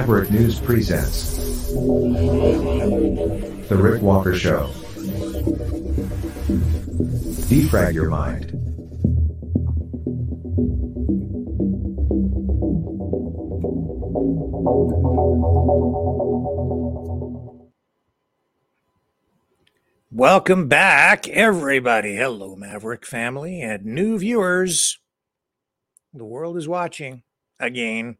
[0.00, 1.68] Maverick News presents
[3.68, 4.68] The Rick Walker Show.
[7.50, 8.52] Defrag your mind.
[20.10, 22.16] Welcome back, everybody.
[22.16, 24.98] Hello, Maverick family and new viewers.
[26.14, 27.22] The world is watching
[27.58, 28.16] again.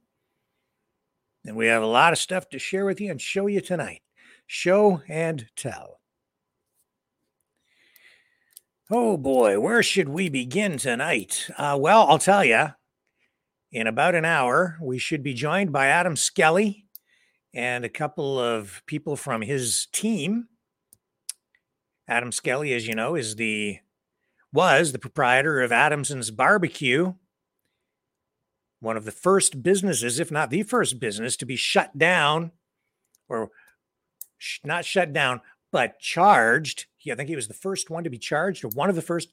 [1.44, 4.02] And we have a lot of stuff to share with you and show you tonight.
[4.46, 6.00] Show and tell.
[8.90, 11.48] Oh boy, where should we begin tonight?
[11.56, 12.68] Uh, well, I'll tell you,
[13.70, 16.86] in about an hour, we should be joined by Adam Skelly
[17.54, 20.48] and a couple of people from his team.
[22.08, 23.78] Adam Skelly, as you know, is the
[24.52, 27.14] was the proprietor of Adamson's Barbecue
[28.80, 32.52] one of the first businesses, if not the first business, to be shut down
[33.28, 33.50] or
[34.38, 36.86] sh- not shut down, but charged.
[37.10, 39.28] I think he was the first one to be charged, or one of the first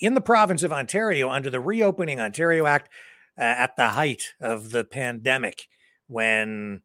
[0.00, 2.88] in the province of Ontario under the Reopening Ontario Act
[3.38, 5.68] uh, at the height of the pandemic
[6.08, 6.82] when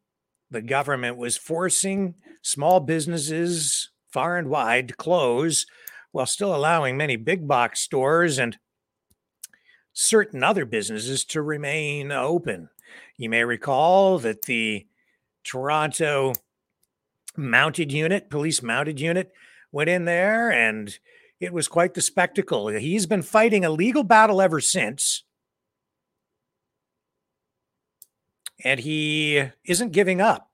[0.50, 5.66] the government was forcing small businesses far and wide to close
[6.12, 8.56] while still allowing many big box stores and
[10.00, 12.68] certain other businesses to remain uh, open.
[13.16, 14.86] You may recall that the
[15.42, 16.34] Toronto
[17.36, 19.32] mounted unit, police mounted unit,
[19.72, 20.96] went in there and
[21.40, 22.68] it was quite the spectacle.
[22.68, 25.24] He's been fighting a legal battle ever since.
[28.64, 30.50] And he isn't giving up.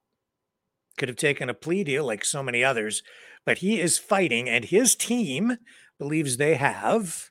[0.96, 3.02] Could have taken a plea deal like so many others,
[3.44, 5.58] but he is fighting, and his team
[5.98, 7.30] believes they have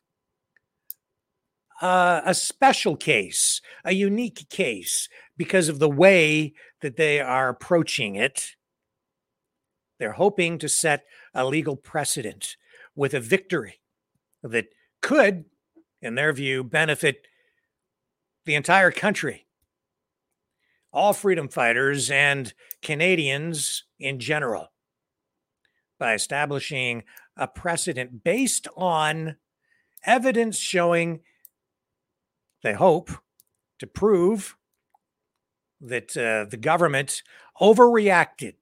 [1.84, 8.16] uh, a special case, a unique case, because of the way that they are approaching
[8.16, 8.56] it.
[10.00, 12.56] They're hoping to set a legal precedent
[12.96, 13.82] with a victory
[14.44, 14.68] that
[15.02, 15.44] could,
[16.02, 17.28] in their view, benefit
[18.46, 19.46] the entire country,
[20.94, 24.72] all freedom fighters and Canadians in general,
[26.00, 27.04] by establishing
[27.36, 29.36] a precedent based on
[30.06, 31.20] evidence showing
[32.64, 33.12] they hope
[33.80, 34.56] to prove
[35.80, 37.22] that uh, the government
[37.62, 38.56] overreacted,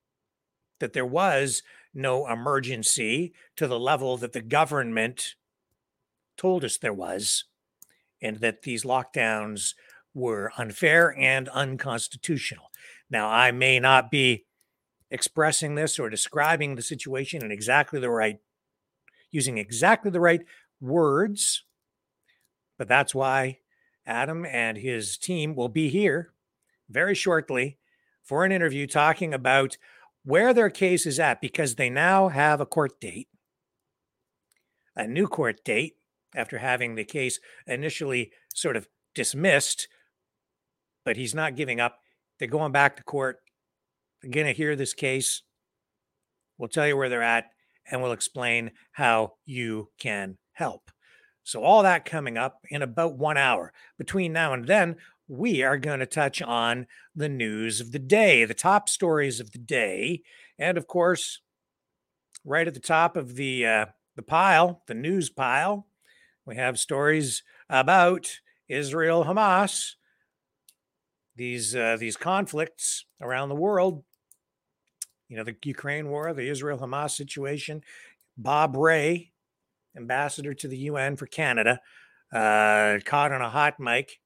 [0.79, 1.61] that there was
[1.93, 5.35] no emergency to the level that the government
[6.35, 7.45] told us there was,
[8.21, 9.75] and that these lockdowns
[10.13, 12.71] were unfair and unconstitutional.
[13.09, 14.45] Now, I may not be
[15.11, 18.39] expressing this or describing the situation in exactly the right,
[19.29, 20.41] using exactly the right
[20.79, 21.63] words,
[22.77, 23.59] but that's why
[24.05, 26.33] Adam and his team will be here
[26.89, 27.77] very shortly
[28.23, 29.77] for an interview talking about
[30.23, 33.27] where their case is at because they now have a court date,
[34.95, 35.95] a new court date
[36.35, 39.87] after having the case initially sort of dismissed,
[41.03, 41.97] but he's not giving up.
[42.39, 43.39] They're going back to court.
[44.21, 45.43] They're going to hear this case.
[46.57, 47.45] We'll tell you where they're at
[47.89, 50.91] and we'll explain how you can help.
[51.51, 53.73] So, all that coming up in about one hour.
[53.97, 54.95] Between now and then,
[55.27, 59.51] we are going to touch on the news of the day, the top stories of
[59.51, 60.21] the day.
[60.57, 61.41] And of course,
[62.45, 65.87] right at the top of the, uh, the pile, the news pile,
[66.45, 68.39] we have stories about
[68.69, 69.95] Israel Hamas,
[71.35, 74.05] these, uh, these conflicts around the world.
[75.27, 77.83] You know, the Ukraine war, the Israel Hamas situation.
[78.37, 79.31] Bob Rae,
[79.95, 81.81] ambassador to the UN for Canada,
[82.33, 84.19] uh, caught on a hot mic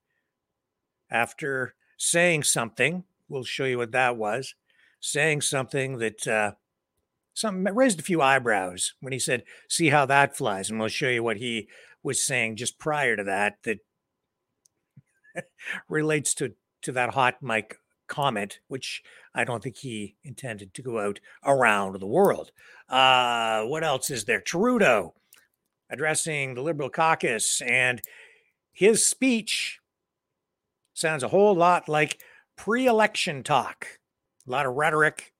[1.10, 3.04] after saying something.
[3.28, 4.54] We'll show you what that was.
[5.00, 6.52] Saying something that uh,
[7.34, 11.08] some raised a few eyebrows when he said, "See how that flies," and we'll show
[11.08, 11.68] you what he
[12.02, 13.78] was saying just prior to that that
[15.88, 17.76] relates to to that hot mic
[18.06, 19.02] comment, which
[19.34, 22.52] I don't think he intended to go out around the world.
[22.88, 24.40] Uh, what else is there?
[24.40, 25.14] Trudeau
[25.90, 28.00] addressing the Liberal caucus, and
[28.72, 29.80] his speech
[30.94, 32.20] sounds a whole lot like
[32.56, 33.86] pre election talk.
[34.46, 35.32] A lot of rhetoric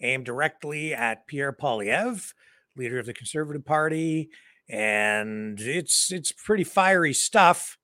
[0.00, 2.32] aimed directly at Pierre Poilievre,
[2.76, 4.30] leader of the Conservative Party,
[4.68, 7.78] and it's it's pretty fiery stuff.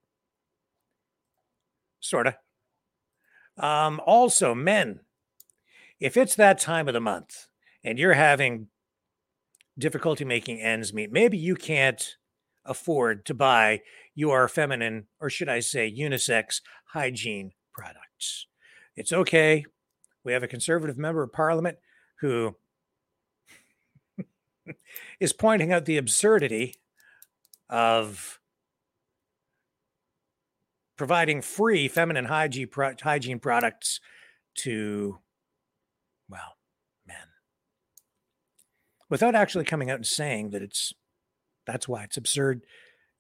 [2.00, 2.34] Sort of.
[3.62, 5.00] Um, also, men,
[5.98, 7.46] if it's that time of the month
[7.84, 8.68] and you're having
[9.80, 11.10] difficulty making ends meet.
[11.10, 12.16] Maybe you can't
[12.64, 13.80] afford to buy
[14.14, 16.60] your feminine, or should I say, unisex
[16.92, 18.46] hygiene products.
[18.96, 19.64] It's okay
[20.24, 21.78] We have a conservative member of parliament
[22.20, 22.56] who
[25.20, 26.76] is pointing out the absurdity
[27.70, 28.40] of
[30.96, 32.68] providing free feminine hygiene,
[33.38, 34.00] products
[34.56, 35.18] to,
[36.28, 36.56] well,
[39.10, 40.94] without actually coming out and saying that it's
[41.66, 42.62] that's why it's absurd.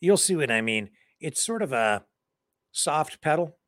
[0.00, 0.90] You'll see what I mean.
[1.20, 2.04] It's sort of a
[2.72, 3.58] soft pedal,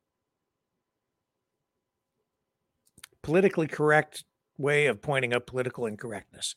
[3.21, 4.23] politically correct
[4.57, 6.55] way of pointing out political incorrectness.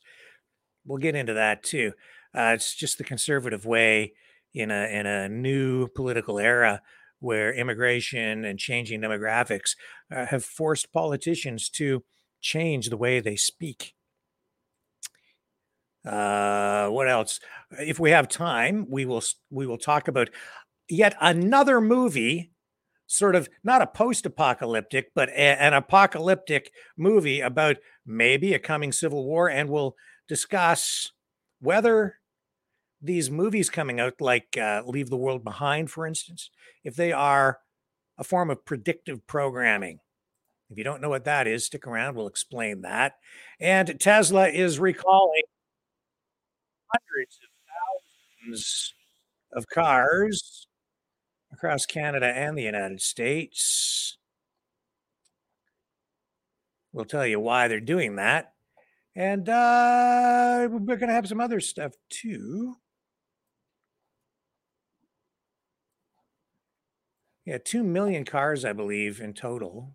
[0.87, 1.93] We'll get into that too.
[2.35, 4.15] Uh, it's just the conservative way
[4.55, 6.81] in a in a new political era
[7.19, 9.71] where immigration and changing demographics
[10.15, 12.05] uh, have forced politicians to
[12.41, 13.96] change the way they speak.
[16.07, 17.41] Uh, what else?
[17.73, 20.31] If we have time, we will we will talk about
[20.89, 22.53] yet another movie,
[23.07, 27.77] sort of not a post-apocalyptic, but a, an apocalyptic movie about
[28.07, 29.97] maybe a coming civil war, and we'll
[30.29, 31.11] discuss
[31.61, 32.19] whether
[33.03, 36.51] these movies coming out, like uh, Leave the World Behind, for instance,
[36.85, 37.59] if they are
[38.19, 39.99] a form of predictive programming.
[40.71, 42.17] If you don't know what that is, stick around.
[42.17, 43.15] We'll explain that.
[43.61, 45.43] And Tesla is recalling
[46.89, 47.49] hundreds of
[48.47, 48.95] thousands
[49.53, 50.67] of cars
[51.53, 54.19] across Canada and the United States.
[56.93, 58.53] We'll tell you why they're doing that.
[59.15, 62.77] And uh, we're going to have some other stuff too.
[67.47, 69.95] Yeah, 2 million cars, I believe, in total.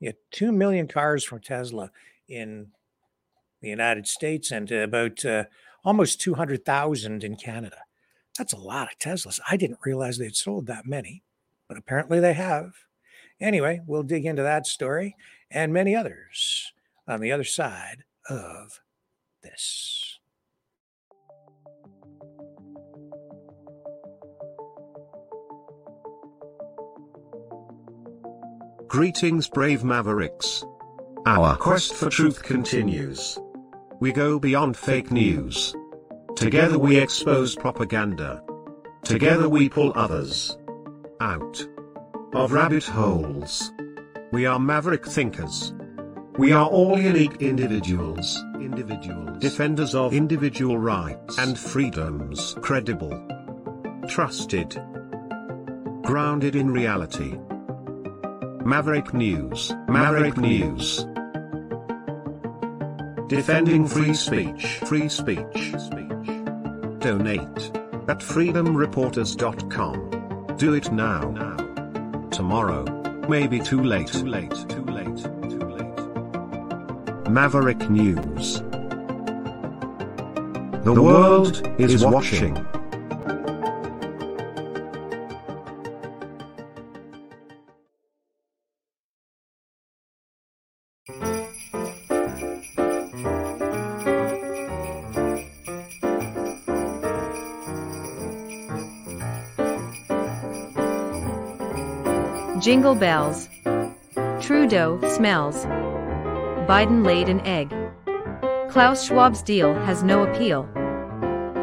[0.00, 1.90] Yeah, 2 million cars from Tesla
[2.26, 2.68] in
[3.60, 5.44] the United States and about uh,
[5.84, 7.78] almost 200,000 in Canada.
[8.38, 9.40] That's a lot of Teslas.
[9.50, 11.22] I didn't realize they'd sold that many,
[11.68, 12.72] but apparently they have.
[13.40, 15.16] Anyway, we'll dig into that story
[15.50, 16.72] and many others
[17.08, 18.80] on the other side of
[19.42, 20.18] this.
[28.86, 30.64] Greetings, brave mavericks.
[31.26, 33.38] Our quest for truth continues.
[34.00, 35.74] We go beyond fake news.
[36.34, 38.42] Together we expose propaganda.
[39.04, 40.56] Together we pull others
[41.20, 41.62] out
[42.32, 43.70] of rabbit holes.
[44.32, 45.74] We are maverick thinkers.
[46.38, 53.12] We are all unique individuals, individuals, defenders of individual rights and freedoms, credible,
[54.08, 54.82] trusted,
[56.04, 57.38] grounded in reality.
[58.64, 61.04] Maverick News, Maverick News.
[63.30, 65.72] Defending free speech, free speech.
[66.98, 67.70] Donate
[68.08, 70.56] at freedomreporters.com.
[70.56, 71.30] Do it now.
[71.30, 71.54] Now.
[72.30, 72.82] Tomorrow.
[73.28, 74.08] Maybe too late.
[74.08, 74.50] Too late.
[74.68, 75.16] Too late.
[75.48, 77.30] Too late.
[77.30, 78.62] Maverick News.
[80.82, 82.56] The world is watching.
[102.70, 103.48] Jingle bells.
[104.40, 105.64] Trudeau smells.
[106.70, 107.74] Biden laid an egg.
[108.70, 110.68] Klaus Schwab's deal has no appeal.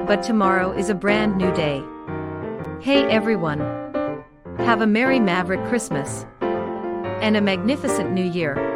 [0.05, 1.81] But tomorrow is a brand new day.
[2.81, 3.61] Hey everyone.
[4.57, 6.25] Have a Merry Maverick Christmas.
[6.41, 8.66] And a magnificent New Year.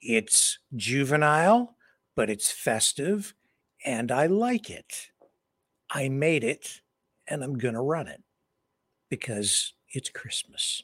[0.00, 1.76] It's juvenile,
[2.14, 3.34] but it's festive,
[3.84, 5.10] and I like it.
[5.90, 6.80] I made it,
[7.28, 8.22] and I'm going to run it
[9.08, 10.82] because it's Christmas.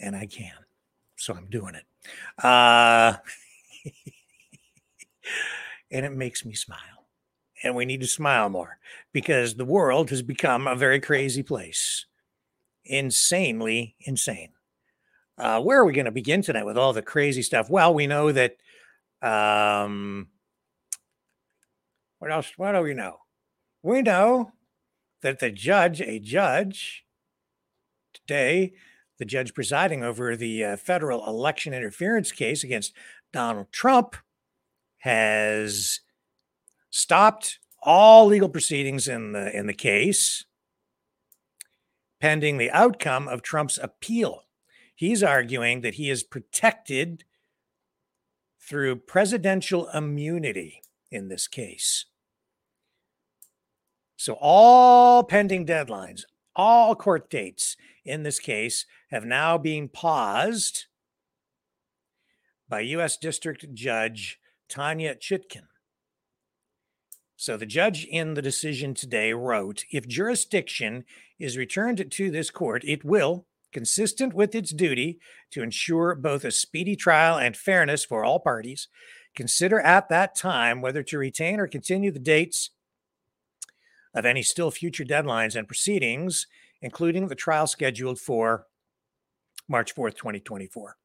[0.00, 0.52] And I can.
[1.16, 1.84] So I'm doing it.
[2.42, 3.14] Uh,
[5.90, 6.78] and it makes me smile.
[7.62, 8.78] And we need to smile more
[9.12, 12.06] because the world has become a very crazy place.
[12.84, 14.53] Insanely insane.
[15.36, 17.68] Uh, where are we going to begin tonight with all the crazy stuff?
[17.68, 18.56] Well, we know that.
[19.20, 20.28] Um,
[22.18, 22.52] what else?
[22.56, 23.18] What do we know?
[23.82, 24.52] We know
[25.22, 27.04] that the judge, a judge,
[28.12, 28.72] today,
[29.18, 32.92] the judge presiding over the uh, federal election interference case against
[33.32, 34.16] Donald Trump,
[34.98, 36.00] has
[36.90, 40.46] stopped all legal proceedings in the in the case
[42.20, 44.43] pending the outcome of Trump's appeal.
[45.04, 47.24] He's arguing that he is protected
[48.58, 50.80] through presidential immunity
[51.10, 52.06] in this case.
[54.16, 56.22] So, all pending deadlines,
[56.56, 60.86] all court dates in this case have now been paused
[62.66, 63.18] by U.S.
[63.18, 65.66] District Judge Tanya Chutkan.
[67.36, 71.04] So the judge in the decision today wrote if jurisdiction
[71.38, 73.44] is returned to this court, it will,
[73.74, 75.18] consistent with its duty
[75.50, 78.88] to ensure both a speedy trial and fairness for all parties,
[79.36, 82.70] consider at that time whether to retain or continue the dates
[84.14, 86.46] of any still future deadlines and proceedings,
[86.80, 88.66] including the trial scheduled for
[89.68, 90.96] March 4th, 2024.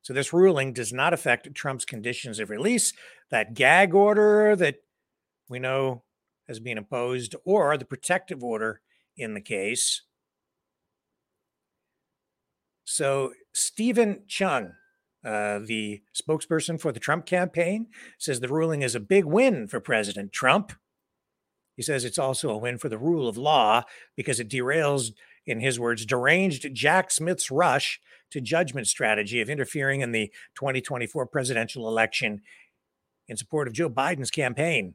[0.00, 2.92] So this ruling does not affect Trump's conditions of release,
[3.30, 4.76] that gag order that
[5.48, 6.02] we know
[6.48, 8.80] has been imposed, or the protective order
[9.16, 10.02] in the case.
[12.84, 14.72] So Steven Cheung,
[15.24, 17.86] uh, the spokesperson for the Trump campaign,
[18.18, 20.72] says the ruling is a big win for President Trump.
[21.76, 23.84] He says it's also a win for the rule of law
[24.16, 25.12] because it derails,
[25.46, 31.26] in his words, deranged Jack Smith's rush to judgment strategy of interfering in the 2024
[31.26, 32.42] presidential election
[33.28, 34.94] in support of Joe Biden's campaign.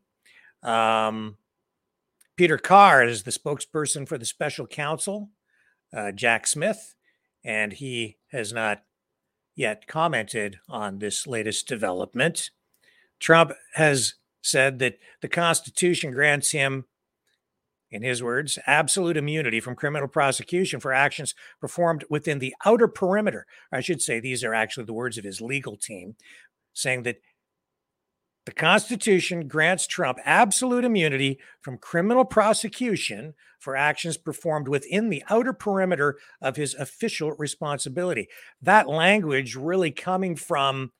[0.63, 1.37] Um,
[2.35, 5.29] Peter Carr is the spokesperson for the special counsel,
[5.95, 6.95] uh, Jack Smith,
[7.47, 8.83] and he has not
[9.55, 12.51] yet commented on this latest development.
[13.19, 16.85] Trump has said that the Constitution grants him,
[17.89, 23.45] in his words, absolute immunity from criminal prosecution for actions performed within the outer perimeter.
[23.71, 26.17] I should say these are actually the words of his legal team,
[26.73, 27.21] saying that
[28.47, 35.51] the Constitution grants Trump absolute immunity from criminal prosecution for actions performed within the outer
[35.51, 38.29] perimeter of his official responsibility.
[38.61, 40.93] That language really coming from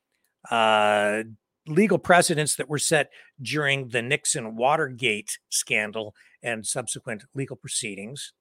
[0.52, 1.24] uh,
[1.66, 3.12] legal precedents that were set
[3.42, 8.34] during the Nixon Watergate scandal and subsequent legal proceedings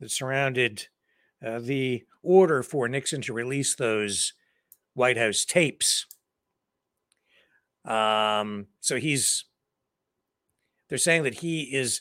[0.00, 0.88] that surrounded
[1.46, 4.32] uh, the order for Nixon to release those
[4.96, 6.06] White House tapes.
[7.84, 9.44] Um, so he's,
[10.88, 12.00] they're saying that he is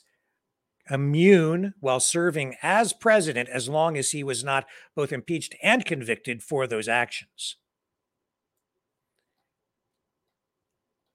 [0.90, 6.42] immune while serving as president as long as he was not both impeached and convicted
[6.42, 7.58] for those actions.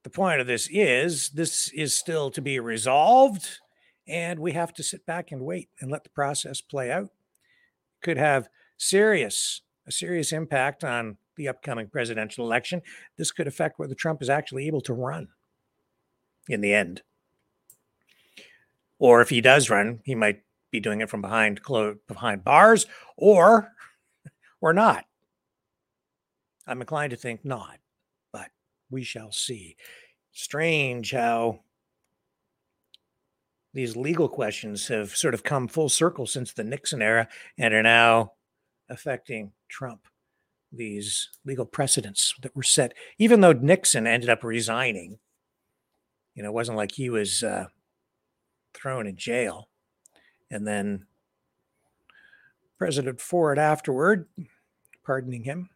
[0.03, 3.59] The point of this is this is still to be resolved,
[4.07, 7.11] and we have to sit back and wait and let the process play out.
[8.03, 12.83] Could have serious a serious impact on the upcoming presidential election.
[13.17, 15.29] This could affect whether Trump is actually able to run
[16.49, 17.01] in the end.
[18.99, 21.63] Or if he does run, he might be doing it from behind
[22.07, 23.73] behind bars or
[24.61, 25.07] or not.
[26.67, 27.79] I'm inclined to think not
[28.33, 28.51] but
[28.91, 29.77] we shall see.
[30.33, 31.61] Strange how
[33.73, 37.83] these legal questions have sort of come full circle since the Nixon era and are
[37.83, 38.33] now
[38.91, 40.07] affecting Trump.
[40.73, 45.19] These legal precedents that were set, even though Nixon ended up resigning,
[46.35, 47.67] you know, it wasn't like he was uh,
[48.73, 49.69] thrown in jail.
[50.49, 51.07] And then
[52.79, 54.27] President Ford afterward,
[55.05, 55.71] pardoning him.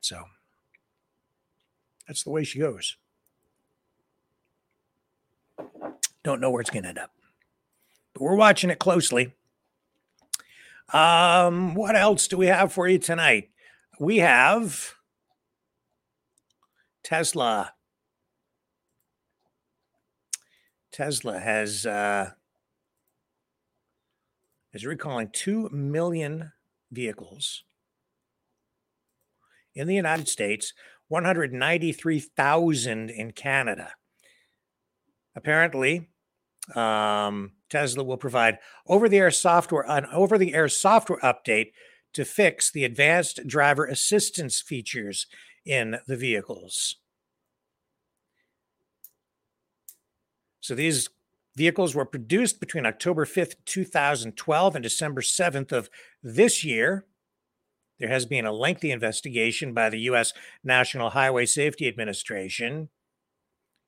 [0.00, 0.24] So
[2.06, 2.96] that's the way she goes.
[6.24, 7.12] Don't know where it's going to end up,
[8.12, 9.34] but we're watching it closely.
[10.92, 13.51] Um, what else do we have for you tonight?
[13.98, 14.94] We have
[17.04, 17.72] Tesla.
[20.92, 22.30] Tesla has uh,
[24.72, 26.52] is recalling two million
[26.90, 27.62] vehicles
[29.74, 30.74] in the United States
[31.08, 33.92] 193,000 in Canada.
[35.36, 36.08] Apparently,
[36.74, 41.72] um, Tesla will provide over-the-air software, an over-the-air software update
[42.14, 45.26] to fix the advanced driver assistance features
[45.64, 46.96] in the vehicles.
[50.60, 51.08] So these
[51.56, 55.90] vehicles were produced between October 5th, 2012 and December 7th of
[56.22, 57.06] this year.
[57.98, 60.32] There has been a lengthy investigation by the U.S.
[60.64, 62.88] National Highway Safety Administration.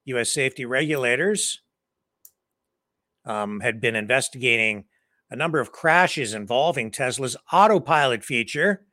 [0.06, 0.32] U.S.
[0.32, 1.60] safety regulators
[3.24, 4.84] um, had been investigating
[5.30, 8.84] a number of crashes involving Tesla's autopilot feature,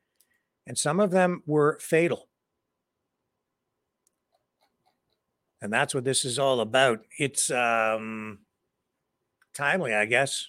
[0.66, 2.28] and some of them were fatal.
[5.60, 7.00] And that's what this is all about.
[7.18, 8.40] It's um,
[9.54, 10.48] timely, I guess.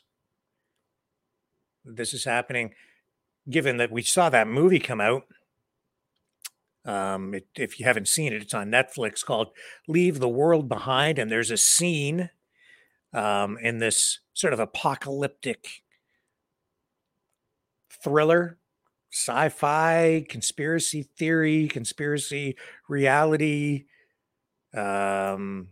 [1.86, 2.74] This is happening,
[3.50, 5.24] given that we saw that movie come out.
[6.86, 9.50] Um, it, if you haven't seen it, it's on Netflix called
[9.88, 12.30] "Leave the World Behind," and there's a scene
[13.14, 15.84] um, in this sort of apocalyptic
[18.04, 18.58] thriller,
[19.12, 22.58] sci-fi, conspiracy theory, conspiracy
[22.90, 23.86] reality,
[24.76, 25.68] um,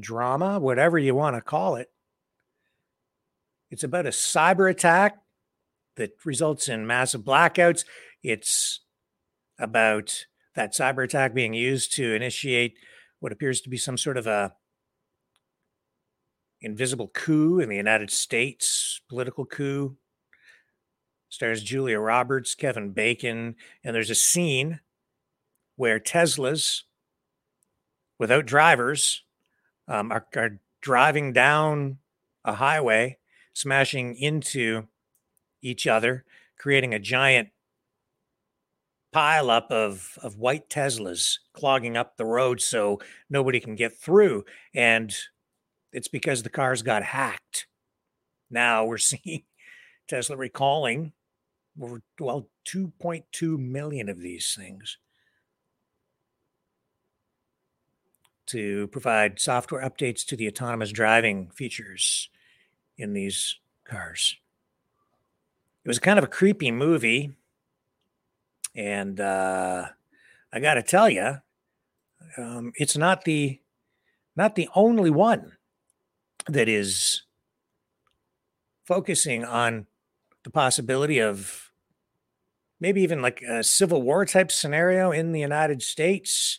[0.00, 1.90] drama, whatever you want to call it.
[3.70, 5.18] It's about a cyber attack
[5.96, 7.84] that results in massive blackouts.
[8.22, 8.80] It's
[9.58, 12.74] about that cyber attack being used to initiate
[13.20, 14.54] what appears to be some sort of a
[16.62, 19.96] invisible coup in the United States, political coup.
[21.28, 24.80] Stars Julia Roberts, Kevin Bacon, and there's a scene
[25.76, 26.82] where Teslas,
[28.18, 29.22] without drivers,
[29.88, 31.96] um, are, are driving down
[32.44, 33.16] a highway,
[33.54, 34.86] smashing into
[35.62, 36.24] each other,
[36.58, 37.48] creating a giant
[39.14, 44.44] pileup of of white Teslas clogging up the road so nobody can get through.
[44.74, 45.14] And
[45.92, 47.66] it's because the cars got hacked.
[48.50, 49.44] Now we're seeing
[50.08, 51.12] Tesla recalling
[51.80, 54.98] over well 2.2 million of these things
[58.46, 62.28] to provide software updates to the autonomous driving features
[62.98, 64.36] in these cars.
[65.84, 67.32] It was kind of a creepy movie.
[68.74, 69.86] And uh,
[70.52, 71.36] I got to tell you,
[72.36, 73.60] um, it's not the
[74.36, 75.52] not the only one
[76.48, 77.22] that is
[78.84, 79.86] focusing on
[80.44, 81.70] the possibility of
[82.80, 86.58] maybe even like a civil war type scenario in the United States.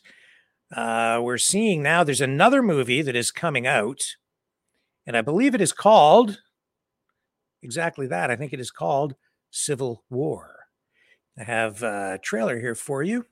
[0.73, 4.15] Uh, we're seeing now there's another movie that is coming out,
[5.05, 6.39] and I believe it is called
[7.61, 8.31] exactly that.
[8.31, 9.15] I think it is called
[9.51, 10.53] Civil War.
[11.37, 13.25] I have a trailer here for you.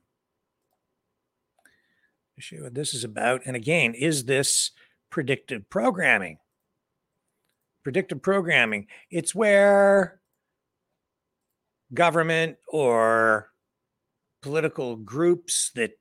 [2.38, 3.42] show what this is about.
[3.46, 4.72] And again, is this
[5.12, 6.38] predictive programming?
[7.84, 8.88] Predictive programming.
[9.10, 10.20] It's where
[11.94, 13.50] government or
[14.40, 15.92] political groups that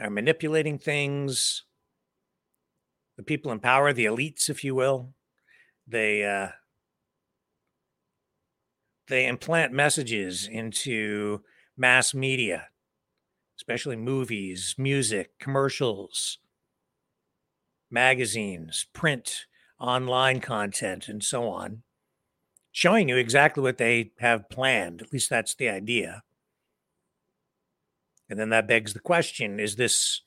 [0.00, 1.64] are manipulating things,
[3.16, 5.12] the people in power, the elites, if you will,
[5.86, 6.48] they uh,
[9.08, 11.40] they implant messages into
[11.76, 12.68] mass media,
[13.58, 16.38] especially movies, music, commercials,
[17.90, 19.46] magazines, print,
[19.78, 21.82] online content, and so on,
[22.72, 25.02] showing you exactly what they have planned.
[25.02, 26.22] At least that's the idea.
[28.28, 30.22] And then that begs the question is this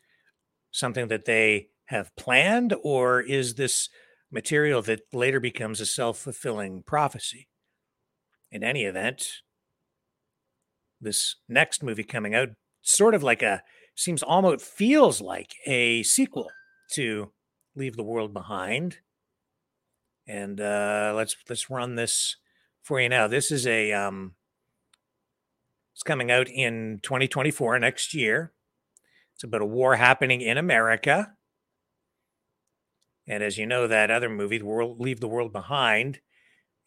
[0.71, 3.89] something that they have planned, or is this
[4.31, 7.47] material that later becomes a self fulfilling prophecy?
[8.51, 9.41] in any event,
[10.99, 12.49] this next movie coming out,
[12.81, 13.63] sort of like a
[13.95, 16.49] seems almost feels like a sequel
[16.93, 17.31] to
[17.75, 18.97] Leave the World Behind.
[20.27, 22.37] And uh, let's let's run this
[22.83, 23.27] for you now.
[23.27, 24.35] This is a um,
[25.93, 28.53] it's coming out in 2024 next year.
[29.35, 31.33] It's about a war happening in America.
[33.27, 36.19] And as you know, that other movie, the world, Leave the World Behind,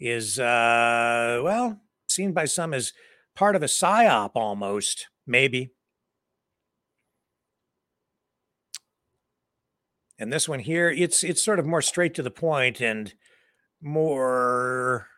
[0.00, 2.92] is, uh, well, seen by some as
[3.34, 5.70] part of a psyop almost, maybe.
[10.18, 13.12] And this one here, it's it's sort of more straight to the point and
[13.80, 15.08] more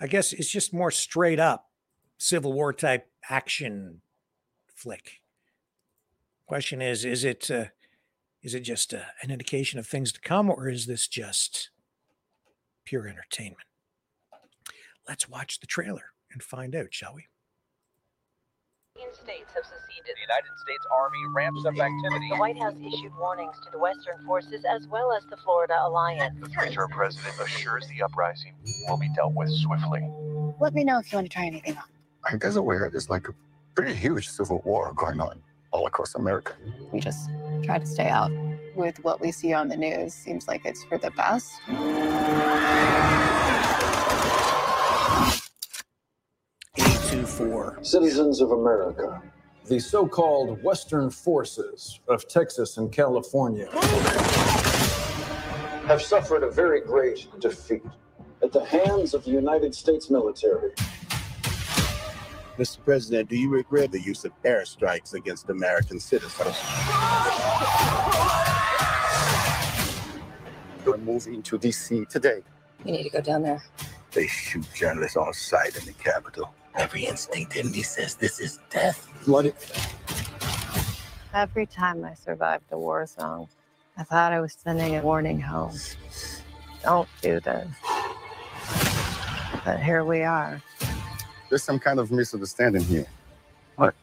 [0.00, 1.70] I guess it's just more straight up
[2.18, 4.02] Civil War type action
[4.74, 5.20] flick.
[6.46, 7.66] Question is, is it uh,
[8.42, 11.70] is it just uh, an indication of things to come, or is this just
[12.84, 13.66] pure entertainment.
[15.08, 17.26] Let's watch the trailer and find out, shall we?
[19.24, 20.14] States have seceded.
[20.14, 22.28] The United States Army ramps up activity.
[22.30, 26.38] The White House issued warnings to the Western forces as well as the Florida Alliance.
[26.40, 28.54] The three-term president assures the uprising
[28.88, 30.08] will be dealt with swiftly.
[30.60, 31.84] Let me know if you want to try anything on.
[32.24, 33.34] I guess aware there's like a
[33.74, 36.54] pretty huge civil war going on all across America.
[36.92, 37.30] We just
[37.62, 38.30] try to stay out.
[38.76, 41.52] With what we see on the news, seems like it's for the best.
[47.36, 47.78] Four.
[47.82, 49.20] Citizens of America,
[49.66, 53.68] the so called Western forces of Texas and California
[55.86, 57.82] have suffered a very great defeat
[58.42, 60.70] at the hands of the United States military.
[62.56, 62.84] Mr.
[62.84, 66.56] President, do you regret the use of airstrikes against American citizens?
[70.86, 72.04] We're moving to D.C.
[72.08, 72.42] today.
[72.84, 73.62] You need to go down there.
[74.12, 76.54] They shoot journalists on sight in the Capitol.
[76.74, 79.08] Every instinct in me says this is death.
[79.24, 79.54] Blooded.
[81.32, 83.48] Every time I survived a war zone,
[83.96, 85.76] I thought I was sending a warning home.
[86.82, 87.68] Don't do this.
[89.64, 90.60] But here we are.
[91.48, 93.06] There's some kind of misunderstanding here.
[93.76, 93.94] What?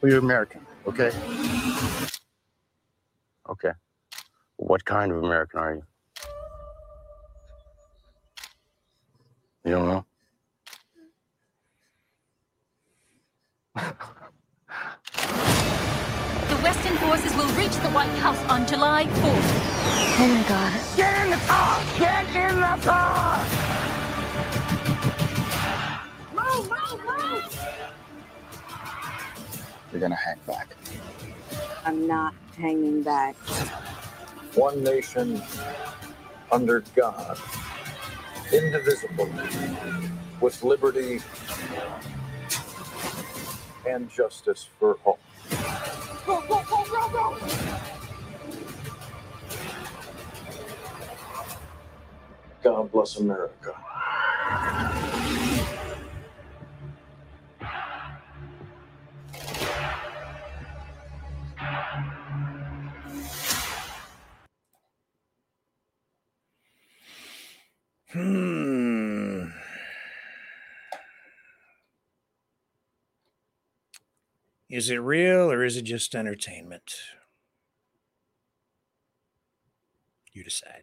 [0.00, 1.10] Well, you're American, okay?
[3.48, 3.72] Okay.
[4.56, 5.82] What kind of American are you?
[9.64, 10.04] You don't know?
[13.74, 13.82] The
[16.62, 19.64] Western forces will reach the White House on July 4th.
[20.16, 20.80] Oh my god.
[20.96, 21.82] Get in the car!
[21.98, 23.44] Get in the car!
[26.32, 27.44] Move, move, move!
[29.90, 30.76] You're gonna hang back.
[31.84, 33.34] I'm not hanging back.
[34.54, 35.42] One nation
[36.52, 37.40] under God,
[38.52, 39.28] indivisible,
[40.40, 41.20] with liberty
[43.86, 45.18] and justice for all.
[46.26, 47.38] Go, go, go, go, go!
[52.62, 53.74] God bless America.
[68.12, 68.63] Hmm.
[74.74, 76.96] Is it real or is it just entertainment?
[80.32, 80.82] You decide.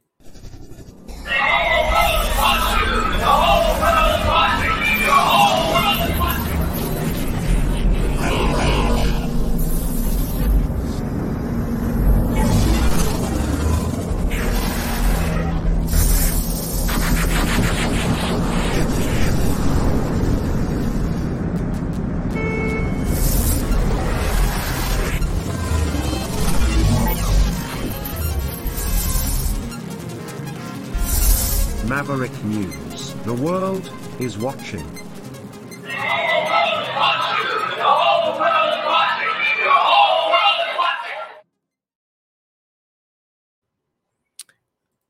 [31.92, 33.14] Maverick News.
[33.26, 34.88] The world is watching.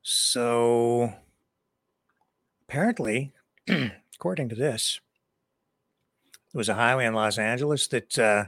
[0.02, 1.14] So
[2.68, 3.32] apparently,
[4.16, 5.00] according to this,
[6.52, 8.46] there was a highway in Los Angeles that uh,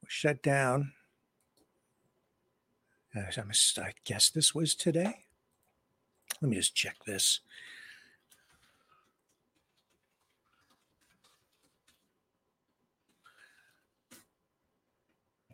[0.00, 0.92] was shut down.
[3.14, 5.25] I guess this was today.
[6.40, 7.40] Let me just check this.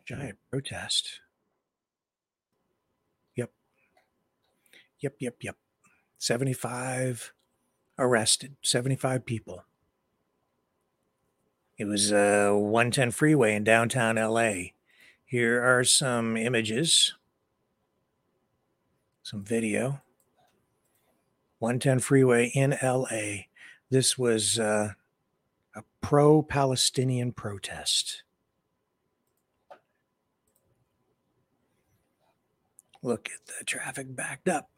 [0.05, 1.21] Giant protest.
[3.35, 3.51] Yep.
[4.99, 5.55] Yep, yep, yep.
[6.17, 7.33] 75
[7.97, 9.63] arrested, 75 people.
[11.77, 14.53] It was uh, a 110 freeway in downtown LA.
[15.25, 17.13] Here are some images,
[19.23, 20.02] some video.
[21.63, 23.45] 110 freeway in LA.
[23.89, 24.89] This was uh,
[25.73, 28.23] a pro Palestinian protest.
[33.01, 34.71] Look at the traffic backed up.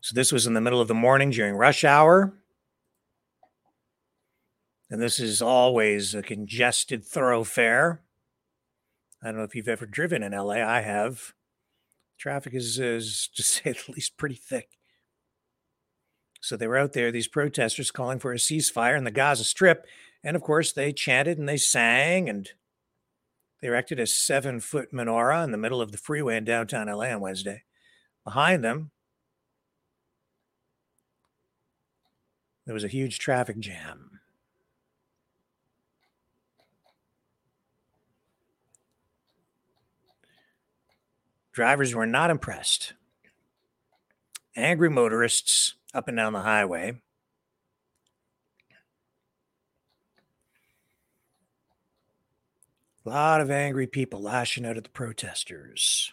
[0.00, 2.32] So this was in the middle of the morning during rush hour.
[4.92, 8.02] And this is always a congested thoroughfare.
[9.22, 10.56] I don't know if you've ever driven in LA.
[10.56, 11.32] I have.
[12.18, 14.68] Traffic is, is to say the least, pretty thick.
[16.42, 19.86] So they were out there, these protesters calling for a ceasefire in the Gaza Strip.
[20.22, 22.50] And of course, they chanted and they sang and
[23.62, 27.06] they erected a seven foot menorah in the middle of the freeway in downtown LA
[27.06, 27.62] on Wednesday.
[28.24, 28.90] Behind them,
[32.66, 34.11] there was a huge traffic jam.
[41.52, 42.94] Drivers were not impressed.
[44.56, 47.00] Angry motorists up and down the highway.
[53.04, 56.12] A lot of angry people lashing out at the protesters.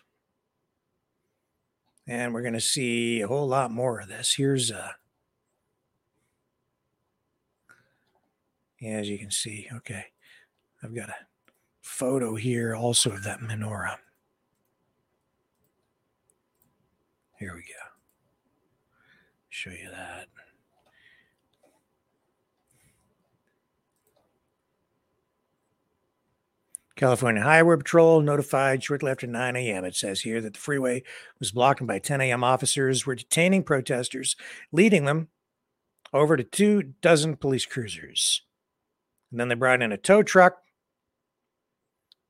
[2.07, 4.33] And we're going to see a whole lot more of this.
[4.35, 4.89] Here's uh
[8.79, 10.05] yeah, as you can see, okay.
[10.81, 11.15] I've got a
[11.81, 13.97] photo here also of that menorah.
[17.39, 17.89] Here we go.
[19.47, 20.27] Show you that.
[26.97, 29.85] California Highway Patrol notified shortly after 9 a.m.
[29.85, 31.03] It says here that the freeway
[31.39, 32.43] was blocked by 10 a.m.
[32.43, 34.35] officers were detaining protesters,
[34.73, 35.29] leading them
[36.11, 38.41] over to two dozen police cruisers.
[39.31, 40.57] And then they brought in a tow truck.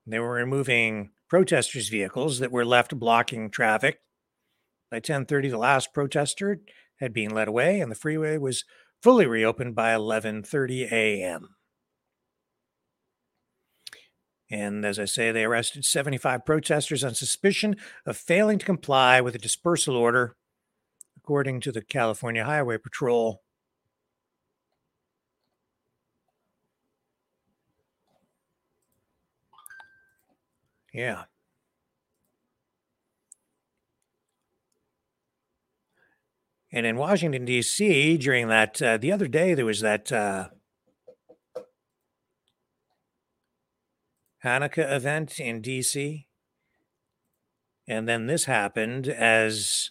[0.06, 4.02] They were removing protesters' vehicles that were left blocking traffic.
[4.90, 6.62] By 10:30, the last protester
[7.00, 8.64] had been led away, and the freeway was
[9.02, 11.56] fully reopened by 11:30 a.m.
[14.52, 17.76] And as I say, they arrested 75 protesters on suspicion
[18.06, 20.36] of failing to comply with a dispersal order,
[21.18, 23.44] according to the California Highway Patrol.
[30.94, 31.26] Yeah.
[36.72, 40.50] And in Washington, D.C., during that, uh, the other day, there was that uh,
[44.44, 46.28] Hanukkah event in D.C.
[47.88, 49.90] And then this happened as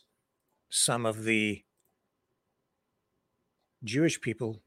[0.70, 1.64] some of the
[3.82, 4.62] Jewish people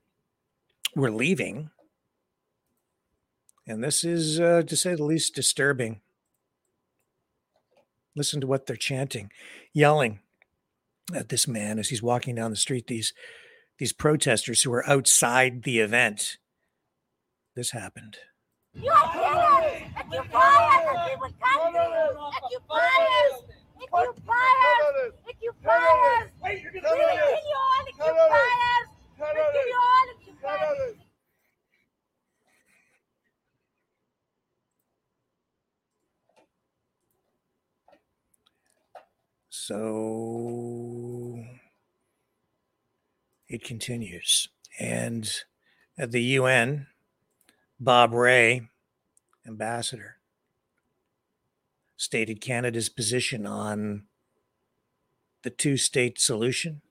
[0.96, 1.70] were leaving.
[3.66, 6.02] And this is, uh, to say the least, disturbing.
[8.18, 9.32] Listen to what they're chanting,
[9.72, 10.20] yelling
[11.16, 12.88] at this man as he's walking down the street.
[12.88, 13.14] These
[13.78, 16.38] these protesters who are outside the event.
[17.56, 18.18] This happened.
[39.64, 41.38] So
[43.48, 44.50] it continues.
[44.80, 45.32] And
[46.00, 46.88] at the UN,
[47.80, 48.64] Bob Rae,
[49.46, 50.18] ambassador,
[51.96, 54.06] stated Canada's position on
[55.44, 56.82] the two state solution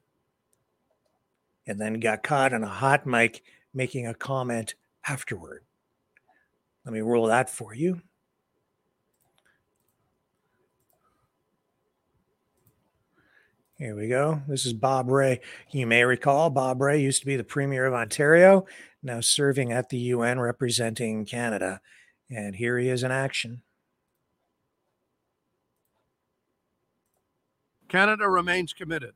[1.67, 3.43] and then got caught on a hot mic
[3.75, 4.77] making a comment
[5.09, 5.65] afterward.
[6.85, 8.03] Let me roll that for you.
[13.81, 14.43] Here we go.
[14.47, 15.41] This is Bob Rae.
[15.71, 18.67] You may recall Bob Rae used to be the Premier of Ontario,
[19.03, 21.81] now serving at the UN representing Canada.
[22.29, 23.63] And here he is in action.
[27.89, 29.15] Canada remains committed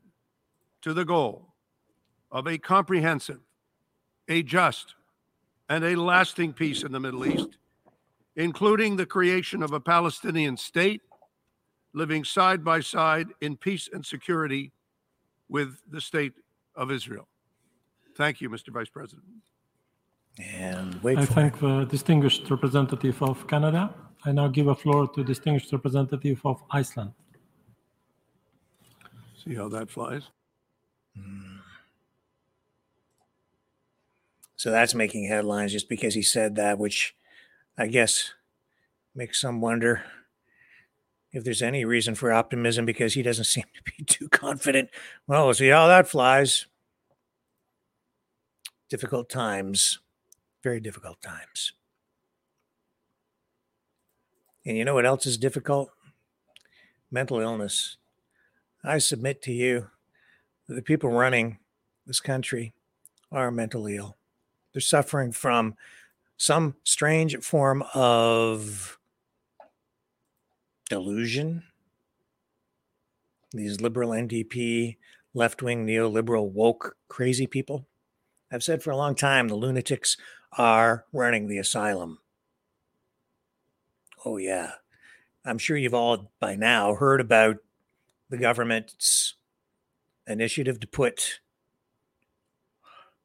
[0.80, 1.52] to the goal
[2.32, 3.40] of a comprehensive,
[4.30, 4.94] a just,
[5.68, 7.58] and a lasting peace in the Middle East,
[8.34, 11.02] including the creation of a Palestinian state
[11.94, 14.72] living side by side in peace and security
[15.48, 16.34] with the state
[16.74, 17.28] of Israel.
[18.16, 18.70] Thank you, Mr.
[18.70, 19.24] Vice President.
[20.38, 23.94] And wait I for thank the distinguished representative of Canada.
[24.24, 27.12] I now give a floor to distinguished representative of Iceland.
[29.44, 30.22] See how that flies.
[31.16, 31.58] Hmm.
[34.56, 37.14] So that's making headlines just because he said that, which
[37.76, 38.32] I guess
[39.14, 40.02] makes some wonder
[41.34, 44.88] if there's any reason for optimism because he doesn't seem to be too confident.
[45.26, 46.66] Well, we'll see how that flies.
[48.88, 49.98] Difficult times,
[50.62, 51.72] very difficult times.
[54.64, 55.90] And you know what else is difficult?
[57.10, 57.96] Mental illness.
[58.82, 59.88] I submit to you
[60.68, 61.58] that the people running
[62.06, 62.72] this country
[63.32, 64.16] are mentally ill.
[64.72, 65.74] They're suffering from
[66.36, 68.98] some strange form of
[70.94, 71.64] delusion.
[73.50, 74.96] These liberal NDP,
[75.34, 77.88] left wing, neoliberal, woke, crazy people.
[78.52, 80.16] I've said for a long time the lunatics
[80.56, 82.18] are running the asylum.
[84.24, 84.74] Oh, yeah.
[85.44, 87.56] I'm sure you've all by now heard about
[88.30, 89.34] the government's
[90.28, 91.40] initiative to put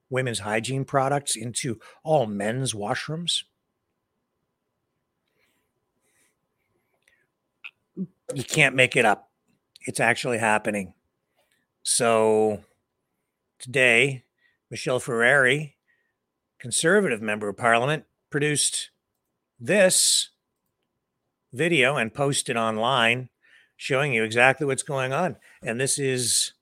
[0.10, 3.44] women's hygiene products into all men's washrooms.
[8.34, 9.30] You can't make it up.
[9.82, 10.94] It's actually happening.
[11.84, 12.62] So
[13.58, 14.24] today,
[14.70, 15.74] Michelle Ferreri,
[16.60, 18.92] conservative member of parliament, produced
[19.60, 20.30] this
[21.52, 23.30] video and posted online
[23.76, 25.38] showing you exactly what's going on.
[25.64, 26.54] And this is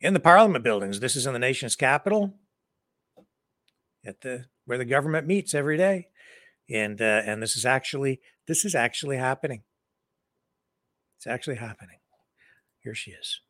[0.00, 1.00] in the parliament buildings.
[1.00, 2.34] This is in the nation's capital
[4.04, 6.08] at the where the government meets every day.
[6.70, 9.62] And uh, and this is actually this is actually happening.
[11.18, 11.98] It's actually happening.
[12.82, 13.40] Here she is.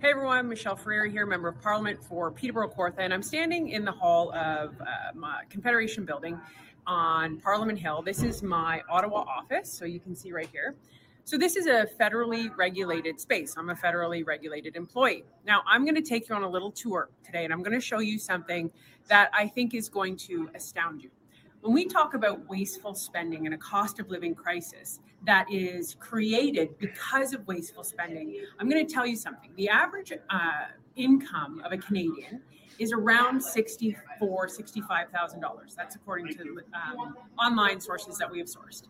[0.00, 3.84] Hey everyone, Michelle Ferreri here, Member of Parliament for Peterborough Kawartha, and I'm standing in
[3.84, 4.84] the hall of uh,
[5.14, 6.40] my Confederation Building
[6.88, 8.02] on Parliament Hill.
[8.02, 10.74] This is my Ottawa office, so you can see right here.
[11.24, 13.54] So this is a federally regulated space.
[13.56, 15.22] I'm a federally regulated employee.
[15.46, 17.80] Now I'm going to take you on a little tour today, and I'm going to
[17.80, 18.72] show you something
[19.06, 21.10] that I think is going to astound you.
[21.62, 26.76] When we talk about wasteful spending and a cost of living crisis that is created
[26.78, 29.50] because of wasteful spending, I'm going to tell you something.
[29.56, 30.40] The average uh,
[30.96, 32.42] income of a Canadian
[32.80, 35.76] is around sixty-four, sixty-five thousand dollars.
[35.76, 38.88] That's according to um, online sources that we have sourced.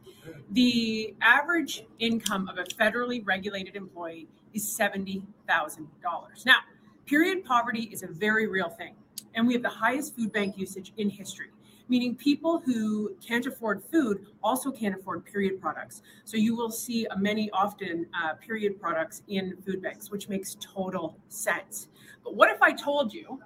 [0.52, 6.46] The average income of a federally regulated employee is seventy thousand dollars.
[6.46, 6.60] Now,
[7.04, 8.94] period poverty is a very real thing,
[9.34, 11.48] and we have the highest food bank usage in history
[11.92, 16.00] meaning people who can't afford food also can't afford period products.
[16.24, 21.18] So you will see many often uh, period products in food banks, which makes total
[21.28, 21.88] sense.
[22.24, 23.38] But what if I told you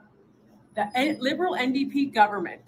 [0.94, 2.62] N- liberal NDP government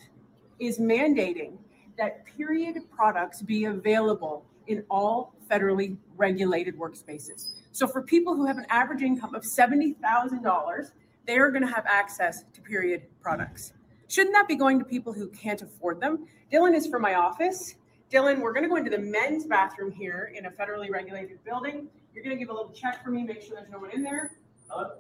[0.59, 1.53] is mandating
[1.97, 7.53] that period products be available in all federally regulated workspaces?
[7.71, 10.91] So for people who have an average income of $70,000,
[11.25, 13.75] they are going to have access to period products.
[14.09, 16.27] Shouldn't that be going to people who can't afford them?
[16.53, 17.75] Dylan is from my office.
[18.11, 21.89] Dylan, we're going to go into the men's bathroom here in a federally regulated building.
[22.15, 24.03] You're going to give a little check for me, make sure there's no one in
[24.03, 24.33] there.
[24.69, 24.93] Hello?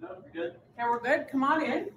[0.00, 0.56] No, we're good.
[0.78, 1.26] Okay, we're good.
[1.30, 1.88] Come on in.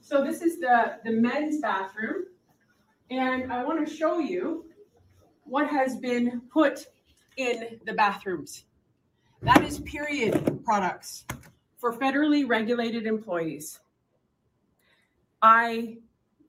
[0.00, 2.26] So this is the, the men's bathroom.
[3.10, 4.66] And I want to show you
[5.44, 6.86] what has been put
[7.36, 8.64] in the bathrooms.
[9.42, 11.24] That is period products
[11.76, 13.80] for federally regulated employees.
[15.42, 15.98] I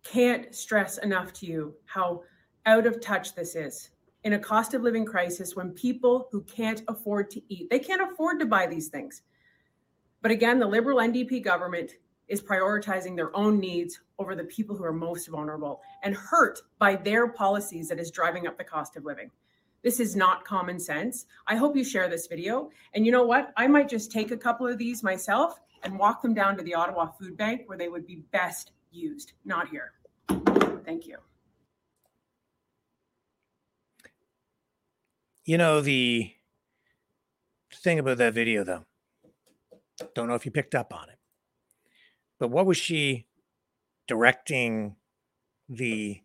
[0.04, 2.24] can't stress enough to you how
[2.66, 3.90] out of touch this is
[4.24, 8.12] in a cost of living crisis when people who can't afford to eat, they can't
[8.12, 9.22] afford to buy these things.
[10.22, 11.94] But again, the Liberal NDP government
[12.28, 16.96] is prioritizing their own needs over the people who are most vulnerable and hurt by
[16.96, 19.32] their policies that is driving up the cost of living.
[19.82, 21.26] This is not common sense.
[21.48, 22.70] I hope you share this video.
[22.94, 23.54] And you know what?
[23.56, 26.76] I might just take a couple of these myself and walk them down to the
[26.76, 29.94] Ottawa Food Bank where they would be best used, not here.
[30.86, 31.18] Thank you.
[35.46, 36.32] You know, the
[37.74, 38.86] thing about that video, though,
[40.14, 41.18] don't know if you picked up on it,
[42.40, 43.26] but what was she
[44.08, 44.96] directing
[45.68, 46.22] the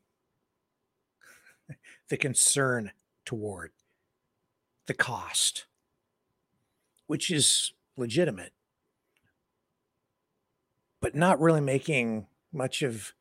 [2.08, 2.92] the concern
[3.24, 3.72] toward
[4.86, 5.66] the cost,
[7.06, 8.52] which is legitimate,
[11.00, 13.12] but not really making much of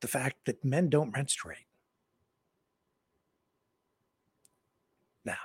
[0.00, 1.66] the fact that men don't menstruate.
[5.24, 5.36] Now,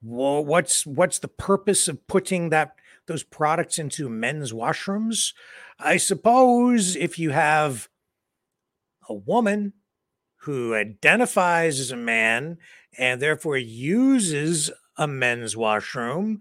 [0.00, 2.74] what's what's the purpose of putting that
[3.06, 5.32] those products into men's washrooms?
[5.78, 7.88] I suppose if you have
[9.08, 9.74] a woman
[10.40, 12.58] who identifies as a man
[12.98, 16.40] and therefore uses a men's washroom,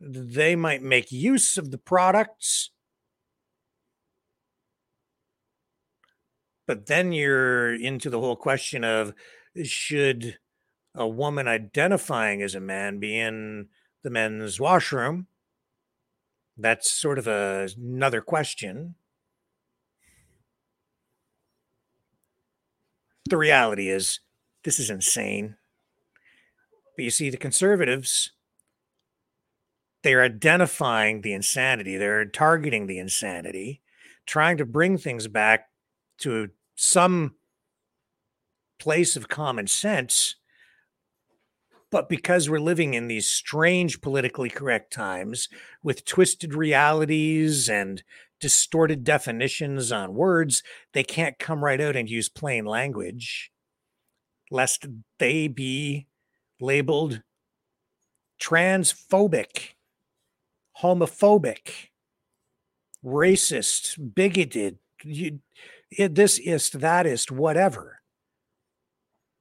[0.00, 2.70] they might make use of the products
[6.66, 9.12] But then you're into the whole question of
[9.62, 10.38] should
[10.94, 13.68] a woman identifying as a man be in
[14.02, 15.26] the men's washroom?
[16.56, 18.94] That's sort of a, another question.
[23.28, 24.20] The reality is,
[24.62, 25.56] this is insane.
[26.96, 28.32] But you see, the conservatives,
[30.02, 33.82] they're identifying the insanity, they're targeting the insanity,
[34.26, 35.68] trying to bring things back
[36.18, 37.34] to some
[38.78, 40.36] place of common sense.
[41.90, 45.48] But because we're living in these strange politically correct times
[45.82, 48.02] with twisted realities and
[48.40, 50.62] distorted definitions on words,
[50.92, 53.52] they can't come right out and use plain language,
[54.50, 54.86] lest
[55.18, 56.06] they be
[56.60, 57.22] labeled
[58.40, 59.74] transphobic,
[60.82, 61.90] homophobic,
[63.04, 64.78] racist, bigoted.
[65.02, 65.40] You,
[65.98, 68.00] it, this is that is whatever.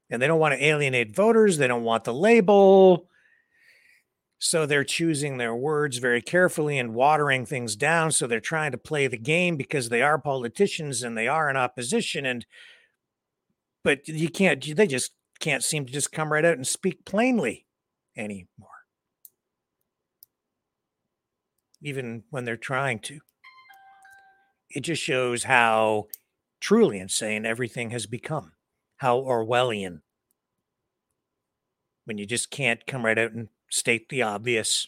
[0.10, 1.58] And they don't want to alienate voters.
[1.58, 3.08] They don't want the label.
[4.38, 8.12] So they're choosing their words very carefully and watering things down.
[8.12, 11.56] So they're trying to play the game because they are politicians and they are in
[11.56, 12.26] opposition.
[12.26, 12.46] And
[13.84, 17.66] but you can't, they just can't seem to just come right out and speak plainly
[18.18, 18.48] anymore.
[21.82, 23.20] Even when they're trying to.
[24.70, 26.08] It just shows how
[26.64, 28.54] truly insane everything has become.
[28.98, 30.00] How Orwellian.
[32.06, 34.88] When you just can't come right out and state the obvious,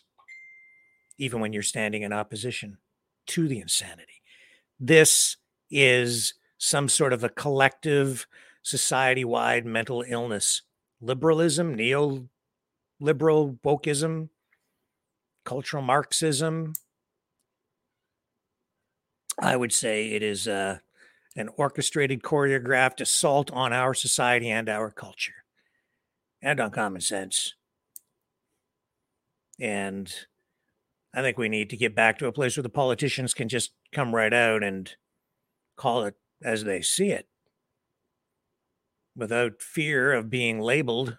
[1.17, 2.77] even when you're standing in opposition
[3.27, 4.21] to the insanity.
[4.79, 5.35] This
[5.69, 8.25] is some sort of a collective,
[8.61, 10.61] society wide mental illness.
[11.01, 12.29] Liberalism, neoliberal
[13.65, 14.29] wokeism,
[15.43, 16.71] cultural Marxism.
[19.37, 20.79] I would say it is uh,
[21.35, 25.43] an orchestrated, choreographed assault on our society and our culture
[26.41, 27.55] and on common sense.
[29.59, 30.13] And
[31.13, 33.71] I think we need to get back to a place where the politicians can just
[33.93, 34.93] come right out and
[35.75, 37.27] call it as they see it
[39.15, 41.17] without fear of being labeled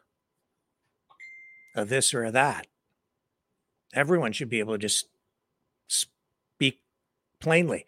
[1.75, 2.67] a this or a that.
[3.95, 5.09] Everyone should be able to just
[5.89, 6.81] speak
[7.41, 7.87] plainly.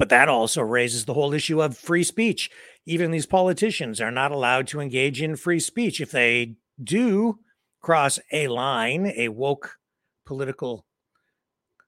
[0.00, 2.50] But that also raises the whole issue of free speech.
[2.86, 6.00] Even these politicians are not allowed to engage in free speech.
[6.00, 7.40] If they do
[7.82, 9.76] cross a line, a woke
[10.24, 10.86] political,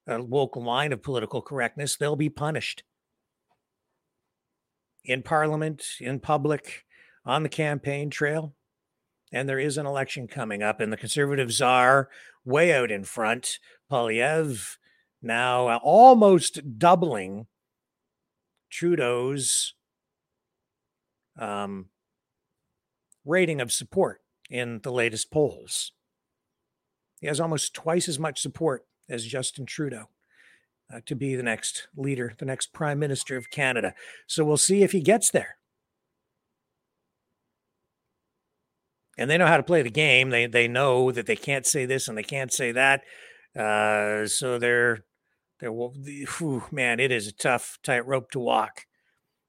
[0.07, 2.83] a woke line of political correctness, they'll be punished
[5.07, 6.85] in parliament, in public,
[7.25, 8.55] on the campaign trail.
[9.33, 12.11] And there is an election coming up, and the conservatives are
[12.45, 13.59] way out in front.
[13.91, 14.77] Poilievre
[15.23, 17.47] now almost doubling
[18.73, 19.75] Trudeau's
[21.39, 21.87] um,
[23.25, 24.21] rating of support
[24.51, 25.93] in the latest polls.
[27.21, 30.09] He has almost twice as much support as Justin Trudeau
[30.93, 33.95] uh, to be the next leader, the next prime minister of Canada.
[34.27, 35.57] So we'll see if he gets there.
[39.19, 40.31] And they know how to play the game.
[40.31, 43.03] They they know that they can't say this and they can't say that.
[43.55, 45.05] Uh, so they're
[45.63, 48.87] they're whew, man, it is a tough tightrope to walk.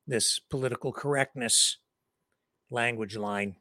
[0.05, 1.77] This political correctness
[2.69, 3.55] language line.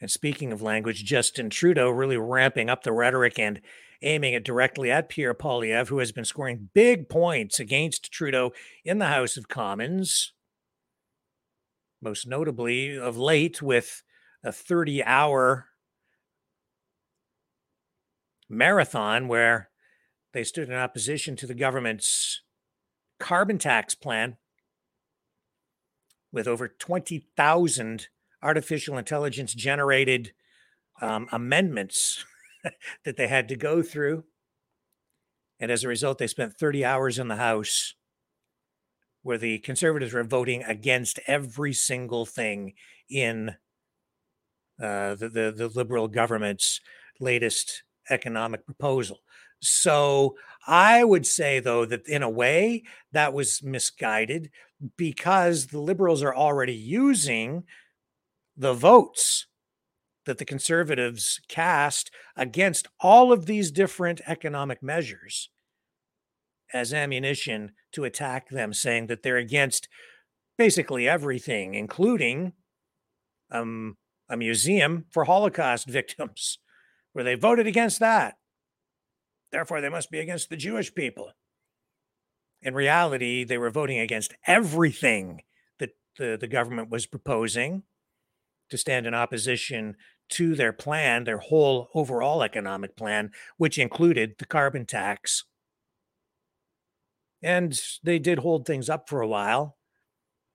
[0.00, 3.60] And speaking of language, Justin Trudeau really ramping up the rhetoric and
[4.00, 8.52] aiming it directly at Pierre Poilievre, who has been scoring big points against Trudeau
[8.84, 10.34] in the House of Commons,
[12.00, 14.04] most notably of late with
[14.44, 15.66] a 30 hour
[18.52, 19.70] marathon where
[20.32, 22.42] they stood in opposition to the government's
[23.18, 24.36] carbon tax plan
[26.32, 28.08] with over 20,000
[28.42, 30.32] artificial intelligence generated
[31.00, 32.24] um, amendments
[33.04, 34.24] that they had to go through.
[35.58, 37.94] And as a result, they spent 30 hours in the House
[39.22, 42.74] where the conservatives were voting against every single thing
[43.08, 43.50] in
[44.82, 46.80] uh, the, the, the liberal government's
[47.20, 49.18] latest economic proposal.
[49.60, 50.36] So
[50.66, 54.50] I would say, though, that in a way that was misguided
[54.96, 57.64] because the liberals are already using
[58.56, 59.46] the votes
[60.24, 65.50] that the conservatives cast against all of these different economic measures
[66.72, 69.88] as ammunition to attack them, saying that they're against
[70.56, 72.52] basically everything, including
[73.50, 73.96] um,
[74.28, 76.58] a museum for Holocaust victims,
[77.12, 78.36] where they voted against that.
[79.50, 81.32] Therefore, they must be against the Jewish people.
[82.62, 85.42] In reality, they were voting against everything
[85.78, 87.82] that the, the government was proposing
[88.70, 89.96] to stand in opposition
[90.30, 95.44] to their plan, their whole overall economic plan, which included the carbon tax.
[97.42, 99.76] And they did hold things up for a while.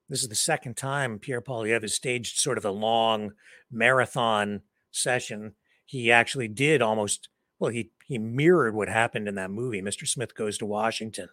[0.09, 3.33] This is the second time Pierre Poilievre has staged sort of a long
[3.69, 5.55] marathon session.
[5.87, 10.07] He actually did almost, well, he, he mirrored what happened in that movie, Mr.
[10.07, 11.29] Smith Goes to Washington,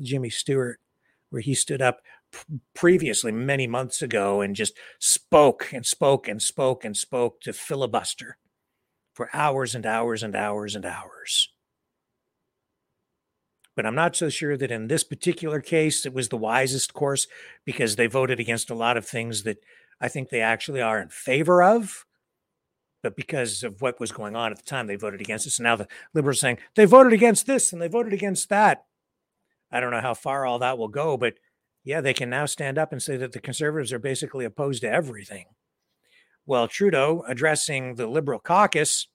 [0.00, 0.78] Jimmy Stewart,
[1.30, 2.00] where he stood up
[2.74, 8.36] previously many months ago and just spoke and spoke and spoke and spoke to filibuster
[9.14, 11.48] for hours and hours and hours and hours.
[13.74, 17.26] But I'm not so sure that in this particular case it was the wisest course
[17.64, 19.58] because they voted against a lot of things that
[20.00, 22.05] I think they actually are in favor of.
[23.06, 25.60] But because of what was going on at the time, they voted against this.
[25.60, 28.84] And now the liberals saying they voted against this and they voted against that.
[29.70, 31.34] I don't know how far all that will go, but
[31.84, 34.90] yeah, they can now stand up and say that the conservatives are basically opposed to
[34.90, 35.44] everything.
[36.46, 39.06] Well, Trudeau, addressing the Liberal caucus,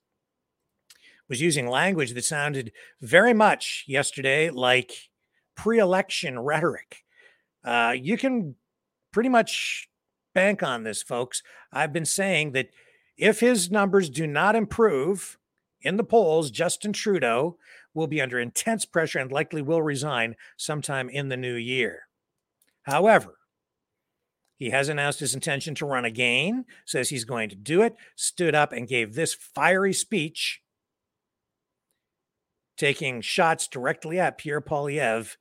[1.28, 2.72] was using language that sounded
[3.02, 5.10] very much yesterday like
[5.58, 7.04] pre election rhetoric.
[7.62, 8.56] Uh, you can
[9.12, 9.90] pretty much
[10.34, 11.44] bank on this, folks.
[11.74, 12.70] I've been saying that
[13.18, 15.38] if his numbers do not improve
[15.82, 17.58] in the polls, Justin Trudeau
[17.94, 22.04] will be under intense pressure and likely will resign sometime in the new year.
[22.84, 23.38] However,
[24.58, 28.54] he has announced his intention to run again, says he's going to do it, stood
[28.54, 30.62] up and gave this fiery speech,
[32.78, 35.36] taking shots directly at Pierre Poilievre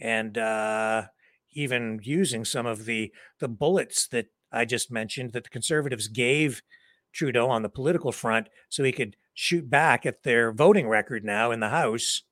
[0.00, 1.04] and uh,
[1.52, 6.62] even using some of the, the bullets that I just mentioned that the conservatives gave
[7.18, 11.50] Trudeau on the political front so he could shoot back at their voting record now
[11.50, 12.22] in the House.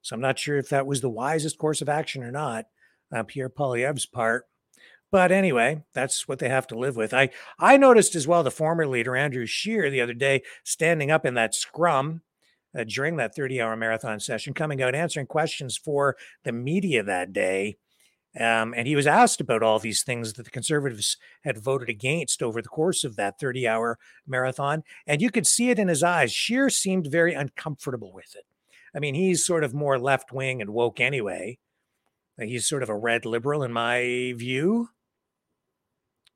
[0.00, 2.66] So I'm not sure if that was the wisest course of action or not,
[3.12, 4.46] uh, Pierre Poilievre's part.
[5.10, 7.12] But anyway, that's what they have to live with.
[7.12, 11.26] I I noticed as well the former leader Andrew Scheer the other day standing up
[11.26, 12.22] in that scrum
[12.76, 17.76] uh, during that 30-hour marathon session, coming out answering questions for the media that day.
[18.38, 22.42] Um, and he was asked about all these things that the conservatives had voted against
[22.42, 24.84] over the course of that 30 hour marathon.
[25.06, 26.32] And you could see it in his eyes.
[26.32, 28.44] Scheer seemed very uncomfortable with it.
[28.94, 31.58] I mean, he's sort of more left wing and woke anyway.
[32.38, 34.88] He's sort of a red liberal in my view.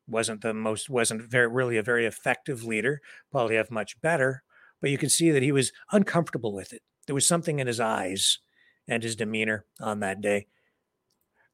[0.06, 3.00] Wasn't the most, wasn't very, really a very effective leader.
[3.34, 4.42] Poilievre much better.
[4.80, 6.82] But you could see that he was uncomfortable with it.
[7.06, 8.38] There was something in his eyes
[8.86, 10.46] and his demeanor on that day.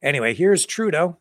[0.02, 1.18] Anyway, here's Trudeau.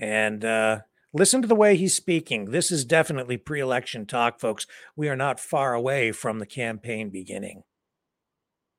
[0.00, 0.80] And uh,
[1.12, 2.46] listen to the way he's speaking.
[2.46, 4.66] This is definitely pre election talk, folks.
[4.96, 7.64] We are not far away from the campaign beginning.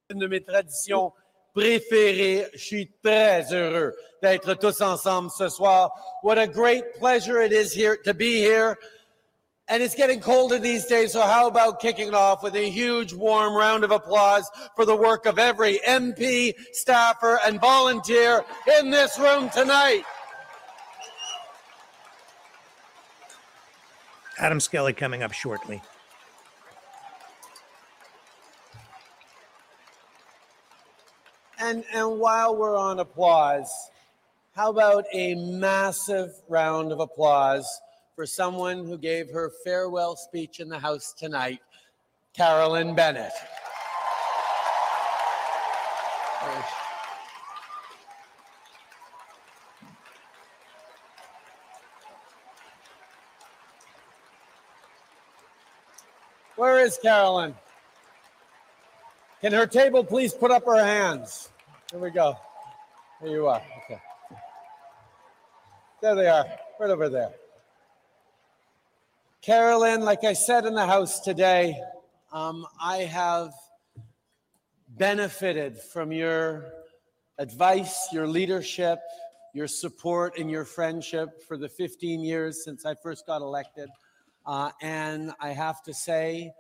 [0.10, 1.14] Une de mes traditions
[1.56, 2.48] préférées.
[2.54, 5.92] Je suis très heureux d'être tous ensemble ce soir.
[6.24, 8.78] What a great pleasure it is here to be here.
[9.70, 13.14] And it's getting colder these days, so how about kicking it off with a huge
[13.14, 18.44] warm round of applause for the work of every MP, staffer, and volunteer
[18.80, 20.02] in this room tonight?
[24.40, 25.84] Adam Skelly coming up shortly.
[31.60, 33.70] And, and while we're on applause,
[34.56, 37.68] how about a massive round of applause
[38.20, 41.62] for someone who gave her farewell speech in the House tonight,
[42.34, 43.32] Carolyn Bennett.
[56.58, 57.56] Where is Carolyn?
[59.40, 61.52] Can her table please put up her hands?
[61.90, 62.36] Here we go.
[63.22, 63.62] There you are.
[63.86, 64.02] Okay.
[66.02, 66.46] There they are,
[66.82, 67.32] right over there.
[69.42, 71.82] Carolyn, like I said in the House today,
[72.34, 73.54] um, I have
[74.90, 76.74] benefited from your
[77.38, 79.00] advice, your leadership,
[79.54, 83.88] your support, and your friendship for the 15 years since I first got elected.
[84.46, 86.52] Uh, and I have to say,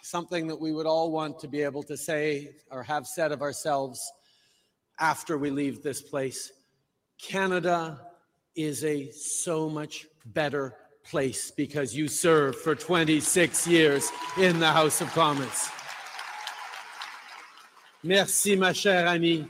[0.00, 3.42] something that we would all want to be able to say or have said of
[3.42, 4.10] ourselves
[4.98, 6.50] after we leave this place.
[7.20, 8.00] Canada
[8.56, 10.74] is a so much better
[11.10, 15.70] place because you served for 26 years in the House of Commons.
[18.02, 19.46] Merci, ma chère amie.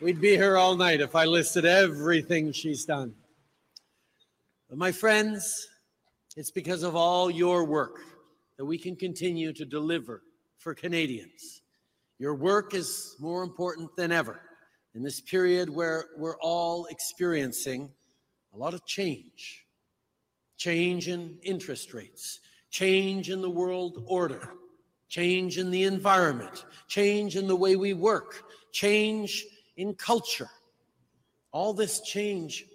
[0.00, 3.14] We'd be here all night if I listed everything she's done.
[4.68, 5.68] But my friends,
[6.36, 7.98] it's because of all your work
[8.56, 10.22] that we can continue to deliver
[10.58, 11.62] for Canadians.
[12.18, 14.42] Your work is more important than ever
[14.94, 17.90] in this period where we're all experiencing
[18.54, 19.66] a lot of change
[20.60, 22.40] change in interest rates,
[22.70, 24.52] change in the world order,
[25.08, 29.46] change in the environment, change in the way we work, change
[29.78, 30.50] in culture.
[31.50, 32.66] All this change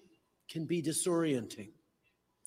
[0.49, 1.69] can be disorienting.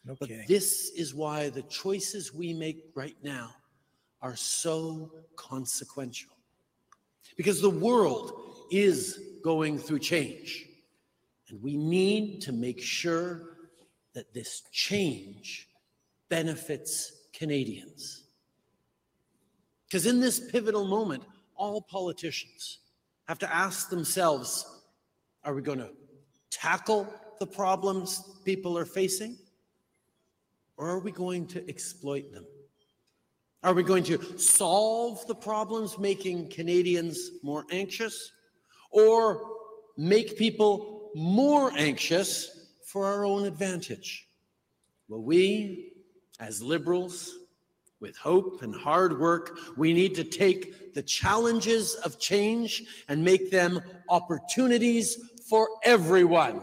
[0.05, 0.45] No but kidding.
[0.49, 3.55] this is why the choices we make right now
[4.21, 6.33] are so consequential.
[7.37, 10.68] Because the world is going through change.
[11.51, 13.57] And we need to make sure
[14.15, 15.69] that this change
[16.29, 18.25] benefits Canadians.
[19.87, 21.23] Because in this pivotal moment,
[21.57, 22.79] all politicians
[23.27, 24.67] have to ask themselves
[25.45, 25.91] are we going to
[26.51, 27.07] tackle
[27.39, 29.39] the problems people are facing?
[30.77, 32.45] Or are we going to exploit them?
[33.63, 38.33] Are we going to solve the problems making Canadians more anxious?
[38.91, 39.43] Or
[39.97, 44.29] make people more anxious for our own advantage?
[45.09, 45.93] Well, we,
[46.41, 47.35] as liberals,
[48.01, 53.51] with hope and hard work, we need to take the challenges of change and make
[53.51, 56.63] them opportunities for everyone.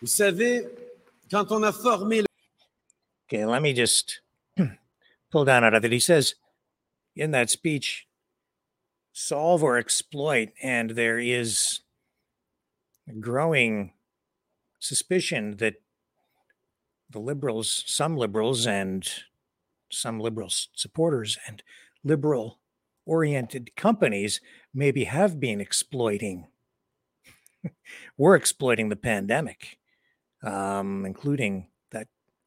[0.00, 0.66] Vous savez,
[1.28, 2.24] quand on a formé
[3.26, 4.20] Okay, let me just
[5.30, 5.92] pull down out of it.
[5.92, 6.34] He says
[7.18, 8.06] in that speech,
[9.12, 11.80] solve or exploit, and there is
[13.20, 13.92] growing
[14.78, 15.74] suspicion that
[17.10, 19.08] the liberals, some liberals, and
[19.90, 21.62] some liberal supporters and
[22.04, 22.60] liberal
[23.06, 24.40] oriented companies
[24.74, 26.46] maybe have been exploiting
[28.18, 29.78] we're exploiting the pandemic
[30.42, 31.66] um, including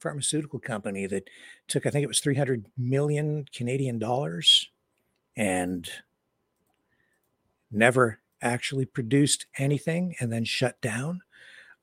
[0.01, 1.29] pharmaceutical company that
[1.67, 4.69] took i think it was 300 million canadian dollars
[5.35, 5.89] and
[7.71, 11.21] never actually produced anything and then shut down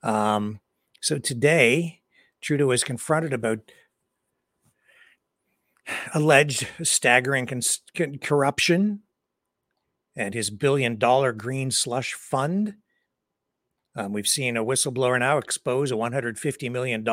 [0.03, 0.61] um,
[1.01, 2.01] so today
[2.41, 3.61] trudeau is confronted about
[6.15, 7.83] alleged staggering cons-
[8.21, 9.01] corruption
[10.17, 12.75] and his billion dollar green slush fund.
[13.95, 17.05] Um, we've seen a whistleblower now expose a $150 million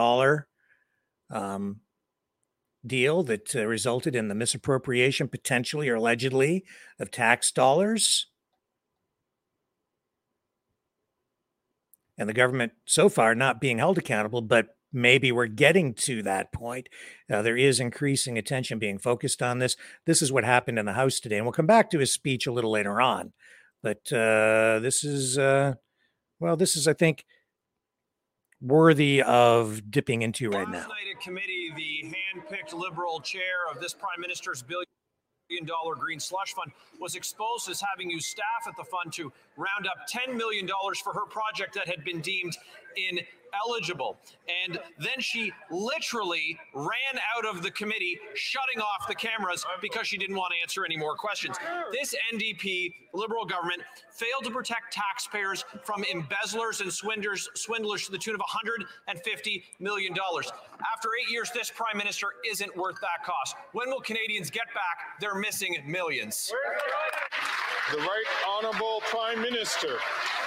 [1.30, 1.82] um,
[2.86, 6.64] deal that uh, resulted in the misappropriation, potentially or allegedly,
[7.00, 8.28] of tax dollars.
[12.18, 16.54] And the government so far not being held accountable, but maybe we're getting to that
[16.54, 16.88] point.
[17.32, 19.76] Uh, there is increasing attention being focused on this.
[20.06, 22.48] This is what happened in the House today, and we'll come back to his speech
[22.48, 23.34] a little later on.
[23.84, 25.74] But uh, this is, uh,
[26.40, 27.26] well, this is, I think,
[28.66, 30.80] worthy of dipping into right now.
[30.80, 34.86] Last night at committee, the hand-picked Liberal chair of this Prime Minister's billion
[35.50, 39.32] million dollar green slush fund was exposed as having used staff at the fund to
[39.58, 40.68] round up $10 million
[41.04, 42.58] for her project that had been deemed
[43.64, 44.18] ineligible.
[44.66, 50.18] And then she literally ran out of the committee, shutting off the cameras because she
[50.18, 51.58] didn't want to answer any more questions.
[51.92, 53.82] This NDP Liberal government
[54.12, 60.14] failed to protect taxpayers from embezzlers and swindlers, swindlers to the tune of $150 million.
[60.14, 63.56] After eight years, this prime minister isn't worth that cost.
[63.72, 66.52] When will Canadians get back their missing millions?
[67.92, 69.98] The right honourable prime minister.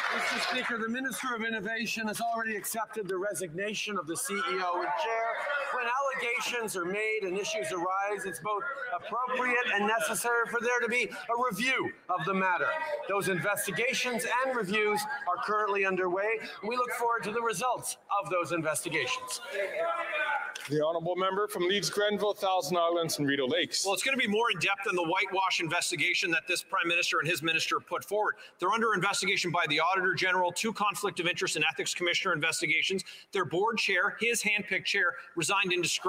[0.09, 0.41] Mr.
[0.49, 5.29] Speaker, the Minister of Innovation has already accepted the resignation of the CEO and chair.
[5.77, 5.85] When
[6.19, 8.63] allegations are made and issues arise, it's both
[8.97, 12.67] appropriate and necessary for there to be a review of the matter.
[13.09, 16.39] Those investigations and reviews are currently underway.
[16.67, 19.41] We look forward to the results of those investigations.
[20.69, 23.87] The honourable member from Leeds Grenville, Thousand Islands, and Rideau Lakes.
[23.87, 26.87] Well, it's going to be more in depth than the whitewash investigation that this prime
[26.87, 28.35] minister and his minister put forward.
[28.59, 33.05] They're under investigation by the auditor general, two conflict of interest and ethics commissioner investigations.
[33.33, 36.08] Their board chair, his handpicked chair, resigned in disgrace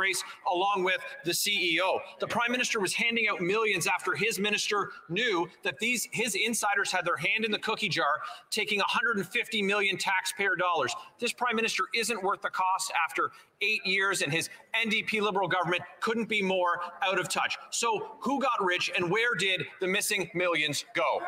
[0.51, 1.99] along with the CEO.
[2.19, 6.91] The prime minister was handing out millions after his minister knew that these his insiders
[6.91, 8.19] had their hand in the cookie jar,
[8.49, 10.93] taking 150 million taxpayer dollars.
[11.19, 13.31] This prime minister isn't worth the cost after
[13.61, 17.57] eight years, and his NDP Liberal government couldn't be more out of touch.
[17.71, 21.21] So, who got rich and where did the missing millions go?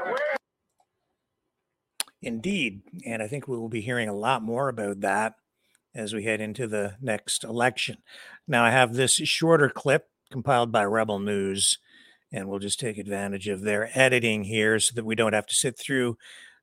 [2.21, 2.83] Indeed.
[3.05, 5.35] And I think we will be hearing a lot more about that
[5.93, 7.97] as we head into the next election.
[8.47, 11.77] Now, I have this shorter clip compiled by Rebel News,
[12.31, 15.55] and we'll just take advantage of their editing here so that we don't have to
[15.55, 16.17] sit through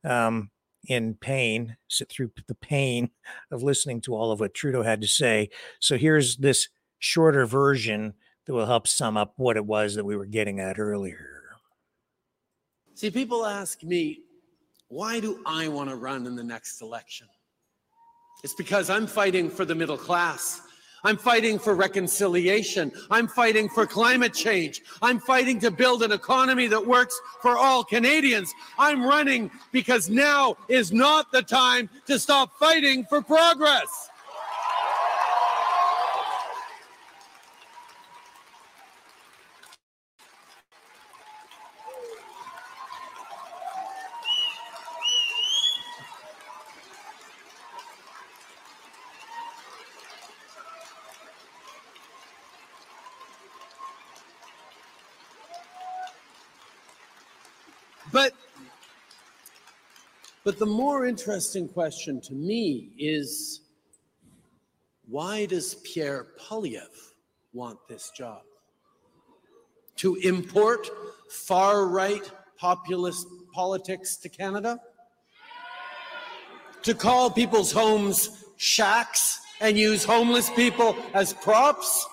[0.04, 0.50] um,
[0.86, 3.10] in pain, sit through the pain
[3.50, 5.50] of listening to all of what Trudeau had to say.
[5.80, 6.68] So here's this
[6.98, 8.14] shorter version
[8.46, 11.34] that will help sum up what it was that we were getting at earlier.
[12.94, 14.22] See, people ask me,
[14.88, 17.28] why do I want to run in the next election?
[18.44, 20.62] It's because I'm fighting for the middle class.
[21.04, 22.90] I'm fighting for reconciliation.
[23.10, 24.82] I'm fighting for climate change.
[25.00, 28.52] I'm fighting to build an economy that works for all Canadians.
[28.78, 34.10] I'm running because now is not the time to stop fighting for progress.
[60.48, 63.60] But the more interesting question to me is
[65.06, 67.12] why does Pierre Poilievre
[67.52, 68.40] want this job?
[69.96, 70.88] To import
[71.28, 72.22] far right
[72.56, 74.80] populist politics to Canada?
[76.80, 82.08] To call people's homes shacks and use homeless people as props?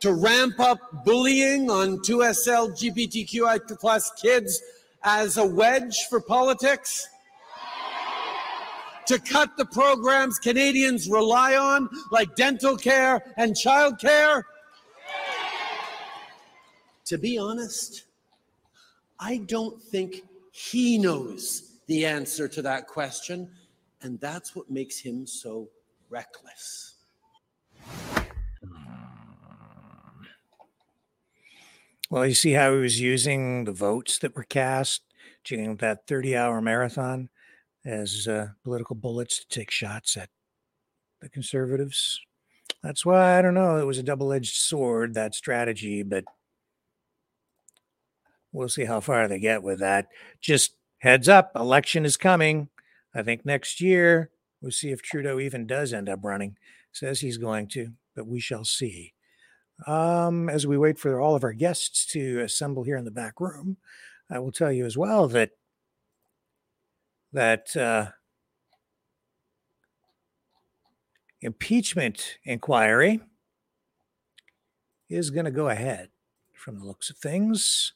[0.00, 4.62] to ramp up bullying on 2SL LGBTQI plus kids
[5.02, 7.08] as a wedge for politics?
[9.08, 14.44] to cut the programs Canadians rely on, like dental care and child care?
[17.06, 18.04] To be honest,
[19.18, 23.50] I don't think he knows the answer to that question,
[24.02, 25.70] and that's what makes him so
[26.10, 26.96] reckless.
[32.10, 35.02] Well, you see how he was using the votes that were cast
[35.44, 37.28] during that 30 hour marathon
[37.84, 40.30] as uh, political bullets to take shots at
[41.20, 42.20] the conservatives.
[42.82, 43.76] That's why I don't know.
[43.76, 46.24] It was a double edged sword, that strategy, but
[48.52, 50.06] we'll see how far they get with that.
[50.40, 52.68] Just heads up, election is coming.
[53.14, 54.30] I think next year
[54.62, 56.56] we'll see if Trudeau even does end up running.
[56.90, 59.12] Says he's going to, but we shall see.
[59.86, 63.40] Um, as we wait for all of our guests to assemble here in the back
[63.40, 63.76] room,
[64.30, 65.50] I will tell you as well that
[67.32, 68.10] that uh,
[71.40, 73.20] impeachment inquiry
[75.08, 76.08] is going to go ahead
[76.54, 77.92] from the looks of things.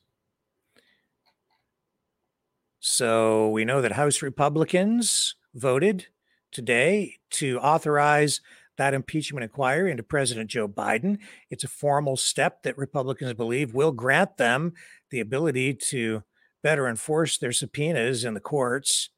[2.80, 6.06] So we know that House Republicans voted
[6.50, 8.40] today to authorize
[8.78, 11.18] that impeachment inquiry into President Joe Biden.
[11.50, 14.72] It's a formal step that Republicans believe will grant them
[15.10, 16.22] the ability to
[16.62, 19.10] better enforce their subpoenas in the courts.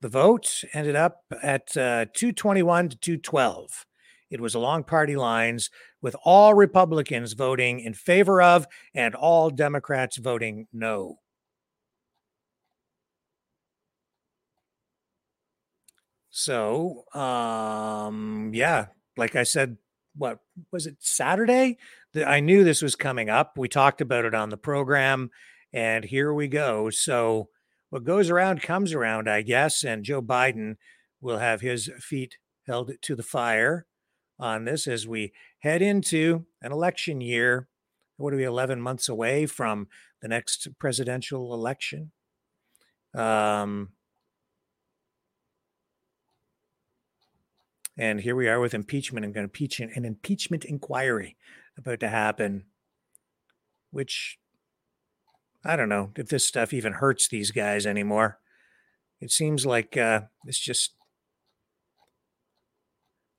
[0.00, 3.86] The vote ended up at uh, 221 to 212.
[4.30, 5.70] It was along party lines,
[6.00, 11.18] with all Republicans voting in favor of and all Democrats voting no.
[16.34, 18.86] So, um, yeah,
[19.18, 19.76] like I said,
[20.16, 20.38] what
[20.72, 21.76] was it Saturday?
[22.14, 23.58] That I knew this was coming up.
[23.58, 25.30] We talked about it on the program,
[25.74, 26.88] and here we go.
[26.88, 27.50] So,
[27.90, 29.84] what goes around comes around, I guess.
[29.84, 30.76] And Joe Biden
[31.20, 33.84] will have his feet held to the fire
[34.38, 37.68] on this as we head into an election year.
[38.16, 39.88] What are we, 11 months away from
[40.22, 42.12] the next presidential election?
[43.14, 43.90] Um,
[47.98, 51.36] And here we are with impeachment and to an impeachment inquiry
[51.76, 52.64] about to happen,
[53.90, 54.38] which
[55.64, 58.38] I don't know if this stuff even hurts these guys anymore.
[59.20, 60.94] It seems like uh, it's just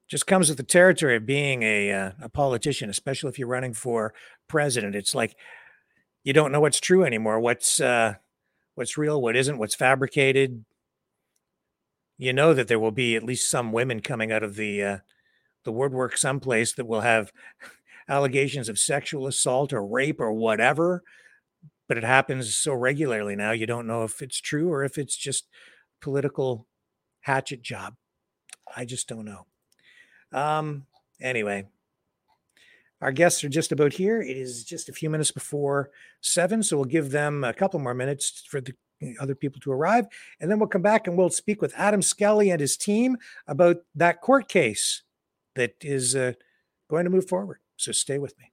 [0.08, 3.74] just comes with the territory of being a uh, a politician, especially if you're running
[3.74, 4.14] for
[4.48, 4.96] president.
[4.96, 5.36] It's like
[6.24, 7.40] you don't know what's true anymore.
[7.40, 8.16] What's uh,
[8.76, 10.64] what's real, what isn't, what's fabricated
[12.24, 14.98] you know that there will be at least some women coming out of the uh,
[15.66, 17.32] the woodwork someplace that will have
[18.08, 21.04] allegations of sexual assault or rape or whatever
[21.88, 25.16] but it happens so regularly now you don't know if it's true or if it's
[25.16, 25.48] just
[26.02, 26.68] political
[27.22, 27.96] hatchet job.
[28.76, 29.46] I just don't know.
[30.32, 30.86] Um
[31.22, 31.68] anyway
[33.02, 34.22] our guests are just about here.
[34.22, 37.94] It is just a few minutes before seven so we'll give them a couple more
[37.94, 38.74] minutes for the
[39.20, 40.08] other people to arrive.
[40.40, 43.78] And then we'll come back and we'll speak with Adam Skelly and his team about
[43.96, 45.04] that court case
[45.56, 46.34] that is uh,
[46.90, 47.60] going to move forward.
[47.78, 48.53] So stay with me.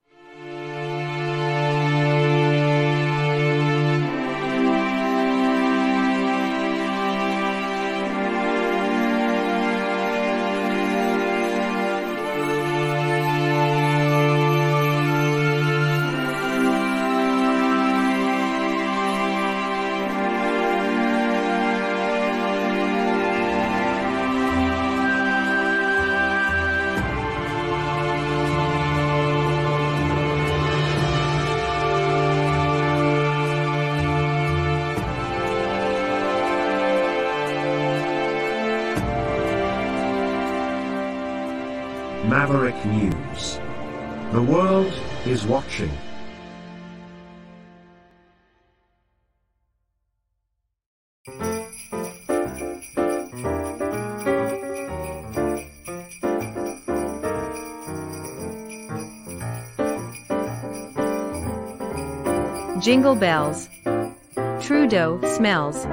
[62.91, 63.68] Jingle bells.
[64.61, 65.86] Trudeau smells.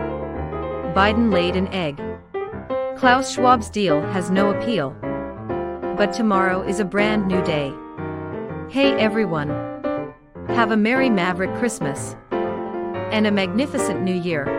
[0.98, 2.02] Biden laid an egg.
[2.98, 4.96] Klaus Schwab's deal has no appeal.
[5.96, 7.72] But tomorrow is a brand new day.
[8.72, 9.50] Hey everyone!
[10.48, 12.16] Have a Merry Maverick Christmas.
[12.32, 14.57] And a magnificent New Year.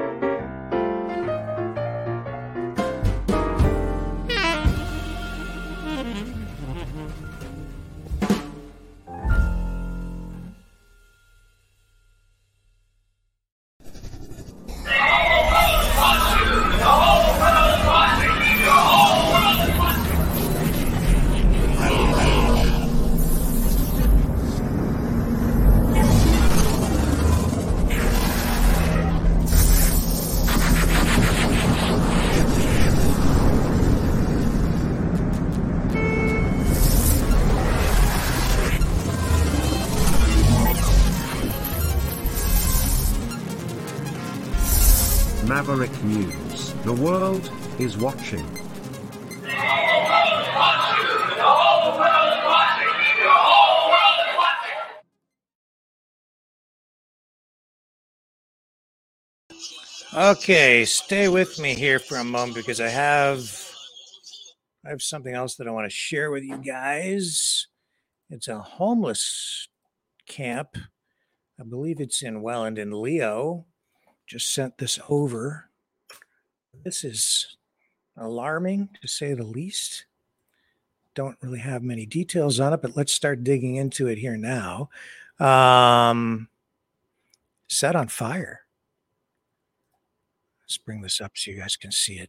[60.29, 63.72] Okay, stay with me here for a moment because I have
[64.85, 67.66] I have something else that I want to share with you guys.
[68.29, 69.68] It's a homeless
[70.26, 70.76] camp.
[71.59, 73.64] I believe it's in Welland and Leo.
[74.26, 75.70] Just sent this over.
[76.85, 77.57] This is
[78.14, 80.05] alarming to say the least.
[81.14, 84.91] Don't really have many details on it, but let's start digging into it here now.
[85.41, 86.51] Um,
[87.66, 88.67] set on fire.
[90.68, 92.28] Let's bring this up so you guys can see it.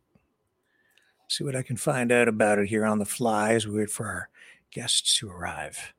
[1.27, 3.89] See what I can find out about it here on the fly as we wait
[3.89, 4.29] for our
[4.71, 5.93] guests to arrive.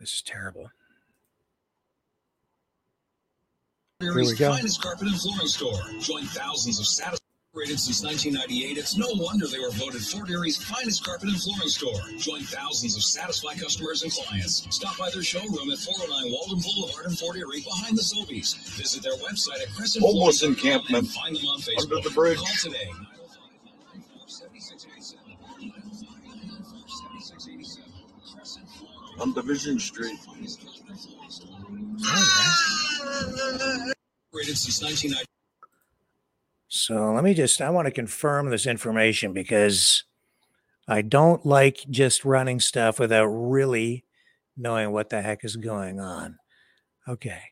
[0.00, 0.70] This is terrible.
[4.00, 4.52] Here we go.
[4.52, 5.80] finest carpet and flooring store.
[6.00, 7.20] Join thousands of satisfied
[7.76, 8.78] since 1998.
[8.78, 12.00] It's no wonder they were voted Fort Erie's finest carpet and flooring store.
[12.16, 14.66] Join thousands of satisfied customers and clients.
[14.74, 18.56] Stop by their showroom at 409 Walden Boulevard in Fort Erie behind the Sobeys.
[18.76, 21.82] Visit their website at Crescent Homeless encampment find them on Facebook.
[21.82, 22.38] under the bridge.
[22.38, 22.90] Call today.
[29.20, 30.18] on Division Street.
[34.32, 35.26] Rated since 1990.
[36.74, 40.04] So let me just, I want to confirm this information because
[40.88, 44.06] I don't like just running stuff without really
[44.56, 46.38] knowing what the heck is going on.
[47.06, 47.42] Okay.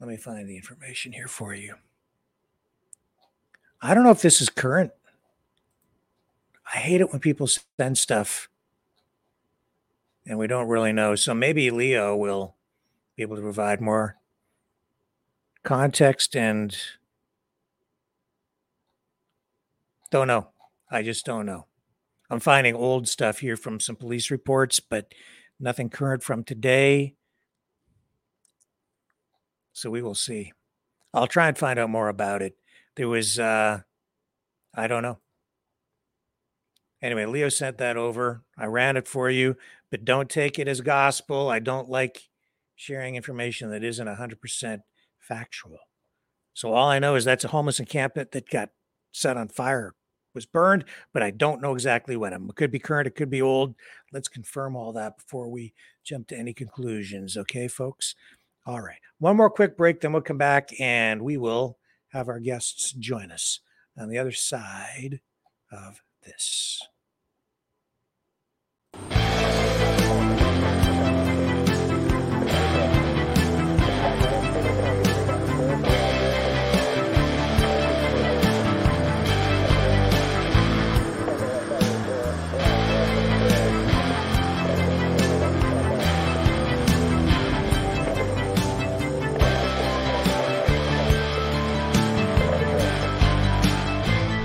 [0.00, 1.76] Let me find the information here for you.
[3.80, 4.90] I don't know if this is current.
[6.74, 8.48] I hate it when people send stuff
[10.26, 11.14] and we don't really know.
[11.14, 12.56] So maybe Leo will
[13.14, 14.16] be able to provide more
[15.66, 16.78] context and
[20.12, 20.46] don't know.
[20.88, 21.66] I just don't know.
[22.30, 25.12] I'm finding old stuff here from some police reports, but
[25.58, 27.14] nothing current from today.
[29.72, 30.52] So we will see.
[31.12, 32.56] I'll try and find out more about it.
[32.94, 33.80] There was, uh,
[34.72, 35.18] I don't know.
[37.02, 38.42] Anyway, Leo sent that over.
[38.56, 39.56] I ran it for you,
[39.90, 41.48] but don't take it as gospel.
[41.50, 42.22] I don't like
[42.76, 44.82] sharing information that isn't 100%
[45.26, 45.78] factual.
[46.54, 48.70] So all I know is that's a homeless encampment that got
[49.12, 49.94] set on fire,
[50.34, 52.32] was burned, but I don't know exactly when.
[52.32, 53.74] It could be current, it could be old.
[54.12, 55.72] Let's confirm all that before we
[56.04, 57.36] jump to any conclusions.
[57.36, 58.14] Okay, folks?
[58.66, 58.98] All right.
[59.18, 63.30] One more quick break, then we'll come back and we will have our guests join
[63.30, 63.60] us
[63.98, 65.20] on the other side
[65.72, 66.80] of this.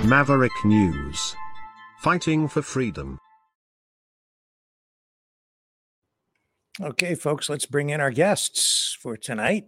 [0.04, 1.36] Maverick News.
[2.00, 3.18] Fighting for freedom.
[6.80, 9.64] Okay, folks, let's bring in our guests for tonight.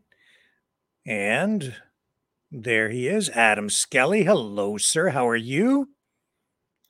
[1.07, 1.76] And
[2.51, 4.24] there he is, Adam Skelly.
[4.24, 5.11] Hello, sir.
[5.11, 5.91] How are you?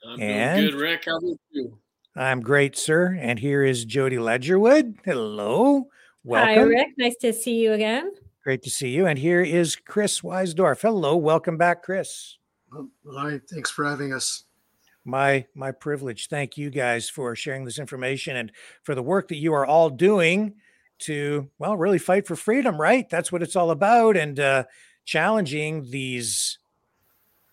[0.06, 1.02] I'm And- doing good, Rick.
[1.06, 1.78] How about you?
[2.16, 3.16] I'm great, sir.
[3.20, 4.96] And here is Jody Ledgerwood.
[5.04, 5.88] Hello.
[6.22, 6.54] Welcome.
[6.54, 6.88] Hi, Rick.
[6.96, 8.10] Nice to see you again.
[8.42, 9.06] Great to see you.
[9.06, 10.82] And here is Chris Weisdorf.
[10.82, 11.16] Hello.
[11.16, 12.38] Welcome back, Chris.
[13.12, 14.44] Hi, thanks for having us.
[15.04, 16.28] My my privilege.
[16.28, 18.50] Thank you guys for sharing this information and
[18.82, 20.54] for the work that you are all doing
[21.00, 23.08] to well really fight for freedom, right?
[23.10, 24.64] That's what it's all about and uh
[25.04, 26.58] challenging these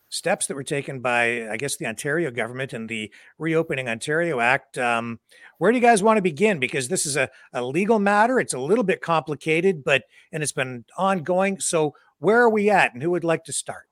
[0.07, 4.77] steps that were taken by I guess the Ontario government and the Reopening Ontario Act.
[4.77, 5.19] Um
[5.57, 8.39] where do you guys want to begin because this is a a legal matter.
[8.39, 11.59] It's a little bit complicated, but and it's been ongoing.
[11.59, 13.90] So where are we at and who would like to start?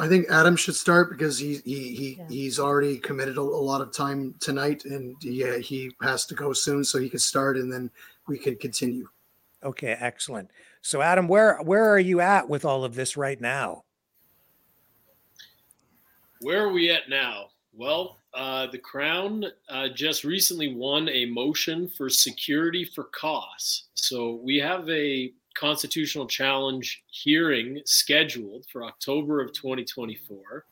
[0.00, 3.82] I think Adam should start because he he, he he's already committed a, a lot
[3.82, 7.70] of time tonight, and yeah, he has to go soon, so he can start, and
[7.70, 7.90] then
[8.26, 9.06] we can continue.
[9.62, 10.50] Okay, excellent.
[10.80, 13.84] So Adam, where where are you at with all of this right now?
[16.40, 17.48] Where are we at now?
[17.74, 23.88] Well, uh, the Crown uh, just recently won a motion for security for costs.
[23.94, 30.64] So we have a constitutional challenge hearing scheduled for October of 2024.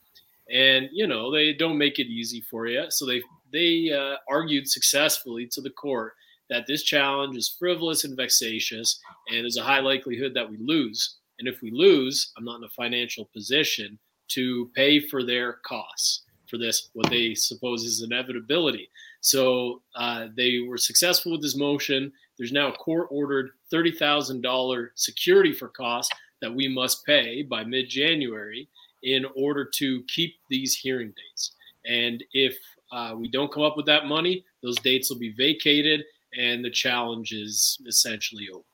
[0.50, 2.86] And, you know, they don't make it easy for you.
[2.90, 3.22] So they,
[3.52, 6.14] they uh, argued successfully to the court
[6.48, 11.16] that this challenge is frivolous and vexatious, and there's a high likelihood that we lose.
[11.38, 13.98] And if we lose, I'm not in a financial position
[14.28, 18.88] to pay for their costs for this, what they suppose is inevitability.
[19.20, 22.12] So uh, they were successful with this motion.
[22.36, 27.88] There's now a court ordered $30,000 security for costs that we must pay by mid
[27.88, 28.68] January
[29.02, 31.52] in order to keep these hearing dates.
[31.86, 32.56] And if
[32.92, 36.02] uh, we don't come up with that money, those dates will be vacated
[36.36, 38.64] and the challenge is essentially over.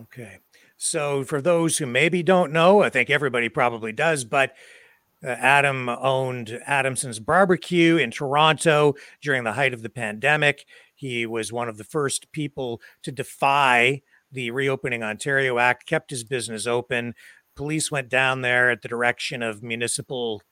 [0.00, 0.38] Okay.
[0.76, 4.54] So, for those who maybe don't know, I think everybody probably does, but
[5.24, 10.66] uh, Adam owned Adamson's Barbecue in Toronto during the height of the pandemic.
[10.98, 16.24] He was one of the first people to defy the Reopening Ontario Act, kept his
[16.24, 17.14] business open.
[17.54, 20.42] Police went down there at the direction of municipal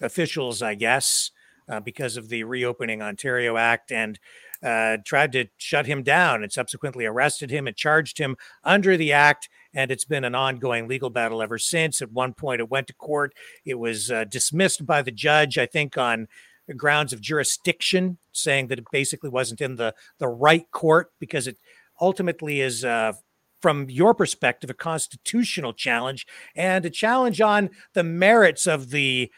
[0.00, 1.32] officials, I guess,
[1.68, 4.18] uh, because of the Reopening Ontario Act, and
[4.62, 9.12] uh, tried to shut him down and subsequently arrested him and charged him under the
[9.12, 9.48] act.
[9.74, 12.00] And it's been an ongoing legal battle ever since.
[12.00, 13.34] At one point, it went to court.
[13.66, 16.28] It was uh, dismissed by the judge, I think, on
[16.72, 21.58] grounds of jurisdiction, saying that it basically wasn't in the the right court because it
[22.00, 22.84] ultimately is.
[22.84, 23.12] Uh,
[23.60, 29.32] from your perspective, a constitutional challenge and a challenge on the merits of the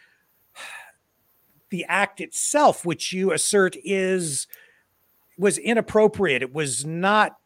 [1.70, 4.48] the act itself, which you assert is
[5.38, 6.42] was inappropriate.
[6.42, 7.36] It was not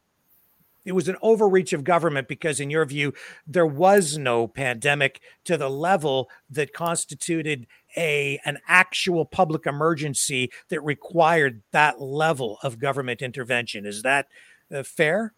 [0.84, 3.12] it was an overreach of government because in your view
[3.46, 7.66] there was no pandemic to the level that constituted
[7.96, 13.84] a an actual public emergency that required that level of government intervention.
[13.84, 14.26] Is that
[14.74, 15.34] uh, fair?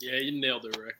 [0.00, 0.96] Yeah you nailed it rick.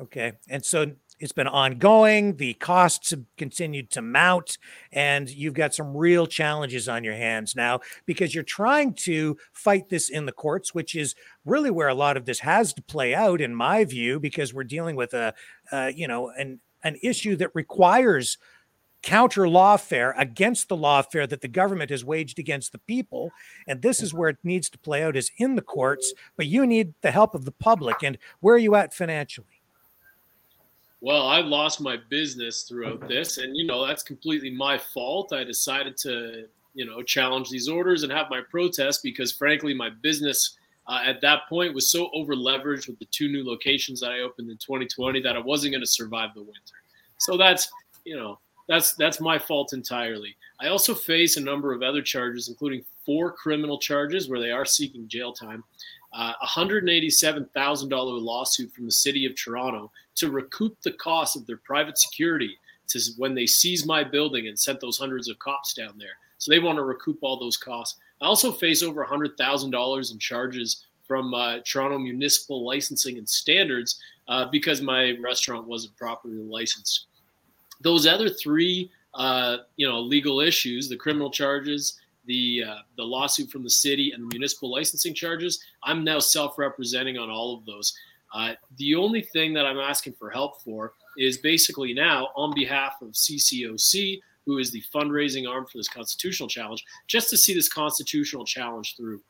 [0.00, 0.32] Okay.
[0.48, 0.92] And so
[1.22, 2.36] it's been ongoing.
[2.36, 4.58] The costs have continued to mount,
[4.90, 9.88] and you've got some real challenges on your hands now because you're trying to fight
[9.88, 11.14] this in the courts, which is
[11.44, 14.64] really where a lot of this has to play out, in my view, because we're
[14.64, 15.32] dealing with a,
[15.70, 18.36] uh, you know, an an issue that requires
[19.04, 23.30] counter lawfare against the lawfare that the government has waged against the people.
[23.68, 26.66] And this is where it needs to play out is in the courts, but you
[26.66, 28.02] need the help of the public.
[28.02, 29.51] And where are you at financially?
[31.02, 35.32] Well, I lost my business throughout this, and you know that's completely my fault.
[35.32, 39.90] I decided to, you know, challenge these orders and have my protest because, frankly, my
[39.90, 44.12] business uh, at that point was so over leveraged with the two new locations that
[44.12, 46.76] I opened in 2020 that I wasn't going to survive the winter.
[47.18, 47.68] So that's,
[48.04, 48.38] you know,
[48.68, 50.36] that's that's my fault entirely.
[50.60, 54.64] I also face a number of other charges, including four criminal charges where they are
[54.64, 55.64] seeking jail time
[56.14, 61.58] uh, a $187,000 lawsuit from the city of Toronto to recoup the cost of their
[61.58, 62.56] private security
[62.88, 66.16] to when they seized my building and sent those hundreds of cops down there.
[66.38, 67.98] So they want to recoup all those costs.
[68.20, 74.46] I also face over $100,000 in charges from uh, Toronto Municipal Licensing and Standards uh,
[74.46, 77.06] because my restaurant wasn't properly licensed.
[77.80, 83.50] Those other three, uh, you know, legal issues, the criminal charges, the uh, the lawsuit
[83.50, 85.62] from the city and the municipal licensing charges.
[85.82, 87.92] I'm now self-representing on all of those.
[88.32, 92.94] Uh, the only thing that I'm asking for help for is basically now on behalf
[93.02, 97.68] of CCOC, who is the fundraising arm for this constitutional challenge, just to see this
[97.68, 99.20] constitutional challenge through.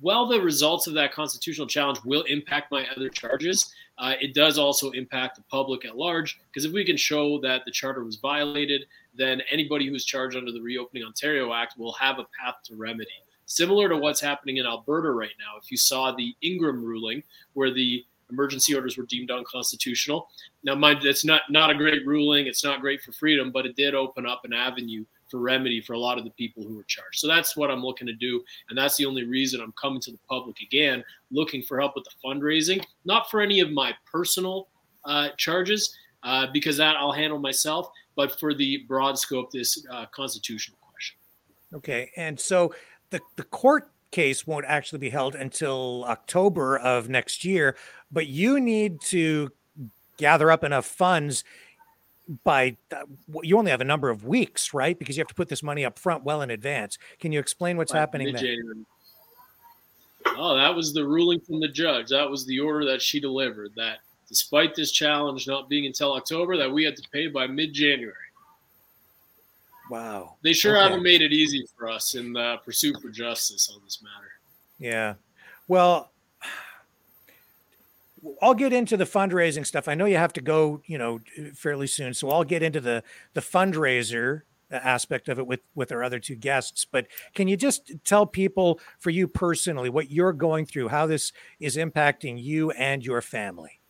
[0.00, 4.56] While the results of that constitutional challenge will impact my other charges, uh, it does
[4.56, 6.38] also impact the public at large.
[6.46, 8.84] Because if we can show that the charter was violated,
[9.14, 13.10] then anybody who's charged under the Reopening Ontario Act will have a path to remedy.
[13.46, 15.58] Similar to what's happening in Alberta right now.
[15.60, 20.28] If you saw the Ingram ruling, where the emergency orders were deemed unconstitutional.
[20.62, 22.46] Now, mind that's not not a great ruling.
[22.46, 25.92] It's not great for freedom, but it did open up an avenue for remedy for
[25.92, 27.18] a lot of the people who were charged.
[27.18, 30.10] So that's what I'm looking to do, and that's the only reason I'm coming to
[30.10, 34.68] the public again, looking for help with the fundraising, not for any of my personal
[35.04, 40.06] uh, charges, uh, because that I'll handle myself, but for the broad scope, this uh,
[40.06, 41.18] constitutional question.
[41.74, 42.74] Okay, and so
[43.10, 47.76] the the court case won't actually be held until October of next year,
[48.10, 49.50] but you need to
[50.16, 51.44] gather up enough funds
[52.44, 52.76] by
[53.42, 54.98] you only have a number of weeks, right?
[54.98, 56.98] Because you have to put this money up front well in advance.
[57.20, 58.56] Can you explain what's happening there?
[60.36, 62.08] Oh, that was the ruling from the judge.
[62.08, 63.72] That was the order that she delivered.
[63.76, 63.98] That
[64.28, 68.14] despite this challenge not being until October, that we had to pay by mid-January.
[69.90, 70.34] Wow.
[70.42, 70.82] They sure okay.
[70.84, 74.32] haven't made it easy for us in the pursuit for justice on this matter.
[74.78, 75.14] Yeah.
[75.66, 76.10] Well,
[78.40, 79.88] I'll get into the fundraising stuff.
[79.88, 81.20] I know you have to go, you know,
[81.54, 83.02] fairly soon, so I'll get into the
[83.34, 86.84] the fundraiser uh, aspect of it with with our other two guests.
[86.84, 91.32] But can you just tell people, for you personally, what you're going through, how this
[91.60, 93.80] is impacting you and your family?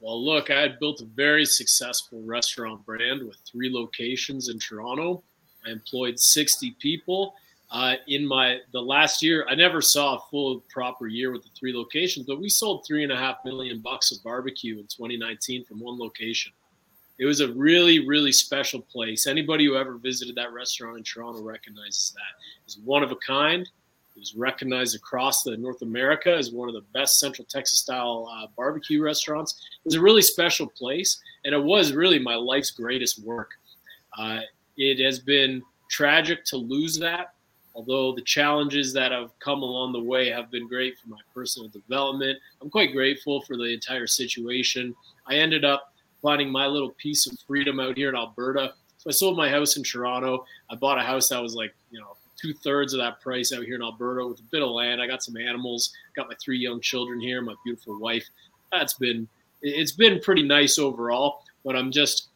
[0.00, 5.22] Well, look, I had built a very successful restaurant brand with three locations in Toronto.
[5.66, 7.34] I employed 60 people.
[7.70, 11.50] Uh, in my the last year, I never saw a full proper year with the
[11.56, 15.64] three locations, but we sold three and a half million bucks of barbecue in 2019
[15.64, 16.52] from one location.
[17.18, 19.26] It was a really, really special place.
[19.26, 22.42] Anybody who ever visited that restaurant in Toronto recognizes that.
[22.64, 23.62] It's one of a kind.
[23.62, 28.28] It was recognized across the North America as one of the best Central Texas style
[28.34, 29.60] uh, barbecue restaurants.
[29.84, 33.50] It was a really special place, and it was really my life's greatest work.
[34.18, 34.40] Uh,
[34.76, 37.34] it has been tragic to lose that
[37.80, 41.66] although the challenges that have come along the way have been great for my personal
[41.70, 42.38] development.
[42.60, 44.94] I'm quite grateful for the entire situation.
[45.26, 48.74] I ended up finding my little piece of freedom out here in Alberta.
[48.98, 50.44] So I sold my house in Toronto.
[50.70, 53.64] I bought a house that was like, you know, two thirds of that price out
[53.64, 55.00] here in Alberta with a bit of land.
[55.00, 58.28] I got some animals, got my three young children here, my beautiful wife.
[58.72, 59.26] That's been,
[59.62, 62.28] it's been pretty nice overall, but I'm just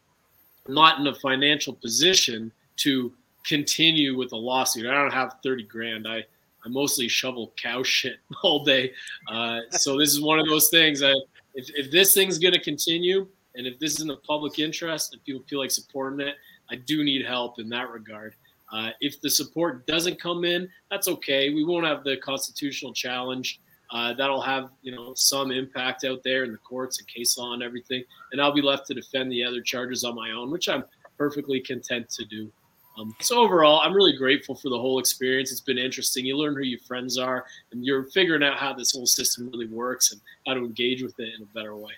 [0.69, 3.13] not in a financial position to
[3.45, 4.87] continue with a lawsuit.
[4.87, 6.09] I don't have 30 grand.
[6.09, 6.19] I,
[6.65, 8.93] I mostly shovel cow shit all day.
[9.29, 11.03] Uh, so this is one of those things.
[11.03, 11.13] I,
[11.55, 15.13] if, if this thing's going to continue and if this is in the public interest
[15.13, 16.35] and people feel like supporting it,
[16.71, 18.35] I do need help in that regard.
[18.73, 21.51] Uh, if the support doesn't come in, that's okay.
[21.51, 23.61] We won't have the constitutional challenge.
[23.91, 27.53] Uh, that'll have you know some impact out there in the courts and case law
[27.53, 30.69] and everything, and I'll be left to defend the other charges on my own, which
[30.69, 30.85] I'm
[31.17, 32.51] perfectly content to do.
[32.97, 35.51] Um, so overall, I'm really grateful for the whole experience.
[35.51, 36.25] It's been interesting.
[36.25, 39.67] You learn who your friends are, and you're figuring out how this whole system really
[39.67, 41.93] works and how to engage with it in a better way.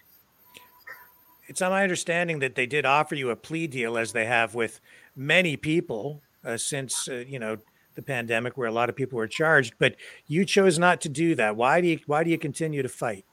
[1.49, 4.55] It's on my understanding that they did offer you a plea deal, as they have
[4.55, 4.81] with
[5.15, 7.59] many people uh, since uh, you know
[7.95, 9.75] the pandemic, where a lot of people were charged.
[9.79, 9.97] But
[10.27, 11.57] you chose not to do that.
[11.57, 12.01] Why do you?
[12.07, 13.27] Why do you continue to fight?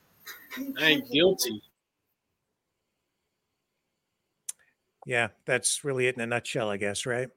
[0.77, 1.61] I'm guilty.
[5.05, 7.29] Yeah, that's really it in a nutshell, I guess, right?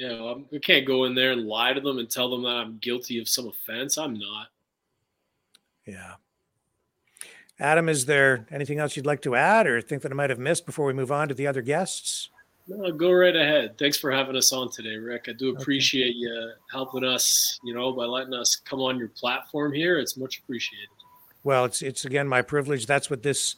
[0.00, 2.48] Yeah, well, I can't go in there and lie to them and tell them that
[2.48, 3.98] I'm guilty of some offense.
[3.98, 4.46] I'm not.
[5.84, 6.14] Yeah.
[7.58, 10.38] Adam, is there anything else you'd like to add or think that I might have
[10.38, 12.30] missed before we move on to the other guests?
[12.66, 13.76] No, go right ahead.
[13.76, 15.26] Thanks for having us on today, Rick.
[15.28, 16.16] I do appreciate okay.
[16.16, 19.98] you helping us, you know, by letting us come on your platform here.
[19.98, 20.88] It's much appreciated.
[21.44, 22.86] Well, it's it's again my privilege.
[22.86, 23.56] That's what this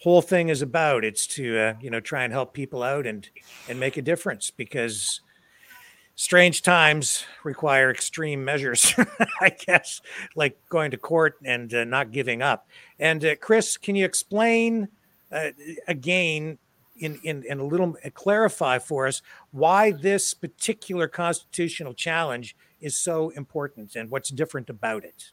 [0.00, 1.04] whole thing is about.
[1.04, 3.28] It's to uh, you know try and help people out and
[3.68, 5.20] and make a difference because
[6.16, 8.94] strange times require extreme measures,
[9.40, 10.00] I guess,
[10.34, 12.68] like going to court and uh, not giving up.
[12.98, 14.88] And uh, Chris, can you explain
[15.30, 15.50] uh,
[15.86, 16.58] again
[16.98, 22.98] in, in, in a little uh, clarify for us why this particular constitutional challenge is
[22.98, 25.32] so important and what's different about it?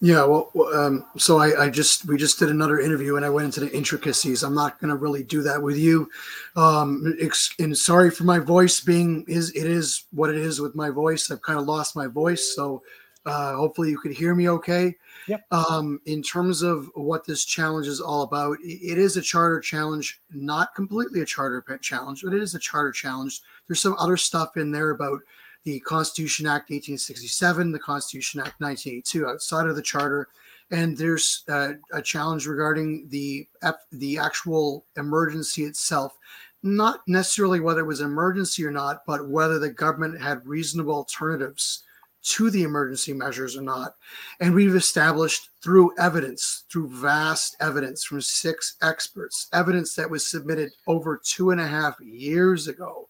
[0.00, 3.46] Yeah, well, um, so I, I, just we just did another interview and I went
[3.46, 4.44] into the intricacies.
[4.44, 6.08] I'm not going to really do that with you.
[6.54, 7.16] Um,
[7.58, 11.32] and sorry for my voice being is it is what it is with my voice.
[11.32, 12.80] I've kind of lost my voice, so
[13.26, 14.94] uh, hopefully you could hear me okay.
[15.26, 15.44] Yep.
[15.50, 20.20] Um, in terms of what this challenge is all about, it is a charter challenge,
[20.32, 23.40] not completely a charter challenge, but it is a charter challenge.
[23.66, 25.20] There's some other stuff in there about
[25.68, 30.28] the Constitution Act 1867, the Constitution Act 1982 outside of the charter.
[30.70, 33.46] And there's uh, a challenge regarding the
[33.92, 36.16] the actual emergency itself,
[36.62, 40.94] not necessarily whether it was an emergency or not, but whether the government had reasonable
[40.94, 41.84] alternatives
[42.22, 43.94] to the emergency measures or not.
[44.40, 50.70] And we've established through evidence, through vast evidence from six experts, evidence that was submitted
[50.86, 53.08] over two and a half years ago,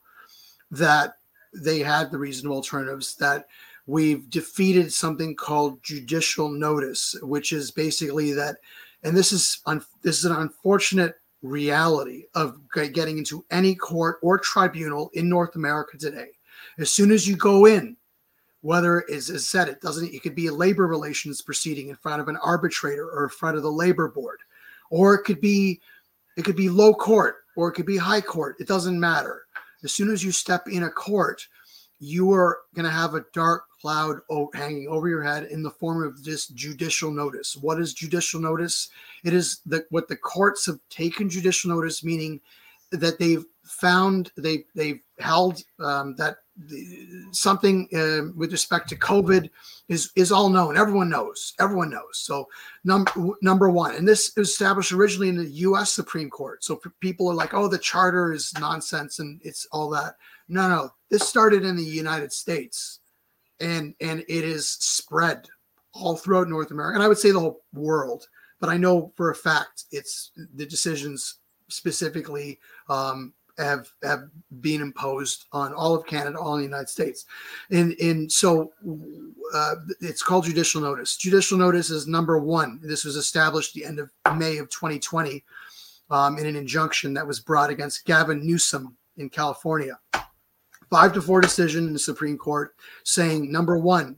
[0.72, 1.14] that
[1.52, 3.46] they had the reasonable alternatives that
[3.86, 8.56] we've defeated something called judicial notice which is basically that
[9.02, 12.60] and this is un, this is an unfortunate reality of
[12.92, 16.30] getting into any court or tribunal in North America today.
[16.78, 17.96] As soon as you go in
[18.62, 22.20] whether it's as said it doesn't it could be a labor relations proceeding in front
[22.20, 24.40] of an arbitrator or in front of the labor board
[24.90, 25.80] or it could be
[26.36, 29.46] it could be low court or it could be high court it doesn't matter
[29.84, 31.46] as soon as you step in a court,
[32.00, 34.20] you are going to have a dark cloud
[34.54, 37.56] hanging over your head in the form of this judicial notice.
[37.56, 38.88] What is judicial notice?
[39.24, 42.40] It is that what the courts have taken judicial notice, meaning
[42.90, 49.50] that they've found they they held um, that the, something uh, with respect to COVID
[49.88, 50.76] is is all known.
[50.76, 51.54] Everyone knows.
[51.60, 52.18] Everyone knows.
[52.18, 52.48] So
[52.84, 53.12] number
[53.42, 55.92] number one, and this was established originally in the U.S.
[55.92, 56.64] Supreme Court.
[56.64, 60.16] So people are like, oh, the charter is nonsense and it's all that.
[60.48, 63.00] No, no, this started in the United States,
[63.60, 65.46] and and it is spread
[65.92, 68.28] all throughout North America, and I would say the whole world.
[68.60, 71.36] But I know for a fact it's the decisions
[71.68, 72.58] specifically
[72.88, 74.28] um, have have
[74.60, 77.26] been imposed on all of Canada, all in the United States,
[77.70, 78.72] and and so
[79.54, 81.16] uh, it's called judicial notice.
[81.16, 82.80] Judicial notice is number one.
[82.82, 85.44] This was established the end of May of 2020
[86.10, 89.98] um, in an injunction that was brought against Gavin Newsom in California.
[90.90, 92.74] Five to four decision in the Supreme Court
[93.04, 94.16] saying number one,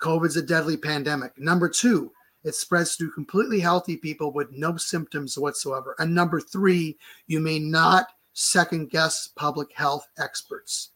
[0.00, 1.36] COVID's a deadly pandemic.
[1.38, 2.12] Number two,
[2.44, 5.96] it spreads through completely healthy people with no symptoms whatsoever.
[5.98, 6.96] And number three,
[7.26, 8.06] you may not
[8.36, 10.90] second guess public health experts.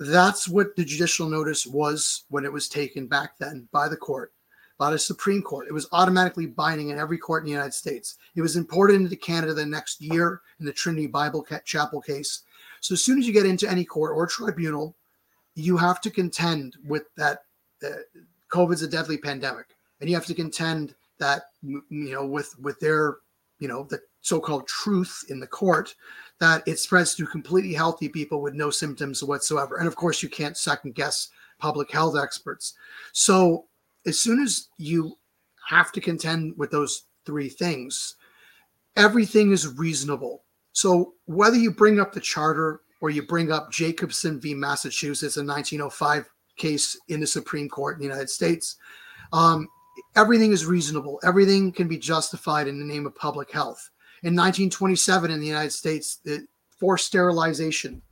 [0.00, 4.32] That's what the judicial notice was when it was taken back then by the court,
[4.76, 5.68] by the Supreme Court.
[5.68, 8.16] It was automatically binding in every court in the United States.
[8.34, 12.42] It was imported into Canada the next year in the Trinity Bible Chapel case.
[12.80, 14.96] So as soon as you get into any court or tribunal,
[15.54, 17.44] you have to contend with that.
[17.84, 17.90] Uh,
[18.48, 19.66] COVID's a deadly pandemic,
[20.00, 23.16] and you have to contend that you know with with their
[23.58, 25.94] you know the so-called truth in the court
[26.40, 29.76] that it spreads to completely healthy people with no symptoms whatsoever.
[29.76, 31.28] And of course, you can't second guess
[31.58, 32.74] public health experts.
[33.12, 33.66] So
[34.04, 35.16] as soon as you
[35.68, 38.16] have to contend with those three things,
[38.96, 40.42] everything is reasonable.
[40.72, 44.54] So whether you bring up the charter or you bring up Jacobson v.
[44.54, 48.76] Massachusetts, a 1905 case in the Supreme Court in the United States,
[49.32, 49.68] um,
[50.16, 51.20] everything is reasonable.
[51.22, 53.90] Everything can be justified in the name of public health.
[54.22, 56.20] In 1927, in the United States,
[56.78, 58.02] forced sterilization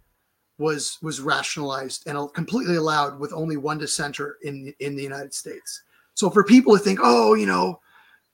[0.58, 5.82] was was rationalized and completely allowed with only one dissenter in in the United States.
[6.14, 7.80] So for people to think, oh, you know,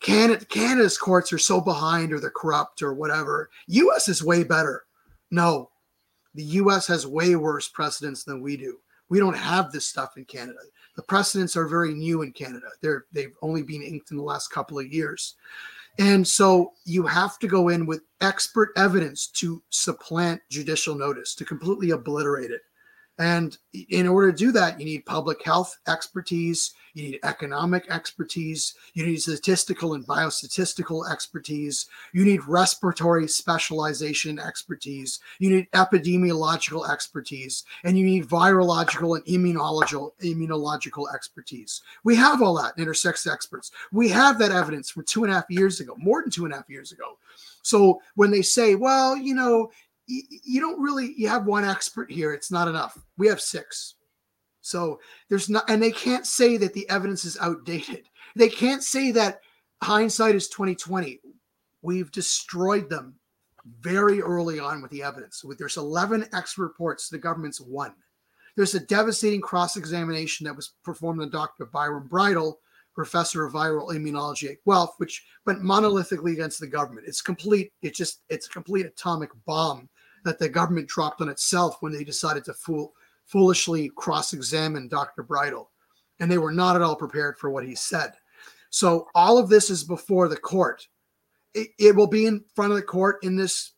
[0.01, 4.09] Canada Canada's courts are so behind or they're corrupt or whatever, U.S.
[4.09, 4.85] is way better.
[5.31, 5.71] No,
[6.35, 6.87] the U.S.
[6.87, 8.79] has way worse precedents than we do.
[9.09, 10.59] We don't have this stuff in Canada.
[10.97, 12.69] The precedents are very new in Canada.
[12.83, 15.37] They're they've only been inked in the last couple of years.
[15.99, 21.45] And so you have to go in with expert evidence to supplant judicial notice, to
[21.45, 22.62] completely obliterate it.
[23.21, 23.59] And
[23.91, 29.05] in order to do that, you need public health expertise, you need economic expertise, you
[29.05, 31.85] need statistical and biostatistical expertise,
[32.15, 40.13] you need respiratory specialization expertise, you need epidemiological expertise, and you need virological and immunological
[40.23, 41.83] immunological expertise.
[42.05, 43.71] We have all that intersex experts.
[43.93, 46.55] We have that evidence from two and a half years ago, more than two and
[46.55, 47.19] a half years ago.
[47.61, 49.71] So when they say, well, you know,
[50.11, 52.99] you don't really you have one expert here it's not enough.
[53.16, 53.95] We have six.
[54.61, 58.07] So there's not and they can't say that the evidence is outdated.
[58.37, 59.41] They can't say that
[59.82, 61.20] hindsight is 2020
[61.82, 63.15] we've destroyed them
[63.81, 65.45] very early on with the evidence.
[65.45, 67.95] With there's 11 expert reports the government's one.
[68.57, 72.61] There's a devastating cross-examination that was performed on dr byron bridle
[72.95, 77.07] professor of viral immunology at Guelph, which went monolithically against the government.
[77.07, 77.73] It's complete.
[77.82, 79.89] It's just it's a complete atomic bomb
[80.25, 82.95] that the government dropped on itself when they decided to fool,
[83.25, 85.23] foolishly cross examine Dr.
[85.23, 85.71] Bridle.
[86.19, 88.13] And they were not at all prepared for what he said.
[88.71, 90.87] So all of this is before the court.
[91.55, 93.73] It, it will be in front of the court in this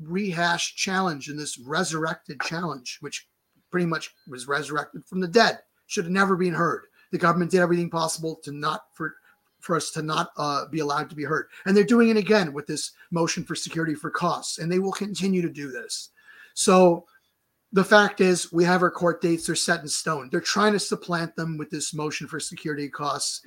[0.00, 3.28] rehashed challenge, in this resurrected challenge, which
[3.70, 5.60] pretty much was resurrected from the dead.
[5.86, 6.84] Should have never been heard.
[7.12, 9.14] The government did everything possible to not for
[9.62, 11.46] for us to not uh, be allowed to be heard.
[11.64, 14.92] And they're doing it again with this motion for security for costs, and they will
[14.92, 16.10] continue to do this.
[16.54, 17.06] So
[17.72, 20.28] the fact is, we have our court dates, they're set in stone.
[20.30, 23.40] They're trying to supplant them with this motion for security costs.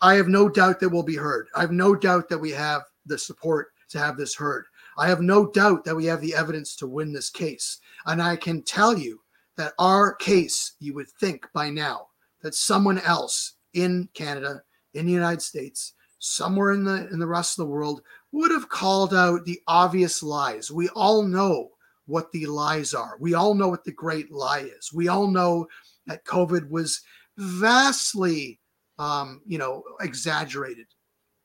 [0.00, 1.48] I have no doubt that we'll be heard.
[1.54, 4.64] I have no doubt that we have the support to have this heard.
[4.96, 7.78] I have no doubt that we have the evidence to win this case.
[8.06, 9.20] And I can tell you
[9.56, 12.08] that our case, you would think by now,
[12.42, 14.62] that someone else in Canada
[14.98, 18.02] in the United States, somewhere in the in the rest of the world,
[18.32, 20.70] would have called out the obvious lies.
[20.70, 21.70] We all know
[22.06, 23.16] what the lies are.
[23.20, 24.92] We all know what the great lie is.
[24.92, 25.66] We all know
[26.06, 27.02] that COVID was
[27.36, 28.60] vastly,
[28.98, 30.86] um, you know, exaggerated.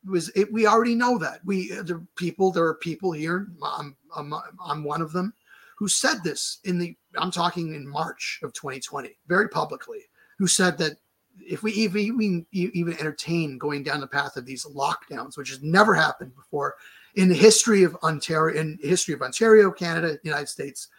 [0.05, 3.47] It was it, we already know that we the people there are people here.
[3.63, 4.33] I'm, I'm
[4.65, 5.33] I'm one of them
[5.77, 9.99] who said this in the I'm talking in March of 2020 very publicly
[10.39, 10.97] who said that
[11.39, 15.93] if we even, even entertain going down the path of these lockdowns, which has never
[15.93, 16.75] happened before
[17.15, 20.89] in the history of Ontario, in history of Ontario, Canada, United States,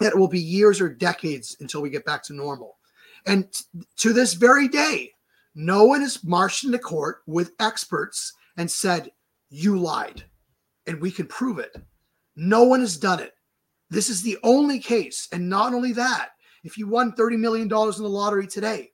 [0.00, 2.76] that it will be years or decades until we get back to normal.
[3.26, 3.48] And
[3.96, 5.12] to this very day,
[5.54, 9.10] no one has marched into court with experts and said,
[9.48, 10.24] You lied,
[10.86, 11.76] and we can prove it.
[12.36, 13.32] No one has done it.
[13.88, 15.28] This is the only case.
[15.32, 16.30] And not only that,
[16.62, 18.90] if you won $30 million in the lottery today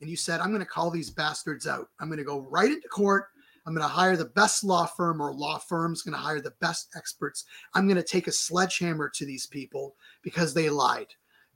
[0.00, 2.70] and you said, I'm going to call these bastards out, I'm going to go right
[2.70, 3.26] into court.
[3.66, 6.54] I'm going to hire the best law firm or law firm's going to hire the
[6.60, 7.44] best experts.
[7.74, 11.08] I'm going to take a sledgehammer to these people because they lied.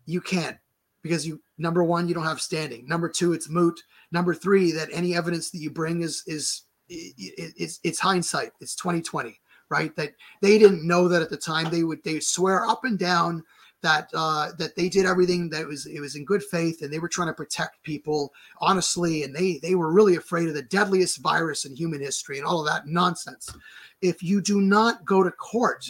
[0.04, 0.58] You can't
[1.02, 2.86] because you number one you don't have standing.
[2.86, 3.80] Number two it's moot.
[4.12, 8.50] Number three that any evidence that you bring is is it's it's hindsight.
[8.60, 9.40] It's 2020,
[9.70, 9.94] right?
[9.96, 10.12] That
[10.42, 11.70] they didn't know that at the time.
[11.70, 13.44] They would they swear up and down
[13.84, 16.98] that uh, that they did everything that was it was in good faith and they
[16.98, 21.18] were trying to protect people honestly and they they were really afraid of the deadliest
[21.18, 23.54] virus in human history and all of that nonsense.
[24.00, 25.84] If you do not go to court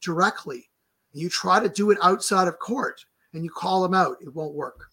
[0.00, 0.70] directly,
[1.12, 4.54] you try to do it outside of court and you call them out, it won't
[4.54, 4.86] work.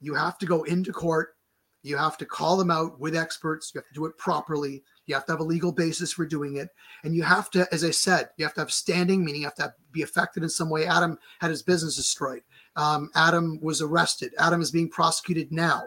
[0.00, 1.34] You have to go into court.
[1.82, 3.72] You have to call them out with experts.
[3.74, 4.84] You have to do it properly.
[5.10, 6.70] You have to have a legal basis for doing it.
[7.04, 9.56] And you have to, as I said, you have to have standing, meaning you have
[9.56, 10.86] to be affected in some way.
[10.86, 12.42] Adam had his business destroyed.
[12.76, 14.32] Um, Adam was arrested.
[14.38, 15.82] Adam is being prosecuted now.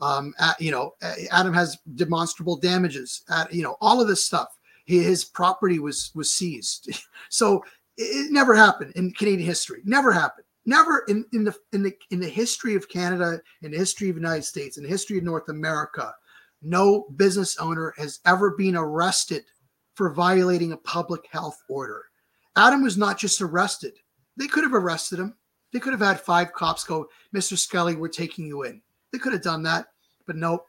[0.00, 0.94] Um, you know,
[1.30, 3.22] Adam has demonstrable damages.
[3.50, 4.58] You know, all of this stuff.
[4.86, 7.00] His property was was seized.
[7.30, 7.64] so
[7.96, 9.80] it never happened in Canadian history.
[9.84, 10.44] Never happened.
[10.66, 14.16] Never in, in the in the in the history of Canada, in the history of
[14.16, 16.14] the United States, in the history of North America,
[16.64, 19.44] no business owner has ever been arrested
[19.94, 22.04] for violating a public health order.
[22.56, 23.92] Adam was not just arrested.
[24.36, 25.34] They could have arrested him.
[25.72, 27.58] They could have had five cops go, Mr.
[27.58, 28.80] Skelly, we're taking you in.
[29.12, 29.86] They could have done that,
[30.26, 30.64] but nope.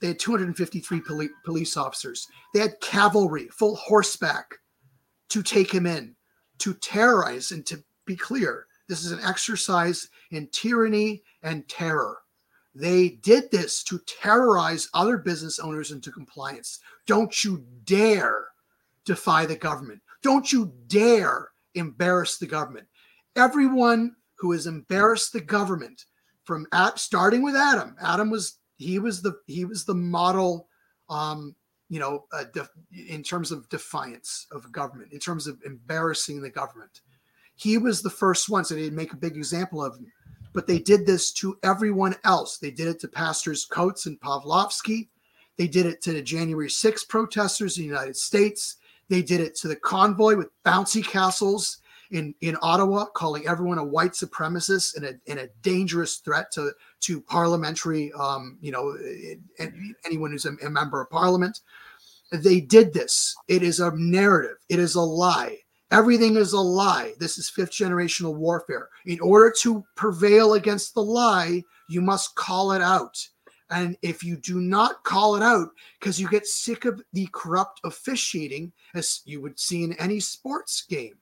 [0.00, 2.26] They had 253 poli- police officers.
[2.52, 4.54] They had cavalry, full horseback,
[5.30, 6.14] to take him in,
[6.58, 7.52] to terrorize.
[7.52, 12.18] And to be clear, this is an exercise in tyranny and terror.
[12.78, 16.80] They did this to terrorize other business owners into compliance.
[17.06, 18.48] Don't you dare
[19.06, 20.02] defy the government.
[20.22, 22.86] Don't you dare embarrass the government.
[23.34, 26.04] Everyone who has embarrassed the government
[26.44, 30.68] from at, starting with Adam, Adam was he was the he was the model
[31.08, 31.54] um,
[31.88, 32.68] you know, uh, def,
[33.08, 37.00] in terms of defiance of government, in terms of embarrassing the government.
[37.54, 40.06] He was the first one, so they'd make a big example of him
[40.56, 42.56] but they did this to everyone else.
[42.56, 45.08] They did it to Pastors Coates and Pawlowski.
[45.58, 48.76] They did it to the January 6 protesters in the United States.
[49.10, 53.84] They did it to the convoy with bouncy castles in, in Ottawa, calling everyone a
[53.84, 58.96] white supremacist and a, and a dangerous threat to, to parliamentary, um, you know,
[60.06, 61.60] anyone who's a, a member of parliament.
[62.32, 63.36] They did this.
[63.46, 65.58] It is a narrative, it is a lie.
[65.92, 67.14] Everything is a lie.
[67.18, 68.88] This is fifth generational warfare.
[69.04, 73.16] In order to prevail against the lie, you must call it out.
[73.70, 75.68] And if you do not call it out
[75.98, 80.82] because you get sick of the corrupt officiating, as you would see in any sports
[80.88, 81.14] game,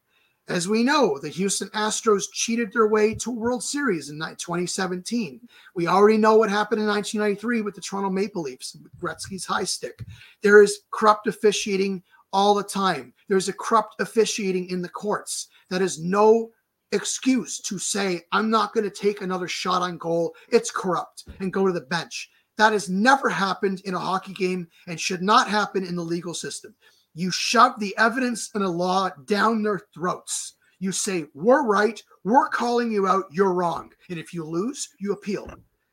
[0.49, 5.41] as we know, the Houston Astros cheated their way to World Series in 2017.
[5.75, 10.05] We already know what happened in 1993 with the Toronto Maple Leafs, Gretzky's high stick.
[10.43, 12.03] There is corrupt officiating
[12.35, 13.15] all the time.
[13.29, 15.49] There's a corrupt officiating in the courts.
[15.71, 16.51] That is no
[16.93, 20.35] excuse to say, I'm not going to take another shot on goal.
[20.51, 22.31] It's corrupt and go to the bench.
[22.59, 26.35] That has never happened in a hockey game and should not happen in the legal
[26.35, 26.75] system.
[27.15, 30.55] You shove the evidence and the law down their throats.
[30.81, 32.03] You say, We're right.
[32.25, 33.25] We're calling you out.
[33.31, 33.93] You're wrong.
[34.11, 35.49] And if you lose, you appeal.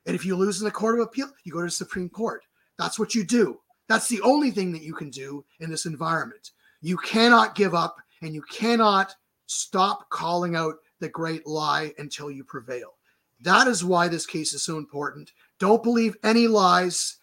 [0.07, 2.43] And if you lose in the court of appeal, you go to the Supreme Court.
[2.79, 3.59] That's what you do.
[3.91, 6.51] That's the only thing that you can do in this environment.
[6.79, 9.13] You cannot give up and you cannot
[9.47, 12.93] stop calling out the great lie until you prevail.
[13.41, 15.33] That is why this case is so important.
[15.59, 17.17] Don't believe any lies,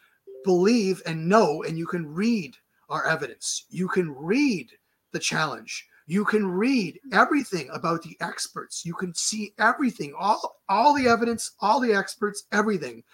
[0.44, 2.54] believe and know, and you can read
[2.90, 3.64] our evidence.
[3.70, 4.70] You can read
[5.12, 5.88] the challenge.
[6.06, 8.84] You can read everything about the experts.
[8.84, 13.04] You can see everything, all, all the evidence, all the experts, everything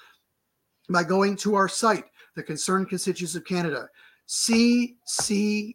[0.88, 3.88] by going to our site, the Concerned Constituents of Canada,
[4.28, 5.74] cccan.org.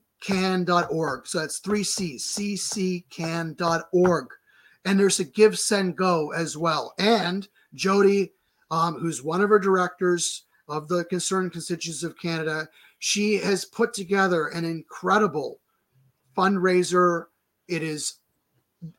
[1.27, 4.27] So that's three C's, cccan.org.
[4.85, 6.93] And there's a Give, Send, Go as well.
[6.99, 8.31] And Jody,
[8.71, 12.67] um, who's one of our directors of the Concerned Constituents of Canada,
[12.99, 15.59] she has put together an incredible
[16.37, 17.25] fundraiser.
[17.67, 18.15] It is,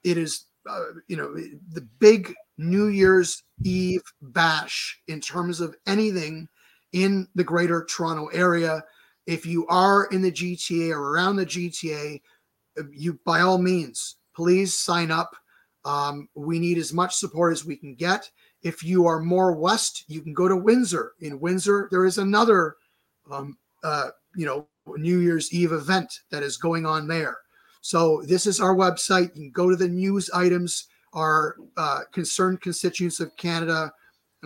[0.05, 6.49] it is, uh, you know, the big New Year's Eve bash in terms of anything
[6.93, 8.83] in the greater Toronto area.
[9.27, 12.21] If you are in the GTA or around the GTA,
[12.93, 15.37] you by all means, please sign up.
[15.85, 18.31] Um, we need as much support as we can get.
[18.63, 21.13] If you are more west, you can go to Windsor.
[21.21, 22.77] In Windsor, there is another,
[23.31, 27.39] um, uh, you know, New Year's Eve event that is going on there.
[27.81, 29.35] So this is our website.
[29.35, 30.89] You can go to the news items.
[31.13, 33.93] Our uh, concerned constituents of Canada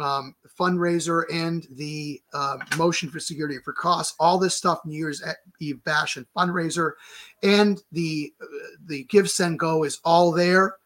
[0.00, 4.14] um, fundraiser and the uh, motion for security for costs.
[4.18, 5.22] All this stuff, New Year's
[5.60, 6.92] Eve bash and fundraiser,
[7.42, 8.46] and the uh,
[8.86, 10.76] the Give Send Go is all there.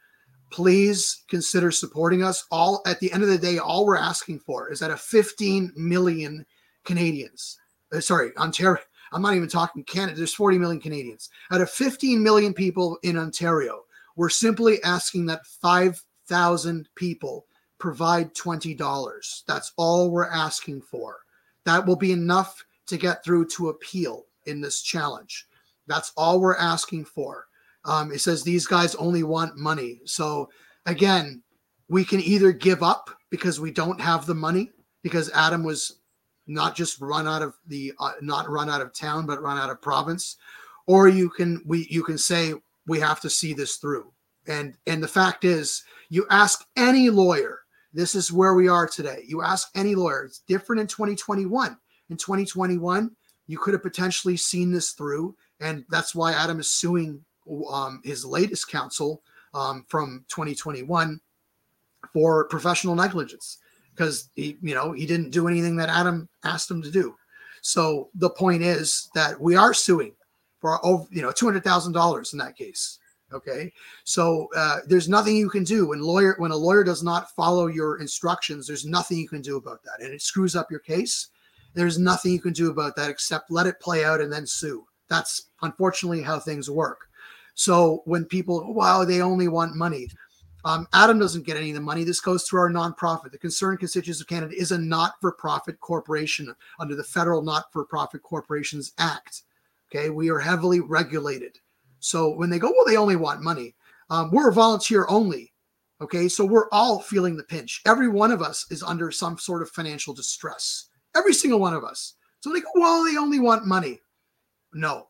[0.51, 2.47] Please consider supporting us.
[2.51, 5.73] All at the end of the day, all we're asking for is that a 15
[5.77, 6.47] million
[6.85, 7.59] Canadians,
[7.93, 8.83] uh, sorry, Ontario.
[9.13, 10.19] I'm not even talking Canada.
[10.19, 11.31] There's 40 million Canadians.
[11.51, 13.85] Out of 15 million people in Ontario,
[14.17, 17.47] we're simply asking that 5,000 people
[17.79, 19.45] provide $20.
[19.47, 21.19] That's all we're asking for.
[21.65, 25.47] That will be enough to get through to appeal in this challenge.
[25.87, 27.47] That's all we're asking for.
[27.85, 30.01] Um, it says these guys only want money.
[30.05, 30.51] So
[30.87, 31.43] again,
[31.89, 34.71] we can either give up because we don't have the money
[35.03, 35.99] because Adam was
[36.47, 39.71] not just run out of the uh, not run out of town but run out
[39.71, 40.37] of province
[40.87, 42.55] or you can we you can say
[42.87, 44.11] we have to see this through
[44.47, 47.61] and and the fact is you ask any lawyer
[47.93, 49.25] this is where we are today.
[49.27, 51.77] You ask any lawyer, it's different in 2021.
[52.11, 53.11] In 2021,
[53.47, 55.35] you could have potentially seen this through.
[55.61, 57.25] And that's why Adam is suing
[57.71, 59.23] um, his latest counsel
[59.55, 61.21] um, from 2021
[62.13, 63.59] for professional negligence
[63.95, 67.17] because he, you know, he didn't do anything that Adam asked him to do.
[67.63, 70.13] So the point is that we are suing
[70.61, 72.99] for over, you know two hundred thousand dollars in that case.
[73.31, 73.73] Okay,
[74.05, 77.67] so uh, there's nothing you can do when lawyer when a lawyer does not follow
[77.67, 78.67] your instructions.
[78.67, 81.29] There's nothing you can do about that, and it screws up your case.
[81.75, 84.87] There's nothing you can do about that except let it play out and then sue.
[85.09, 87.09] That's unfortunately how things work.
[87.55, 90.09] So when people, wow, they only want money.
[90.65, 92.05] Um, Adam doesn't get any of the money.
[92.05, 93.31] This goes through our nonprofit.
[93.31, 99.43] The Concerned Constituents of Canada is a not-for-profit corporation under the Federal Not-for-Profit Corporations Act.
[99.91, 101.59] Okay, we are heavily regulated.
[102.01, 103.75] So when they go, well, they only want money.
[104.11, 105.53] Um, we're a volunteer only.
[106.01, 106.29] Okay.
[106.29, 107.83] So we're all feeling the pinch.
[107.87, 110.89] Every one of us is under some sort of financial distress.
[111.17, 112.15] Every single one of us.
[112.41, 114.01] So they go, well, they only want money.
[114.73, 115.09] No,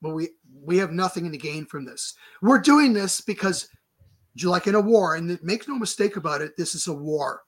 [0.00, 0.28] but we
[0.62, 2.14] we have nothing to gain from this.
[2.40, 3.68] We're doing this because,
[4.42, 7.42] like in a war, and make no mistake about it, this is a war.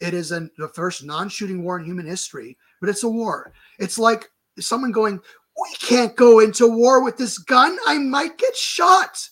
[0.00, 3.52] It is an, the first non-shooting war in human history, but it's a war.
[3.78, 4.28] It's like
[4.58, 5.20] someone going,
[5.60, 7.76] we can't go into war with this gun.
[7.86, 9.28] I might get shot.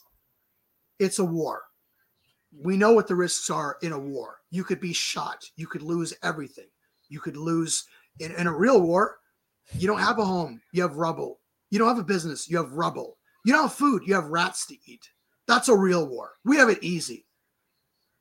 [0.99, 1.63] It's a war.
[2.53, 4.39] We know what the risks are in a war.
[4.51, 5.45] You could be shot.
[5.57, 6.67] You could lose everything.
[7.09, 7.85] You could lose
[8.19, 9.19] in, in a real war.
[9.73, 10.61] You don't have a home.
[10.73, 11.41] You have rubble.
[11.71, 12.49] You don't have a business.
[12.49, 13.19] You have rubble.
[13.45, 14.03] You don't have food.
[14.07, 15.09] You have rats to eat.
[15.47, 16.33] That's a real war.
[16.45, 17.27] We have it easy.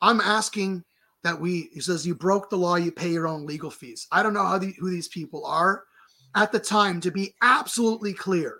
[0.01, 0.83] I'm asking
[1.23, 4.07] that we, he says, you broke the law, you pay your own legal fees.
[4.11, 5.83] I don't know how the, who these people are
[6.35, 8.59] at the time, to be absolutely clear,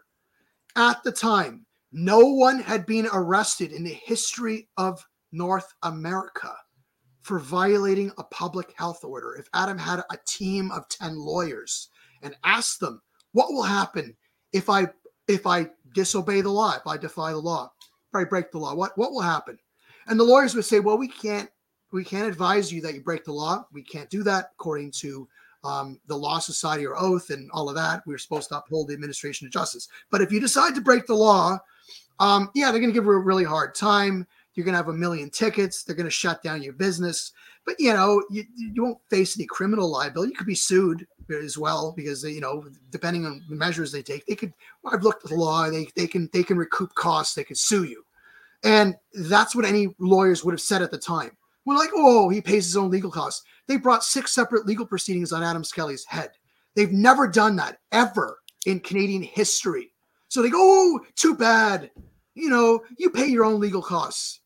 [0.75, 6.53] at the time, no one had been arrested in the history of North America
[7.21, 9.35] for violating a public health order.
[9.35, 11.89] If Adam had a team of 10 lawyers
[12.21, 13.01] and asked them,
[13.33, 14.15] what will happen
[14.53, 14.87] if I
[15.27, 18.73] if I disobey the law, if I defy the law, if I break the law,
[18.73, 19.57] what, what will happen?
[20.07, 21.49] And the lawyers would say, well, we can't
[21.91, 23.65] we can't advise you that you break the law.
[23.71, 25.27] We can't do that according to
[25.63, 28.03] um, the Law Society or oath and all of that.
[28.05, 29.87] We're supposed to uphold the administration of justice.
[30.11, 31.57] But if you decide to break the law,
[32.19, 34.25] um, yeah, they're going to give you a really hard time.
[34.53, 35.83] You're going to have a million tickets.
[35.83, 37.31] They're going to shut down your business.
[37.65, 40.31] But you know, you, you won't face any criminal liability.
[40.31, 44.01] You could be sued as well because they, you know, depending on the measures they
[44.01, 44.53] take, they could.
[44.81, 45.69] Well, I've looked at the law.
[45.69, 47.35] They they can they can recoup costs.
[47.35, 48.03] They could sue you,
[48.63, 51.37] and that's what any lawyers would have said at the time.
[51.67, 53.43] We're like, oh, he pays his own legal costs.
[53.67, 56.29] They brought six separate legal proceedings on Adam Skelly's head.
[56.77, 59.91] They've never done that ever in Canadian history.
[60.29, 61.91] So they go, oh, too bad.
[62.35, 64.39] You know, you pay your own legal costs.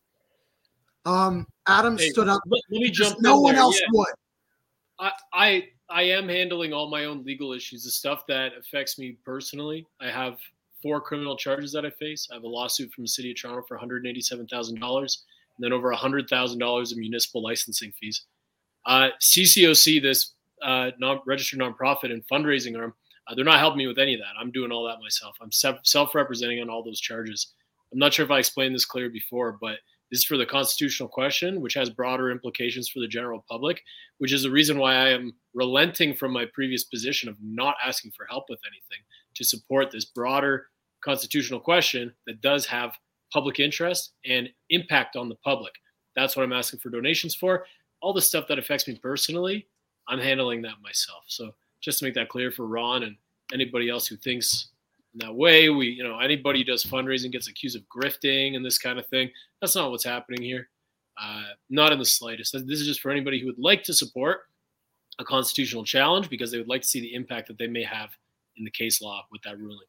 [1.06, 2.40] Um, Adam hey, stood up.
[2.46, 3.20] Let, let me jump.
[3.20, 3.62] No one there.
[3.62, 3.86] else yeah.
[3.92, 4.14] would.
[4.98, 9.16] I, I I am handling all my own legal issues, the stuff that affects me
[9.24, 9.86] personally.
[10.00, 10.38] I have
[10.82, 12.26] four criminal charges that I face.
[12.32, 15.16] I have a lawsuit from the city of Toronto for $187,000
[15.56, 18.24] and then over $100,000 in municipal licensing fees.
[18.86, 22.94] Uh, CCOC, this uh, non- registered nonprofit and fundraising arm,
[23.28, 24.34] uh, they're not helping me with any of that.
[24.40, 25.36] I'm doing all that myself.
[25.40, 27.52] I'm self representing on all those charges.
[27.92, 29.78] I'm not sure if I explained this clear before, but
[30.10, 33.82] this is for the constitutional question, which has broader implications for the general public,
[34.18, 38.12] which is the reason why I am relenting from my previous position of not asking
[38.16, 39.02] for help with anything
[39.34, 40.66] to support this broader
[41.02, 42.92] constitutional question that does have
[43.32, 45.72] public interest and impact on the public.
[46.14, 47.64] That's what I'm asking for donations for.
[48.00, 49.66] All the stuff that affects me personally,
[50.08, 51.24] I'm handling that myself.
[51.28, 53.16] So just to make that clear for Ron and
[53.52, 54.68] anybody else who thinks
[55.14, 58.64] in that way, we, you know, anybody who does fundraising gets accused of grifting and
[58.64, 59.30] this kind of thing.
[59.60, 60.68] That's not what's happening here.
[61.20, 62.52] Uh, not in the slightest.
[62.52, 64.42] This is just for anybody who would like to support
[65.18, 68.10] a constitutional challenge because they would like to see the impact that they may have
[68.56, 69.86] in the case law with that ruling.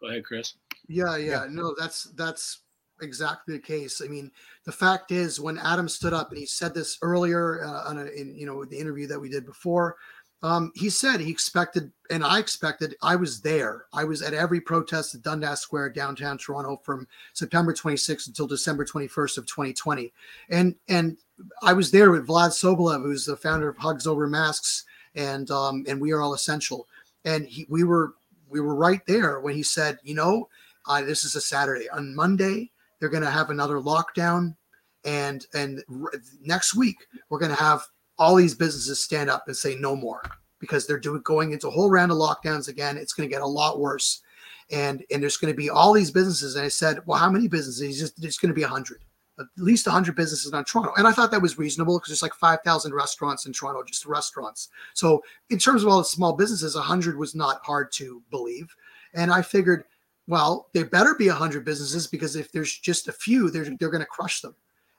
[0.00, 0.54] Go ahead, Chris.
[0.86, 2.60] Yeah, yeah, no, that's that's
[3.00, 4.00] exactly the case.
[4.04, 4.30] I mean,
[4.64, 8.04] the fact is, when Adam stood up and he said this earlier uh, on a,
[8.06, 9.96] in you know the interview that we did before,
[10.42, 12.94] um, he said he expected, and I expected.
[13.02, 13.86] I was there.
[13.92, 18.84] I was at every protest at Dundas Square, downtown Toronto, from September 26th until December
[18.84, 20.12] 21st of 2020,
[20.50, 21.16] and and
[21.62, 24.84] I was there with Vlad Sobolev, who's the founder of Hugs Over Masks,
[25.14, 26.86] and um, and We Are All Essential,
[27.24, 28.14] and he, we were
[28.48, 30.48] we were right there when he said, you know,
[30.86, 31.88] uh, this is a Saturday.
[31.90, 34.56] On Monday, they're going to have another lockdown,
[35.04, 36.96] and and r- next week
[37.28, 37.82] we're going to have
[38.18, 40.22] all these businesses stand up and say no more
[40.58, 42.96] because they're doing going into a whole round of lockdowns again.
[42.96, 44.22] It's going to get a lot worse,
[44.70, 46.56] and and there's going to be all these businesses.
[46.56, 47.80] And I said, well, how many businesses?
[47.80, 49.00] He's just it's going to be a hundred
[49.38, 50.92] at least 100 businesses in Toronto.
[50.96, 54.68] And I thought that was reasonable because there's like 5,000 restaurants in Toronto, just restaurants.
[54.94, 58.74] So, in terms of all the small businesses, 100 was not hard to believe.
[59.14, 59.84] And I figured,
[60.28, 64.04] well, there better be 100 businesses because if there's just a few, they're, they're going
[64.04, 64.54] to crush them.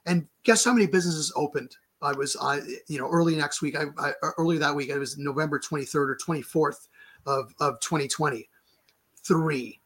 [0.07, 1.77] And guess how many businesses opened?
[2.01, 4.97] I was, I, you know, early next week, I, I uh, earlier that week, it
[4.97, 6.87] was November 23rd or 24th
[7.27, 8.49] of, of 2020.
[9.23, 9.79] Three.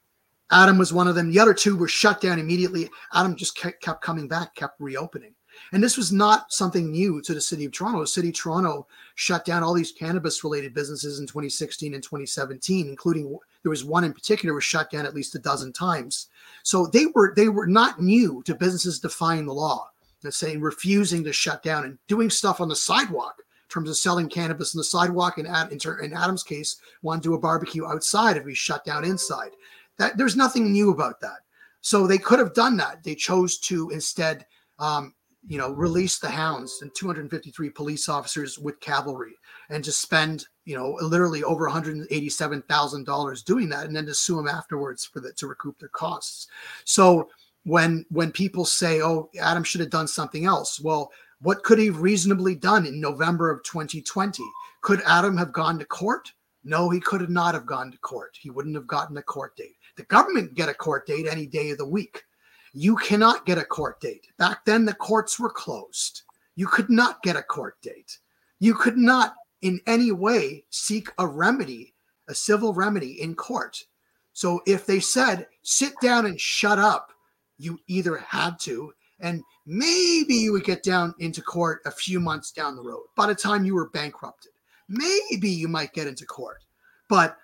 [0.51, 1.29] Adam was one of them.
[1.29, 2.89] The other two were shut down immediately.
[3.13, 5.33] Adam just kept coming back, kept reopening.
[5.73, 8.01] And this was not something new to the city of Toronto.
[8.01, 12.87] The city of Toronto shut down all these cannabis related businesses in 2016 and 2017,
[12.87, 16.27] including there was one in particular was shut down at least a dozen times.
[16.61, 19.89] So they were they were not new to businesses defying the law,
[20.23, 24.29] let's refusing to shut down and doing stuff on the sidewalk in terms of selling
[24.29, 25.37] cannabis on the sidewalk.
[25.37, 29.03] And in, in Adam's case, want to do a barbecue outside if we shut down
[29.03, 29.51] inside.
[29.97, 31.39] That there's nothing new about that.
[31.81, 33.03] So they could have done that.
[33.03, 34.45] They chose to instead,
[34.79, 35.13] um,
[35.47, 39.33] you know, release the hounds and 253 police officers with cavalry,
[39.69, 44.13] and just spend, you know, literally over 187 thousand dollars doing that, and then to
[44.13, 46.47] sue them afterwards for that to recoup their costs.
[46.85, 47.29] So
[47.63, 51.11] when when people say, "Oh, Adam should have done something else," well,
[51.41, 54.43] what could he reasonably done in November of 2020?
[54.81, 56.31] Could Adam have gone to court?
[56.63, 58.37] No, he could have not have gone to court.
[58.39, 59.75] He wouldn't have gotten a court date.
[59.97, 62.23] The government get a court date any day of the week.
[62.73, 64.27] You cannot get a court date.
[64.37, 66.23] Back then, the courts were closed.
[66.55, 68.17] You could not get a court date.
[68.59, 71.93] You could not, in any way, seek a remedy,
[72.27, 73.83] a civil remedy in court.
[74.33, 77.11] So if they said, sit down and shut up,
[77.57, 82.51] you either had to, and maybe you would get down into court a few months
[82.51, 84.51] down the road by the time you were bankrupted.
[84.89, 86.63] Maybe you might get into court.
[87.09, 87.37] But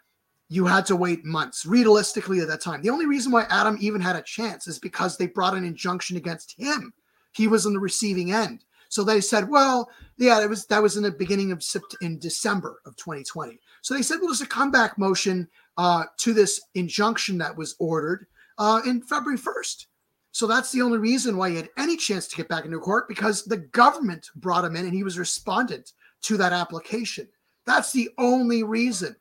[0.50, 2.82] you had to wait months realistically at that time.
[2.82, 6.18] The only reason why Adam even had a chance is because they brought an injunction
[6.18, 6.92] against him.
[7.34, 8.66] He was on the receiving end.
[8.90, 11.64] So they said, well, yeah, it was that was in the beginning of
[12.02, 13.60] in December of 2020.
[13.84, 15.48] So they said, well, there's a comeback motion
[15.78, 18.26] uh, to this injunction that was ordered
[18.58, 19.86] uh, in February 1st.
[20.32, 23.08] So that's the only reason why he had any chance to get back into court
[23.08, 25.94] because the government brought him in and he was respondent
[26.24, 27.28] to that application.
[27.66, 29.16] That's the only reason.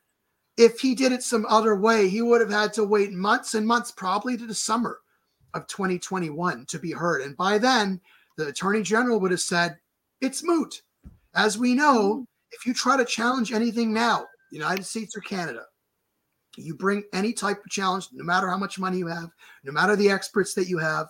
[0.59, 3.65] If he did it some other way, he would have had to wait months and
[3.65, 4.99] months, probably to the summer
[5.53, 7.21] of 2021 to be heard.
[7.21, 8.01] And by then,
[8.35, 9.77] the attorney general would have said,
[10.19, 10.81] it's moot.
[11.33, 12.25] As we know, mm.
[12.51, 15.63] if you try to challenge anything now, United States or Canada,
[16.57, 19.29] you bring any type of challenge, no matter how much money you have,
[19.63, 21.07] no matter the experts that you have,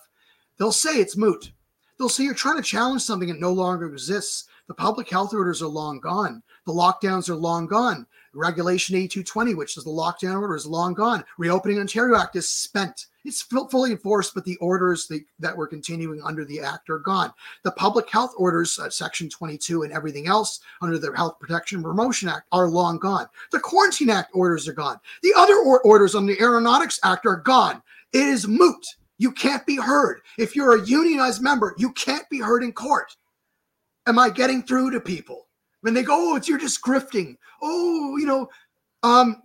[0.59, 1.53] they'll say it's moot.
[1.97, 4.47] They'll say you're trying to challenge something that no longer exists.
[4.67, 6.43] The public health orders are long gone.
[6.67, 8.05] The lockdowns are long gone.
[8.33, 11.23] Regulation 8220, which is the lockdown order, is long gone.
[11.37, 13.07] Reopening Ontario Act is spent.
[13.25, 17.33] It's fully enforced, but the orders that, that were continuing under the act are gone.
[17.63, 22.29] The public health orders, uh, Section 22, and everything else under the Health Protection Promotion
[22.29, 23.27] Act are long gone.
[23.51, 24.99] The Quarantine Act orders are gone.
[25.21, 27.81] The other or- orders on the Aeronautics Act are gone.
[28.13, 28.85] It is moot.
[29.17, 30.21] You can't be heard.
[30.37, 33.15] If you're a unionized member, you can't be heard in court.
[34.07, 35.48] Am I getting through to people?
[35.81, 37.35] When they go, oh, it's you're just grifting.
[37.61, 38.49] Oh, you know,
[39.03, 39.41] um,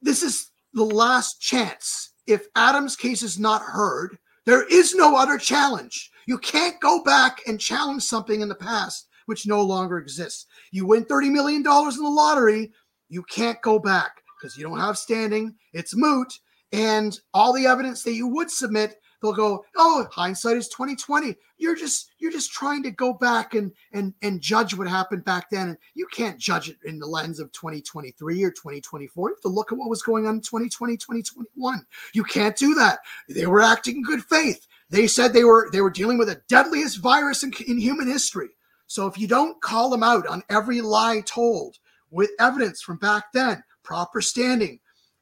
[0.00, 2.12] this is the last chance.
[2.26, 6.10] If Adam's case is not heard, there is no other challenge.
[6.26, 10.46] You can't go back and challenge something in the past which no longer exists.
[10.70, 12.72] You win $30 million in the lottery,
[13.08, 15.54] you can't go back because you don't have standing.
[15.72, 16.32] It's moot.
[16.72, 21.76] and all the evidence that you would submit they'll go oh hindsight is 2020 you're
[21.76, 25.68] just you're just trying to go back and and and judge what happened back then.
[25.68, 29.48] And you can't judge it in the lens of 2023 or 2024 you have to
[29.48, 32.98] look at what was going on in 2020 2021 you can't do that.
[33.28, 34.66] They were acting in good faith.
[34.90, 38.50] They said they were they were dealing with the deadliest virus in, in human history.
[38.88, 41.78] So if you don't call them out on every lie told
[42.10, 44.80] with evidence from back then proper standing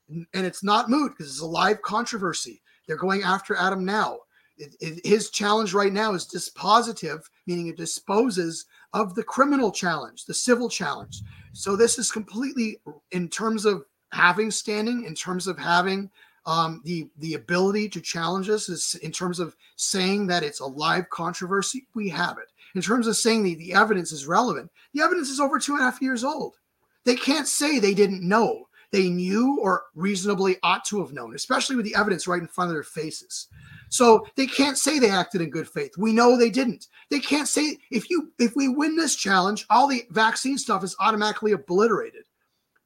[0.08, 2.60] and it's not moot because it's a live controversy
[2.90, 4.18] they're going after Adam now.
[4.58, 10.24] It, it, his challenge right now is dispositive, meaning it disposes of the criminal challenge,
[10.24, 11.22] the civil challenge.
[11.52, 12.80] So this is completely
[13.12, 16.10] in terms of having standing, in terms of having
[16.46, 20.66] um, the the ability to challenge us, is in terms of saying that it's a
[20.66, 21.86] live controversy.
[21.94, 22.50] We have it.
[22.74, 25.82] In terms of saying the, the evidence is relevant, the evidence is over two and
[25.82, 26.56] a half years old.
[27.04, 31.76] They can't say they didn't know they knew or reasonably ought to have known, especially
[31.76, 33.48] with the evidence right in front of their faces.
[33.88, 35.92] So they can't say they acted in good faith.
[35.98, 36.88] We know they didn't.
[37.10, 40.96] They can't say if you if we win this challenge, all the vaccine stuff is
[41.00, 42.24] automatically obliterated.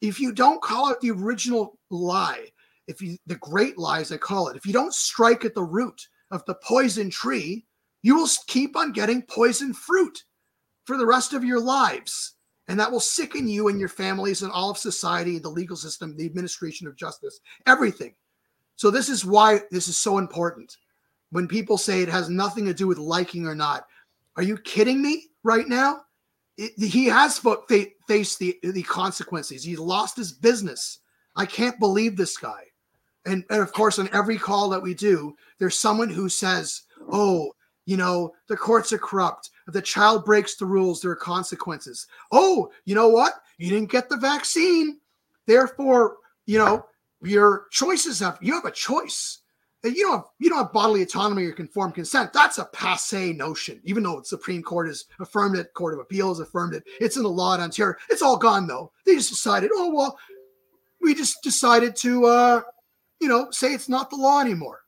[0.01, 2.49] If you don't call out the original lie,
[2.87, 6.09] if you the great lies I call it, if you don't strike at the root
[6.31, 7.65] of the poison tree,
[8.03, 10.25] you will keep on getting poison fruit
[10.85, 12.34] for the rest of your lives.
[12.69, 16.17] And that will sicken you and your families and all of society, the legal system,
[16.17, 18.15] the administration of justice, everything.
[18.77, 20.77] So, this is why this is so important.
[21.31, 23.87] When people say it has nothing to do with liking or not,
[24.37, 26.03] are you kidding me right now?
[26.57, 27.41] It, he has
[28.09, 29.65] faced the, the consequences.
[29.65, 31.01] He's lost his business.
[31.37, 32.63] I can't believe this guy.
[33.27, 37.53] And, and of course, on every call that we do, there's someone who says, Oh,
[37.87, 39.51] you know, the courts are corrupt.
[39.67, 42.07] If the child breaks the rules, there are consequences.
[42.33, 43.35] Oh, you know what?
[43.59, 44.99] You didn't get the vaccine.
[45.47, 46.17] Therefore,
[46.47, 46.87] you know,
[47.23, 49.41] your choices have you have a choice.
[49.83, 52.33] You don't have, you don't have bodily autonomy or conformed consent.
[52.33, 56.29] That's a passe notion, even though the Supreme Court has affirmed it, Court of Appeal
[56.29, 56.85] has affirmed it.
[57.01, 57.95] It's in the law in Ontario.
[58.09, 58.93] It's all gone though.
[59.05, 60.19] They just decided, oh well,
[61.03, 62.61] we just decided to uh,
[63.21, 64.81] you know, say it's not the law anymore.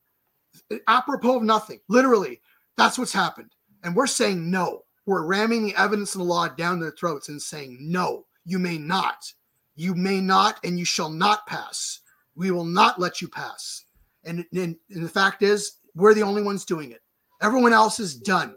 [0.88, 1.80] Apropos of nothing.
[1.88, 2.40] Literally,
[2.76, 3.52] that's what's happened.
[3.82, 4.82] And we're saying no.
[5.06, 8.78] We're ramming the evidence and the law down their throats and saying, no, you may
[8.78, 9.32] not.
[9.76, 12.00] You may not, and you shall not pass.
[12.34, 13.84] We will not let you pass.
[14.24, 17.02] And, and, and the fact is, we're the only ones doing it.
[17.42, 18.54] Everyone else is done.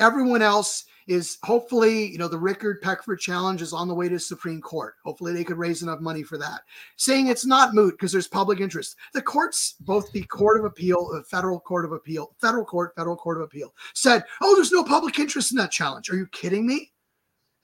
[0.00, 4.18] Everyone else is hopefully, you know, the Rickard Peckford challenge is on the way to
[4.18, 4.94] Supreme Court.
[5.04, 6.62] Hopefully, they could raise enough money for that.
[6.96, 8.96] Saying it's not moot because there's public interest.
[9.12, 13.16] The courts, both the Court of Appeal, the Federal Court of Appeal, Federal Court, Federal
[13.16, 16.66] Court of Appeal, said, "Oh, there's no public interest in that challenge." Are you kidding
[16.66, 16.92] me?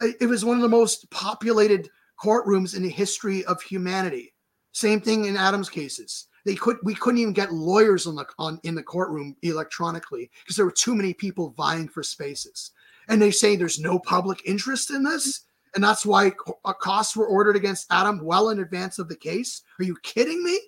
[0.00, 1.88] It was one of the most populated
[2.22, 4.34] courtrooms in the history of humanity.
[4.72, 6.28] Same thing in Adams cases.
[6.44, 10.56] They could we couldn't even get lawyers on the on in the courtroom electronically because
[10.56, 12.70] there were too many people vying for spaces
[13.08, 15.44] and they say there's no public interest in this
[15.74, 16.32] and that's why
[16.80, 19.62] costs were ordered against Adam well in advance of the case.
[19.78, 20.58] Are you kidding me?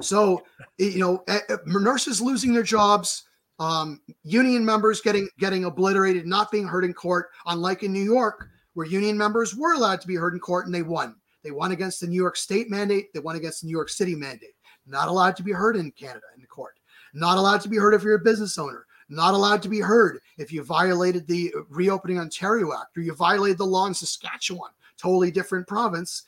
[0.00, 0.42] So,
[0.78, 1.24] you know,
[1.66, 3.24] nurses losing their jobs,
[3.58, 8.48] um, union members getting getting obliterated, not being heard in court, unlike in New York,
[8.74, 11.16] where union members were allowed to be heard in court and they won.
[11.42, 13.12] They won against the New York State mandate.
[13.12, 14.54] They won against the New York City mandate.
[14.86, 16.74] Not allowed to be heard in Canada in court.
[17.12, 20.20] Not allowed to be heard if you're a business owner not allowed to be heard
[20.38, 25.30] if you violated the Reopening Ontario Act or you violated the law in Saskatchewan, totally
[25.30, 26.22] different province.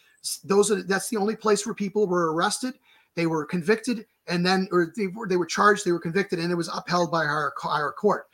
[0.44, 2.74] Those are that's the only place where people were arrested,
[3.14, 6.52] they were convicted, and then or they were they were charged, they were convicted, and
[6.52, 8.26] it was upheld by our our court.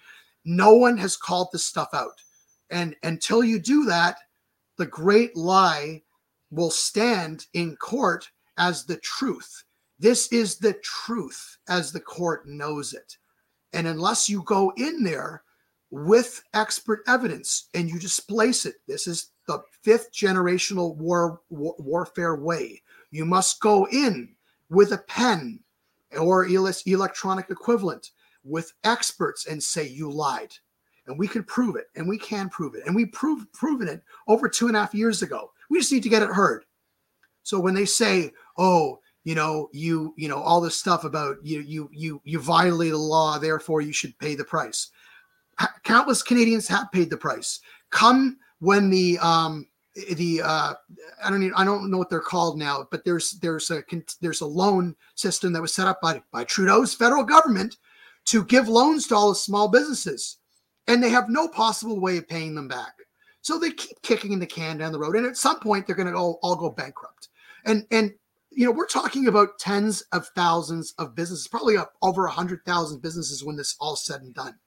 [0.45, 2.21] No one has called this stuff out,
[2.71, 4.17] and until you do that,
[4.77, 6.03] the great lie
[6.51, 9.65] will stand in court as the truth.
[9.99, 13.17] This is the truth as the court knows it.
[13.73, 15.43] And unless you go in there
[15.91, 22.37] with expert evidence and you displace it, this is the fifth generational war, war warfare
[22.37, 22.83] way.
[23.11, 24.35] You must go in
[24.71, 25.61] with a pen
[26.19, 28.11] or electronic equivalent
[28.45, 30.53] with experts and say you lied.
[31.07, 32.83] And we can prove it and we can prove it.
[32.87, 35.51] And we prove proven it over two and a half years ago.
[35.71, 36.65] We just need to get it heard.
[37.43, 41.61] So when they say oh you know you you know all this stuff about you
[41.61, 44.91] you you you violate the law therefore you should pay the price.
[45.85, 47.61] Countless canadians have paid the price.
[47.91, 49.67] Come when the um
[50.17, 50.73] the uh
[51.25, 53.83] i don't even, i don't know what they're called now but there's there's a
[54.21, 57.77] there's a loan system that was set up by by trudeau's federal government
[58.25, 60.39] to give loans to all the small businesses
[60.87, 62.93] and they have no possible way of paying them back.
[63.43, 65.97] So they keep kicking in the can down the road and at some point they're
[65.97, 67.29] going to all, all go bankrupt.
[67.65, 68.13] And and
[68.59, 72.65] you know, we're talking about tens of thousands of businesses, probably up over a hundred
[72.65, 74.59] thousand businesses when this all said and done.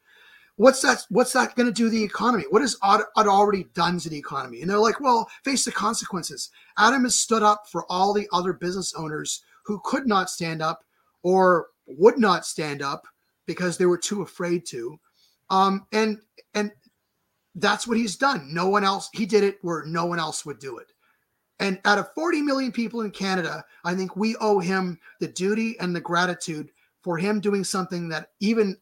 [0.55, 1.05] What's that?
[1.09, 2.45] What's that going to do to the economy?
[2.49, 4.61] What has it already done to the economy?
[4.61, 6.51] And they're like, well, face the consequences.
[6.77, 10.85] Adam has stood up for all the other business owners who could not stand up
[11.21, 13.03] or would not stand up
[13.45, 14.97] because they were too afraid to.
[15.49, 16.17] Um, and
[16.53, 16.71] and
[17.55, 18.53] that's what he's done.
[18.53, 19.09] No one else.
[19.11, 20.90] He did it where no one else would do it.
[21.61, 25.77] And out of 40 million people in Canada, I think we owe him the duty
[25.79, 26.71] and the gratitude
[27.03, 28.77] for him doing something that even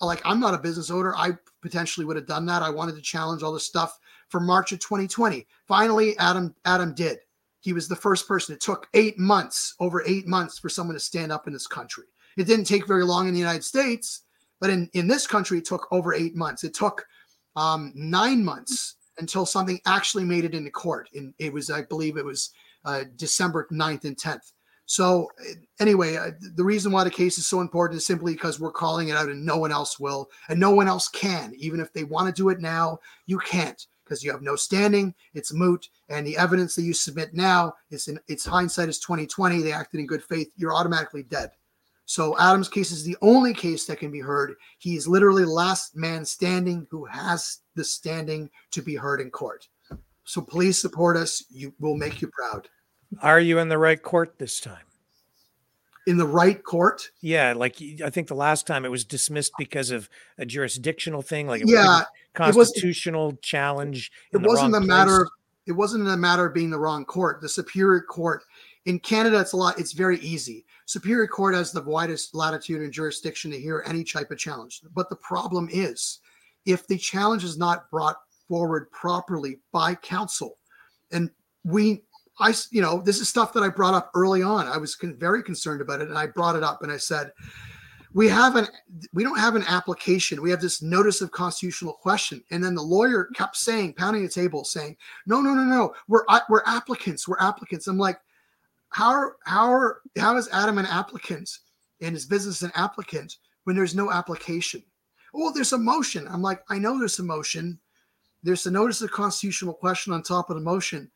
[0.00, 1.14] like I'm not a business owner.
[1.16, 2.62] I potentially would have done that.
[2.62, 3.98] I wanted to challenge all this stuff
[4.28, 5.46] for March of 2020.
[5.66, 7.18] Finally, Adam Adam did.
[7.60, 8.54] He was the first person.
[8.54, 12.04] It took eight months, over eight months, for someone to stand up in this country.
[12.36, 14.22] It didn't take very long in the United States,
[14.60, 16.64] but in, in this country, it took over eight months.
[16.64, 17.04] It took
[17.56, 21.08] um, nine months until something actually made it into court.
[21.14, 22.50] And it was, I believe it was
[22.84, 24.52] uh, December 9th and 10th.
[24.86, 25.28] So,
[25.78, 29.08] anyway, uh, the reason why the case is so important is simply because we're calling
[29.08, 31.52] it out and no one else will, and no one else can.
[31.56, 35.14] Even if they want to do it now, you can't because you have no standing.
[35.32, 39.62] It's moot, and the evidence that you submit now is in its hindsight is 2020.
[39.62, 40.50] They acted in good faith.
[40.56, 41.52] You're automatically dead.
[42.10, 44.56] So Adam's case is the only case that can be heard.
[44.78, 49.68] He is literally last man standing who has the standing to be heard in court.
[50.24, 51.44] So please support us.
[51.50, 52.68] You will make you proud.
[53.22, 54.82] Are you in the right court this time?
[56.08, 57.08] In the right court?
[57.20, 61.46] Yeah, like I think the last time it was dismissed because of a jurisdictional thing,
[61.46, 62.02] like yeah,
[62.34, 64.10] constitutional it was, challenge.
[64.32, 65.22] It wasn't a matter.
[65.22, 65.28] Of,
[65.64, 67.40] it wasn't a matter of being the wrong court.
[67.40, 68.42] The Superior Court
[68.86, 69.78] in Canada, it's a lot.
[69.78, 70.64] It's very easy.
[70.86, 74.80] Superior Court has the widest latitude and jurisdiction to hear any type of challenge.
[74.94, 76.20] But the problem is,
[76.64, 78.16] if the challenge is not brought
[78.48, 80.58] forward properly by counsel,
[81.12, 81.30] and
[81.64, 82.02] we,
[82.38, 84.66] I, you know, this is stuff that I brought up early on.
[84.66, 87.32] I was con- very concerned about it, and I brought it up, and I said,
[88.12, 88.66] we have an
[89.12, 92.82] we don't have an application we have this notice of constitutional question and then the
[92.82, 94.96] lawyer kept saying pounding the table saying
[95.26, 98.18] no no no no we're we're applicants we're applicants i'm like
[98.90, 101.50] how are, how are, how is Adam an applicant
[102.00, 104.82] and his business an applicant when there's no application?
[105.34, 106.26] Oh, there's a motion.
[106.28, 107.78] I'm like, I know there's a motion.
[108.42, 111.10] There's a notice of constitutional question on top of the motion.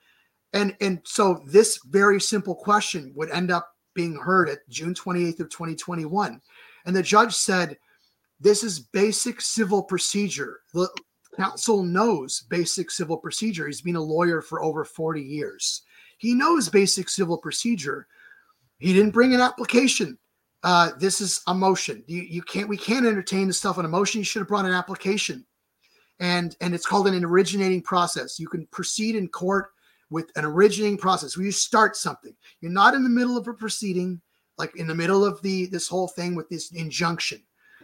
[0.53, 5.41] And and so this very simple question would end up being heard at June 28th
[5.41, 6.41] of 2021.
[6.87, 7.77] And the judge said,
[8.41, 10.61] this is basic civil procedure.
[10.75, 10.89] The
[11.37, 13.67] counsel knows basic civil procedure.
[13.67, 15.83] He's been a lawyer for over 40 years.
[16.25, 18.07] He knows basic civil procedure.
[18.79, 20.17] He didn't bring an application.
[20.63, 22.03] Uh, this is a motion.
[22.07, 24.23] You, you can't we can't entertain the stuff on a motion.
[24.23, 25.45] You should have brought an application.
[26.21, 28.41] And and it's called an originating process.
[28.41, 29.73] You can proceed in court
[30.09, 32.35] with an originating process where you start something.
[32.63, 34.19] You're not in the middle of a proceeding,
[34.57, 37.43] like in the middle of the this whole thing with this injunction.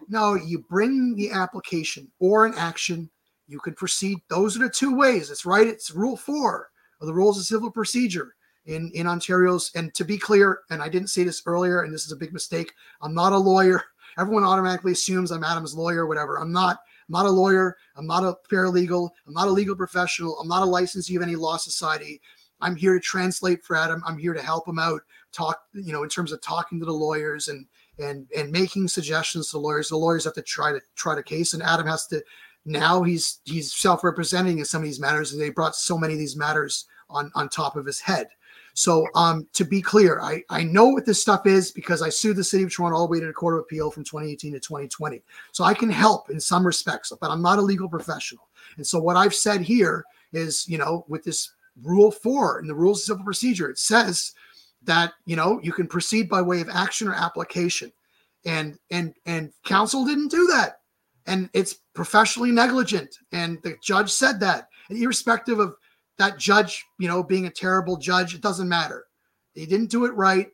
[0.09, 3.11] No, you bring the application or an action.
[3.49, 4.17] You can proceed.
[4.31, 5.31] Those are the two ways.
[5.31, 5.67] It's right.
[5.67, 6.70] It's rule four
[7.01, 8.35] of the rules of civil procedure
[8.67, 9.71] in in Ontario's.
[9.75, 12.33] And to be clear, and I didn't say this earlier, and this is a big
[12.33, 12.73] mistake.
[13.01, 13.83] I'm not a lawyer.
[14.19, 16.39] Everyone automatically assumes I'm Adam's lawyer, or whatever.
[16.39, 16.79] I'm not.
[17.09, 17.77] I'm not a lawyer.
[17.97, 19.11] I'm not a paralegal.
[19.27, 20.39] I'm not a legal professional.
[20.39, 22.21] I'm not a licensee of any law society.
[22.61, 24.03] I'm here to translate for Adam.
[24.07, 25.01] I'm here to help him out.
[25.33, 27.67] Talk, you know, in terms of talking to the lawyers and
[27.99, 29.89] and and making suggestions to lawyers.
[29.89, 32.23] The lawyers have to try to try the case, and Adam has to
[32.65, 36.19] now he's he's self-representing in some of these matters and they brought so many of
[36.19, 38.29] these matters on on top of his head.
[38.75, 42.37] So um to be clear i i know what this stuff is because i sued
[42.37, 44.61] the city of toronto all the way to the court of appeal from 2018 to
[44.61, 45.21] 2020
[45.51, 48.49] so i can help in some respects but i'm not a legal professional.
[48.77, 51.51] And so what i've said here is you know with this
[51.83, 54.35] rule four in the rules of civil procedure it says
[54.83, 57.93] that you know you can proceed by way of action or application.
[58.47, 60.81] And and and counsel didn't do that.
[61.27, 63.17] And it's professionally negligent.
[63.33, 64.69] And the judge said that.
[64.89, 65.77] And irrespective of
[66.19, 69.07] that judge, you know, being a terrible judge, it doesn't matter.
[69.55, 70.49] He didn't do it right.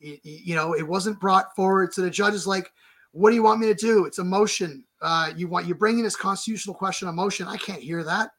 [0.00, 1.94] You, you know, it wasn't brought forward.
[1.94, 2.70] So the judge is like,
[3.12, 4.06] what do you want me to do?
[4.06, 4.84] It's a motion.
[5.00, 7.46] Uh, you want you're bringing this constitutional question a motion.
[7.46, 8.30] I can't hear that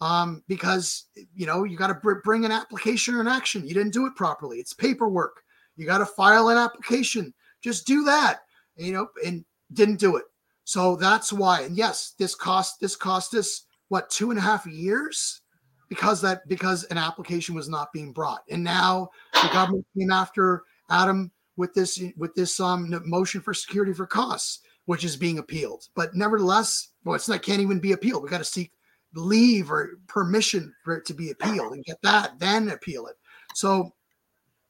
[0.00, 3.66] um, because you know you got to br- bring an application or an action.
[3.66, 4.58] You didn't do it properly.
[4.58, 5.42] It's paperwork.
[5.76, 7.34] You got to file an application.
[7.62, 8.40] Just do that.
[8.76, 10.24] You know, and didn't do it.
[10.64, 11.62] So that's why.
[11.62, 15.42] And yes, this cost this cost us what two and a half years
[15.88, 18.42] because that because an application was not being brought.
[18.50, 23.92] And now the government came after Adam with this with this um motion for security
[23.92, 25.84] for costs, which is being appealed.
[25.94, 28.22] But nevertheless, well, it's not can't even be appealed.
[28.22, 28.72] We got to seek
[29.14, 33.14] leave or permission for it to be appealed and get that, then appeal it.
[33.54, 33.92] So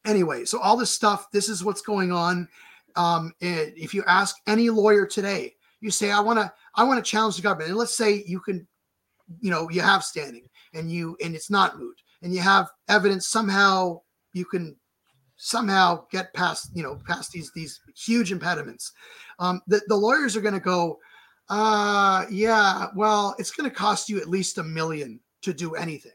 [0.05, 2.49] Anyway, so all this stuff, this is what's going on.
[2.97, 5.55] Um, if you ask any lawyer today,
[5.85, 7.69] you say, I want to, I want to challenge the government.
[7.69, 8.67] And let's say you can,
[9.41, 13.29] you know, you have standing and you, and it's not moot and you have evidence
[13.29, 14.01] somehow
[14.33, 14.75] you can
[15.37, 18.93] somehow get past, you know, past these, these huge impediments.
[19.39, 20.99] Um, the, the lawyers are going to go,
[21.51, 26.13] uh, yeah, well, it's going to cost you at least a million to do anything.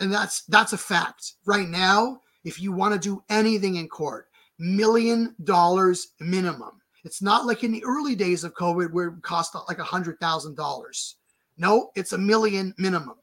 [0.00, 2.22] And that's, that's a fact right now.
[2.42, 4.26] If you want to do anything in court,
[4.58, 6.80] million dollars minimum.
[7.06, 9.84] It's not like in the early days of COVID where it cost uh, like a
[9.84, 11.14] hundred thousand dollars.
[11.56, 13.14] No, it's a million minimum.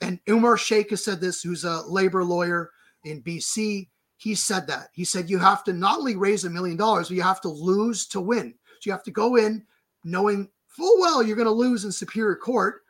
[0.00, 2.70] And Umar Sheikh has said this, who's a labor lawyer
[3.04, 3.88] in BC.
[4.16, 4.88] He said that.
[4.94, 7.50] He said you have to not only raise a million dollars, but you have to
[7.50, 8.54] lose to win.
[8.80, 9.66] So you have to go in
[10.02, 12.82] knowing full well you're going to lose in Superior Court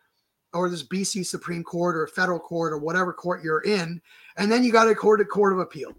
[0.53, 4.01] or this BC Supreme Court or federal court or whatever court you're in,
[4.37, 5.93] and then you got to court to court of appeal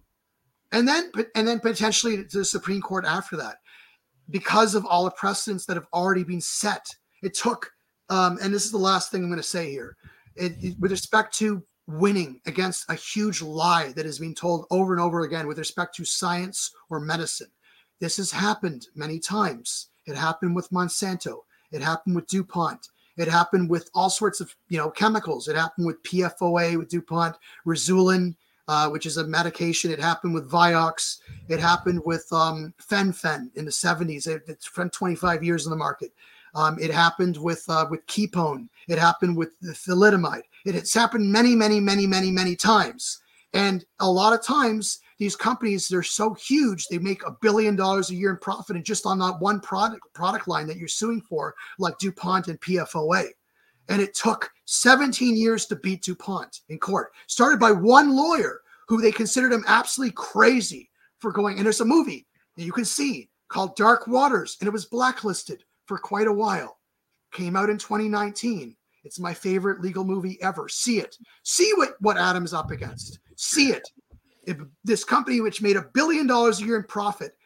[0.71, 3.57] and then and then potentially to the Supreme Court after that,
[4.29, 6.85] because of all the precedents that have already been set.
[7.23, 7.71] It took,
[8.09, 9.95] um, and this is the last thing I'm going to say here,
[10.35, 14.93] it, it, with respect to winning against a huge lie that is being told over
[14.93, 17.47] and over again with respect to science or medicine.
[17.99, 19.89] This has happened many times.
[20.05, 21.39] It happened with Monsanto.
[21.71, 22.87] It happened with DuPont.
[23.17, 25.47] It happened with all sorts of you know chemicals.
[25.47, 27.35] It happened with PFOA with DuPont,
[27.65, 28.35] Rezulin,
[28.67, 29.91] uh, which is a medication.
[29.91, 31.19] It happened with Vioxx.
[31.47, 34.27] It happened with um, Fen-Phen in the 70s.
[34.27, 36.11] It, it's been 25 years in the market.
[36.55, 38.67] Um, it happened with uh, with Kepone.
[38.87, 40.41] It happened with the thalidomide.
[40.65, 43.21] It, it's happened many, many, many, many, many times.
[43.53, 48.09] And a lot of times, these companies they're so huge they make a billion dollars
[48.09, 51.21] a year in profit, and just on that one product product line that you're suing
[51.21, 53.27] for, like DuPont and PFOA.
[53.89, 57.11] And it took 17 years to beat DuPont in court.
[57.27, 60.89] Started by one lawyer who they considered him absolutely crazy
[61.19, 61.57] for going.
[61.57, 65.63] And there's a movie that you can see called Dark Waters, and it was blacklisted
[65.85, 66.79] for quite a while.
[67.31, 68.75] Came out in 2019.
[69.03, 70.67] It's my favorite legal movie ever.
[70.67, 71.17] See it.
[71.43, 73.19] See what, what Adam's up against.
[73.35, 73.87] See it.
[74.43, 74.57] it.
[74.83, 77.37] This company, which made a billion dollars a year in profit,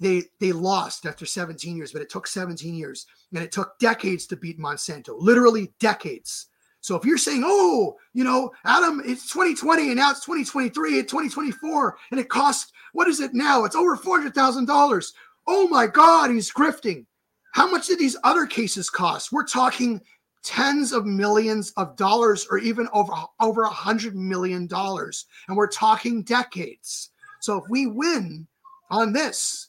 [0.00, 4.26] they they lost after 17 years, but it took 17 years and it took decades
[4.26, 6.46] to beat Monsanto, literally decades.
[6.80, 11.08] So if you're saying, oh, you know, Adam, it's 2020 and now it's 2023 and
[11.08, 13.64] 2024 and it costs, what is it now?
[13.64, 15.06] It's over $400,000.
[15.46, 17.04] Oh my God, he's grifting.
[17.52, 19.30] How much did these other cases cost?
[19.30, 20.00] We're talking
[20.42, 25.68] tens of millions of dollars or even over over a hundred million dollars and we're
[25.68, 27.10] talking decades
[27.42, 28.46] so if we win
[28.90, 29.68] on this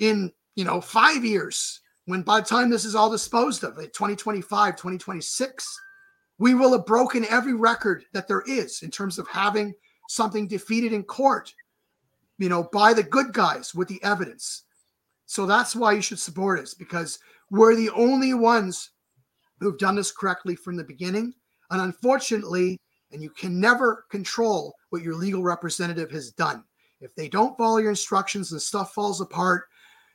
[0.00, 4.76] in you know five years when by the time this is all disposed of 2025
[4.76, 5.80] 2026
[6.38, 9.72] we will have broken every record that there is in terms of having
[10.08, 11.52] something defeated in court
[12.38, 14.64] you know by the good guys with the evidence.
[15.26, 17.18] So that's why you should support us because
[17.50, 18.90] we're the only ones
[19.58, 21.34] who've done this correctly from the beginning.
[21.70, 22.78] And unfortunately
[23.12, 26.64] and you can never control what your legal representative has done.
[27.00, 29.68] If they don't follow your instructions and stuff falls apart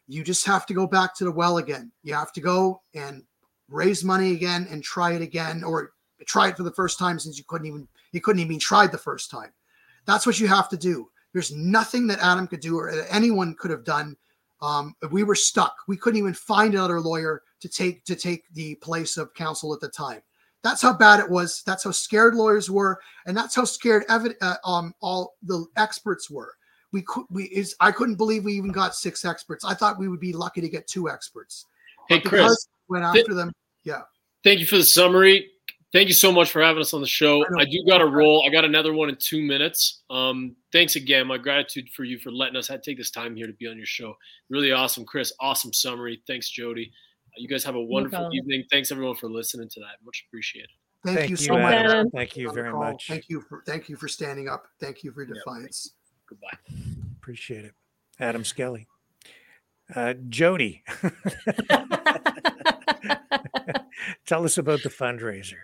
[0.08, 1.92] you just have to go back to the well again.
[2.04, 3.24] You have to go and
[3.70, 5.94] raise money again and try it again, or
[6.26, 8.98] try it for the first time since you couldn't even you couldn't even try the
[8.98, 9.52] first time.
[10.06, 11.10] That's what you have to do.
[11.34, 14.18] There's nothing that Adam could do or anyone could have done.
[14.62, 15.76] Um, we were stuck.
[15.88, 19.80] We couldn't even find another lawyer to take to take the place of counsel at
[19.80, 20.22] the time.
[20.64, 21.64] That's how bad it was.
[21.66, 26.56] That's how scared lawyers were, and that's how scared uh, um, all the experts were
[26.92, 29.64] we could we is I couldn't believe we even got six experts.
[29.66, 31.66] I thought we would be lucky to get two experts.
[32.08, 33.52] Hey Chris, went after th- them.
[33.84, 34.02] Yeah.
[34.44, 35.50] Thank you for the summary.
[35.94, 37.44] Thank you so much for having us on the show.
[37.44, 38.46] I, I do got a roll.
[38.48, 40.04] I got another one in two minutes.
[40.10, 41.28] Um, thanks again.
[41.28, 43.86] My gratitude for you for letting us take this time here to be on your
[43.86, 44.16] show.
[44.50, 45.34] Really awesome, Chris.
[45.42, 46.22] Awesome summary.
[46.28, 46.92] Thanks, Jody.
[47.28, 48.64] Uh, you guys have a wonderful no evening.
[48.72, 50.04] Thanks everyone for listening to that.
[50.06, 50.70] Much appreciated.
[51.04, 51.86] Thank, thank you so so much.
[51.86, 52.08] much.
[52.14, 53.08] Thank you very much.
[53.08, 54.68] Thank you for thank you for standing up.
[54.80, 55.92] Thank you for your defiance.
[56.32, 56.58] Goodbye.
[57.18, 57.74] Appreciate it.
[58.22, 58.88] Adam Skelly.
[59.94, 60.82] Uh, Jody,
[64.26, 65.58] tell us about the fundraiser.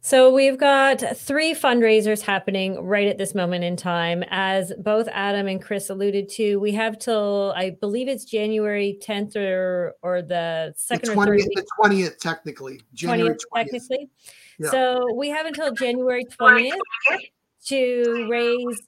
[0.00, 4.24] So we've got three fundraisers happening right at this moment in time.
[4.30, 9.36] As both Adam and Chris alluded to, we have till I believe it's January 10th
[9.36, 12.80] or or the second the 20th, or third the 20th technically.
[12.94, 13.62] January 20th, 20th.
[13.62, 14.08] technically.
[14.58, 14.70] Yeah.
[14.70, 16.72] So we have until January 20th
[17.66, 18.80] to raise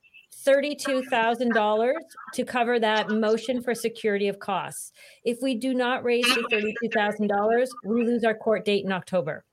[0.46, 1.92] $32,000
[2.34, 4.92] to cover that motion for security of costs.
[5.24, 9.44] If we do not raise the $32,000, we lose our court date in October.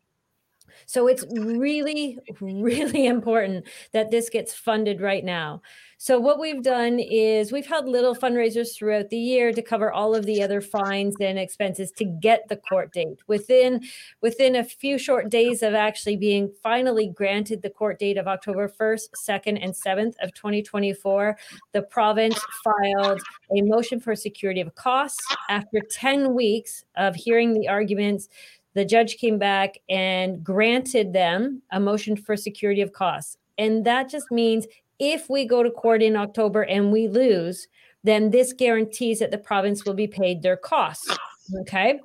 [0.85, 5.61] So it's really, really important that this gets funded right now.
[6.03, 10.14] So what we've done is we've held little fundraisers throughout the year to cover all
[10.14, 13.19] of the other fines and expenses to get the court date.
[13.27, 13.81] Within
[14.22, 18.68] within a few short days of actually being finally granted the court date of October
[18.68, 21.38] 1st, 2nd, and 7th of 2024,
[21.72, 23.22] the province filed
[23.55, 28.27] a motion for security of costs after 10 weeks of hearing the arguments
[28.74, 33.38] the judge came back and granted them a motion for security of costs.
[33.58, 34.66] And that just means
[35.00, 37.68] if we go to court in October and we lose,
[38.04, 41.16] then this guarantees that the province will be paid their costs.
[41.62, 42.00] Okay.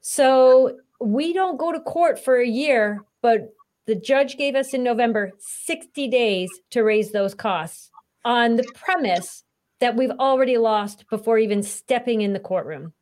[0.00, 3.52] So we don't go to court for a year, but
[3.86, 7.90] the judge gave us in November 60 days to raise those costs
[8.24, 9.44] on the premise
[9.80, 12.92] that we've already lost before even stepping in the courtroom.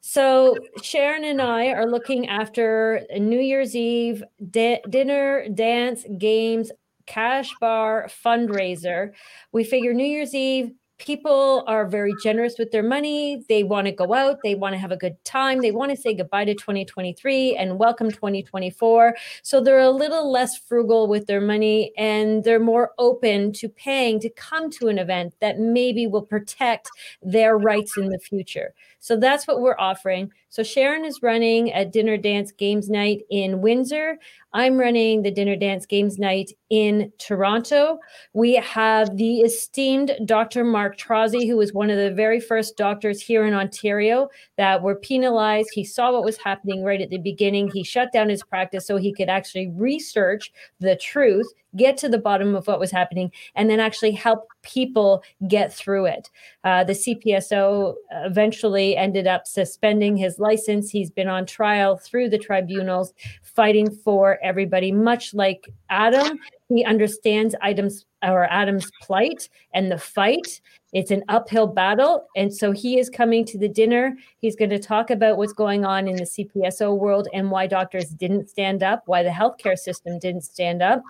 [0.00, 6.70] So Sharon and I are looking after New Year's Eve da- dinner, dance, games,
[7.06, 9.12] cash bar fundraiser.
[9.52, 13.44] We figure New Year's Eve, people are very generous with their money.
[13.48, 15.96] They want to go out, they want to have a good time, they want to
[15.96, 19.16] say goodbye to 2023 and welcome 2024.
[19.42, 24.20] So they're a little less frugal with their money and they're more open to paying
[24.20, 26.88] to come to an event that maybe will protect
[27.22, 28.74] their rights in the future.
[28.98, 30.32] So that's what we're offering.
[30.50, 34.18] So Sharon is running a dinner dance games night in Windsor.
[34.52, 37.98] I'm running the dinner dance games night in Toronto.
[38.32, 40.64] We have the esteemed Dr.
[40.64, 44.96] Mark Trozzi, who was one of the very first doctors here in Ontario that were
[44.96, 45.68] penalized.
[45.74, 47.70] He saw what was happening right at the beginning.
[47.72, 50.50] He shut down his practice so he could actually research
[50.80, 55.22] the truth get to the bottom of what was happening, and then actually help people
[55.46, 56.30] get through it.
[56.64, 57.94] Uh, the CPSO
[58.24, 60.90] eventually ended up suspending his license.
[60.90, 63.12] He's been on trial through the tribunals,
[63.42, 66.38] fighting for everybody, much like Adam.
[66.68, 70.60] He understands items or Adam's plight and the fight.
[70.92, 72.26] It's an uphill battle.
[72.36, 74.16] And so he is coming to the dinner.
[74.38, 78.08] He's going to talk about what's going on in the CPSO world and why doctors
[78.10, 81.02] didn't stand up, why the healthcare system didn't stand up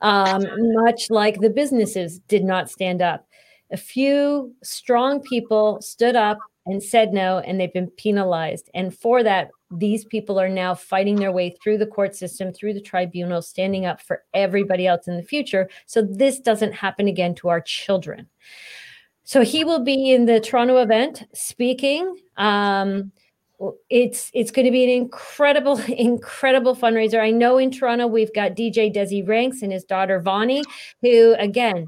[0.00, 0.44] um,
[0.74, 3.26] much like the businesses did not stand up.
[3.70, 8.70] A few strong people stood up and said no, and they've been penalized.
[8.74, 12.74] And for that, these people are now fighting their way through the court system, through
[12.74, 15.68] the tribunal, standing up for everybody else in the future.
[15.86, 18.28] So this doesn't happen again to our children.
[19.24, 22.16] So he will be in the Toronto event speaking.
[22.36, 23.12] Um,
[23.90, 28.52] it's it's going to be an incredible incredible fundraiser i know in toronto we've got
[28.52, 30.64] dj desi ranks and his daughter vani
[31.00, 31.86] who again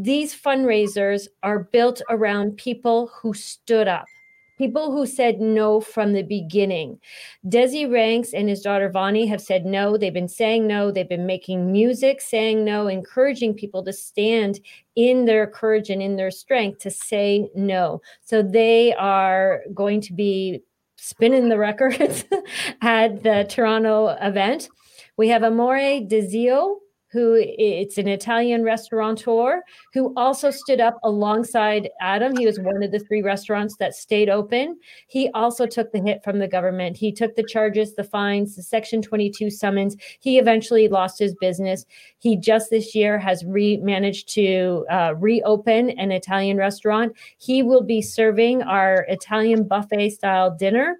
[0.00, 4.06] these fundraisers are built around people who stood up
[4.58, 6.98] people who said no from the beginning.
[7.46, 9.96] Desi Ranks and his daughter Vani have said no.
[9.96, 10.90] They've been saying no.
[10.90, 14.58] They've been making music saying no, encouraging people to stand
[14.96, 18.02] in their courage and in their strength to say no.
[18.20, 20.64] So they are going to be
[20.96, 22.24] spinning the records
[22.82, 24.68] at the Toronto event.
[25.16, 26.78] We have Amore Dezio
[27.10, 29.62] who it's an Italian restaurateur
[29.94, 32.36] who also stood up alongside Adam.
[32.36, 34.78] He was one of the three restaurants that stayed open.
[35.08, 36.96] He also took the hit from the government.
[36.96, 39.96] He took the charges, the fines, the Section 22 summons.
[40.20, 41.86] He eventually lost his business.
[42.18, 47.16] He just this year has re- managed to uh, reopen an Italian restaurant.
[47.38, 50.98] He will be serving our Italian buffet style dinner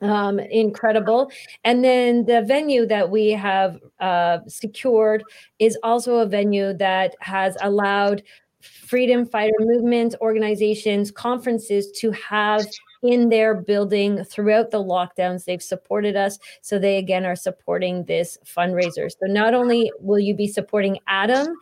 [0.00, 1.30] um, incredible.
[1.64, 5.24] And then the venue that we have uh, secured
[5.58, 8.22] is also a venue that has allowed
[8.60, 12.66] freedom fighter movements, organizations, conferences to have
[13.02, 15.44] in their building throughout the lockdowns.
[15.44, 16.38] They've supported us.
[16.62, 19.10] So they again are supporting this fundraiser.
[19.10, 21.54] So not only will you be supporting Adam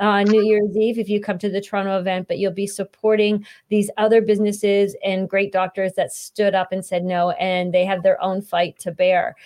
[0.00, 3.46] uh, New Year's Eve if you come to the Toronto event, but you'll be supporting
[3.68, 8.02] these other businesses and great doctors that stood up and said no, and they have
[8.02, 9.36] their own fight to bear.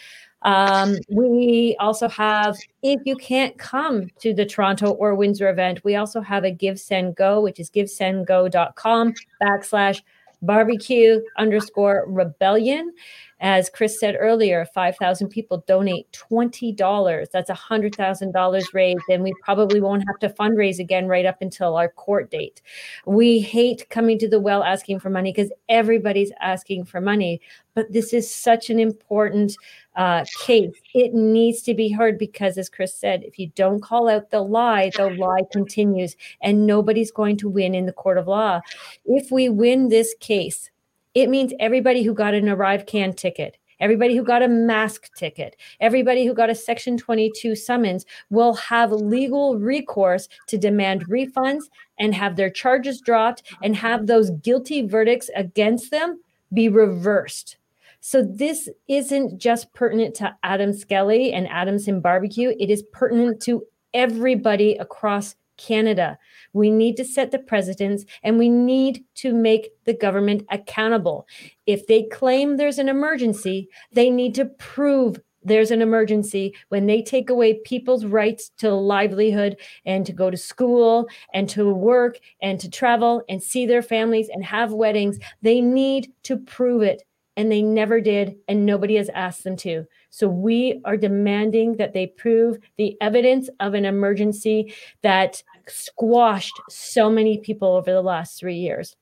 [0.42, 5.96] Um, we also have, if you can't come to the Toronto or Windsor event, we
[5.96, 10.02] also have a Give Send Go, which is givesendgo.com backslash
[10.42, 12.92] barbecue underscore rebellion.
[13.40, 17.30] As Chris said earlier, 5,000 people donate $20.
[17.30, 21.90] That's $100,000 raised, and we probably won't have to fundraise again right up until our
[21.90, 22.62] court date.
[23.04, 27.42] We hate coming to the well asking for money because everybody's asking for money,
[27.74, 29.54] but this is such an important
[29.96, 30.72] uh, case.
[30.94, 34.40] It needs to be heard because, as Chris said, if you don't call out the
[34.40, 38.62] lie, the lie continues, and nobody's going to win in the court of law.
[39.04, 40.70] If we win this case,
[41.16, 46.26] it means everybody who got an ArriveCAN ticket, everybody who got a mask ticket, everybody
[46.26, 51.62] who got a Section 22 summons will have legal recourse to demand refunds
[51.98, 56.20] and have their charges dropped and have those guilty verdicts against them
[56.52, 57.56] be reversed.
[58.00, 63.64] So this isn't just pertinent to Adam Skelly and Adamson Barbecue, it is pertinent to
[63.94, 66.18] everybody across Canada.
[66.52, 71.26] We need to set the precedents and we need to make the government accountable.
[71.66, 77.00] If they claim there's an emergency, they need to prove there's an emergency when they
[77.00, 82.58] take away people's rights to livelihood and to go to school and to work and
[82.58, 85.18] to travel and see their families and have weddings.
[85.42, 87.04] They need to prove it.
[87.36, 89.86] And they never did, and nobody has asked them to.
[90.08, 97.10] So we are demanding that they prove the evidence of an emergency that squashed so
[97.10, 98.96] many people over the last three years.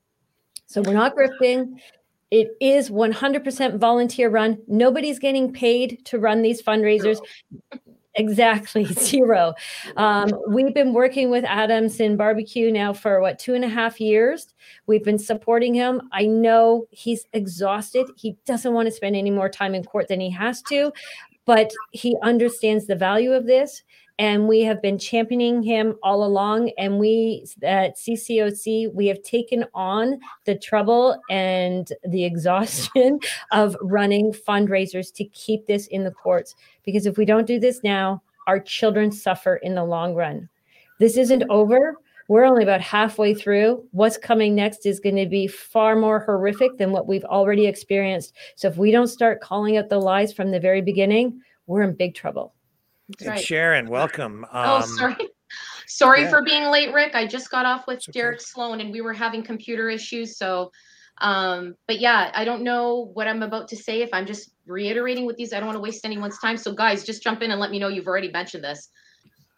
[0.67, 1.81] So we're not grifting.
[2.33, 4.59] It is 100% volunteer run.
[4.67, 7.21] Nobody's getting paid to run these fundraisers.
[8.17, 9.55] Exactly, zero.
[9.97, 14.55] Um, we've been working with Adamson Barbecue now for what, two and a half years.
[14.87, 16.03] We've been supporting him.
[16.13, 18.07] I know he's exhausted.
[18.17, 20.93] He doesn't want to spend any more time in court than he has to,
[21.45, 23.83] but he understands the value of this
[24.19, 29.65] and we have been championing him all along and we at ccoc we have taken
[29.75, 33.19] on the trouble and the exhaustion
[33.53, 36.55] of running fundraisers to keep this in the courts
[36.85, 40.49] because if we don't do this now our children suffer in the long run
[41.01, 41.97] this isn't over
[42.29, 43.85] we're only about halfway through.
[43.91, 48.35] What's coming next is going to be far more horrific than what we've already experienced.
[48.57, 51.95] So, if we don't start calling out the lies from the very beginning, we're in
[51.95, 52.54] big trouble.
[53.21, 53.45] And right.
[53.45, 54.47] Sharon, welcome.
[54.53, 55.17] Oh, um, oh, sorry.
[55.87, 56.31] Sorry yeah.
[56.31, 57.15] for being late, Rick.
[57.15, 58.13] I just got off with okay.
[58.13, 60.37] Derek Sloan and we were having computer issues.
[60.39, 60.73] So,
[61.19, 64.01] um, but yeah, I don't know what I'm about to say.
[64.01, 66.57] If I'm just reiterating with these, I don't want to waste anyone's time.
[66.57, 68.89] So, guys, just jump in and let me know you've already mentioned this.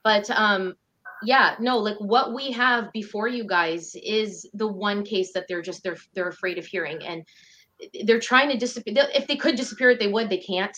[0.05, 0.75] But um,
[1.23, 5.63] yeah, no, like what we have before you guys is the one case that they're
[5.63, 7.25] just they're they're afraid of hearing, and
[8.05, 9.07] they're trying to disappear.
[9.15, 10.29] If they could disappear it, they would.
[10.29, 10.77] They can't.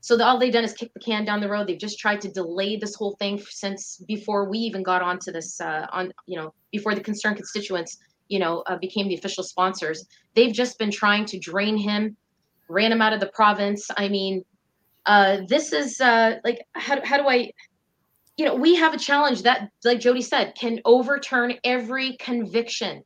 [0.00, 1.66] So the, all they've done is kick the can down the road.
[1.66, 5.60] They've just tried to delay this whole thing since before we even got onto this.
[5.60, 7.98] Uh, on you know before the concerned constituents
[8.28, 10.06] you know uh, became the official sponsors.
[10.34, 12.16] They've just been trying to drain him,
[12.68, 13.90] ran him out of the province.
[13.96, 14.44] I mean,
[15.06, 17.50] uh, this is uh, like how how do I?
[18.36, 23.02] You know, we have a challenge that, like Jody said, can overturn every conviction.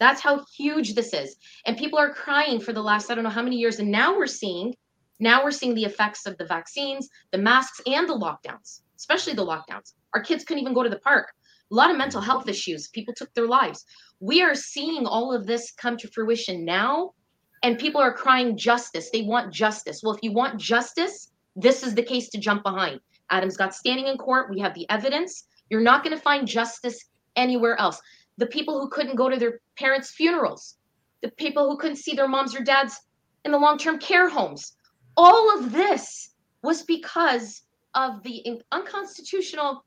[0.00, 1.36] That's how huge this is.
[1.64, 3.78] And people are crying for the last, I don't know how many years.
[3.78, 4.74] And now we're seeing
[5.20, 9.46] now we're seeing the effects of the vaccines, the masks, and the lockdowns, especially the
[9.46, 9.94] lockdowns.
[10.12, 11.32] Our kids couldn't even go to the park.
[11.70, 12.88] A lot of mental health issues.
[12.88, 13.84] People took their lives.
[14.20, 17.14] We are seeing all of this come to fruition now,
[17.62, 19.10] and people are crying justice.
[19.10, 20.02] They want justice.
[20.02, 23.00] Well, if you want justice, this is the case to jump behind.
[23.30, 24.50] Adam's got standing in court.
[24.50, 25.44] We have the evidence.
[25.70, 26.98] You're not going to find justice
[27.36, 28.00] anywhere else.
[28.36, 30.76] The people who couldn't go to their parents' funerals,
[31.22, 33.00] the people who couldn't see their moms or dads
[33.44, 34.76] in the long term care homes,
[35.16, 36.30] all of this
[36.62, 37.62] was because
[37.94, 39.84] of the unconstitutional,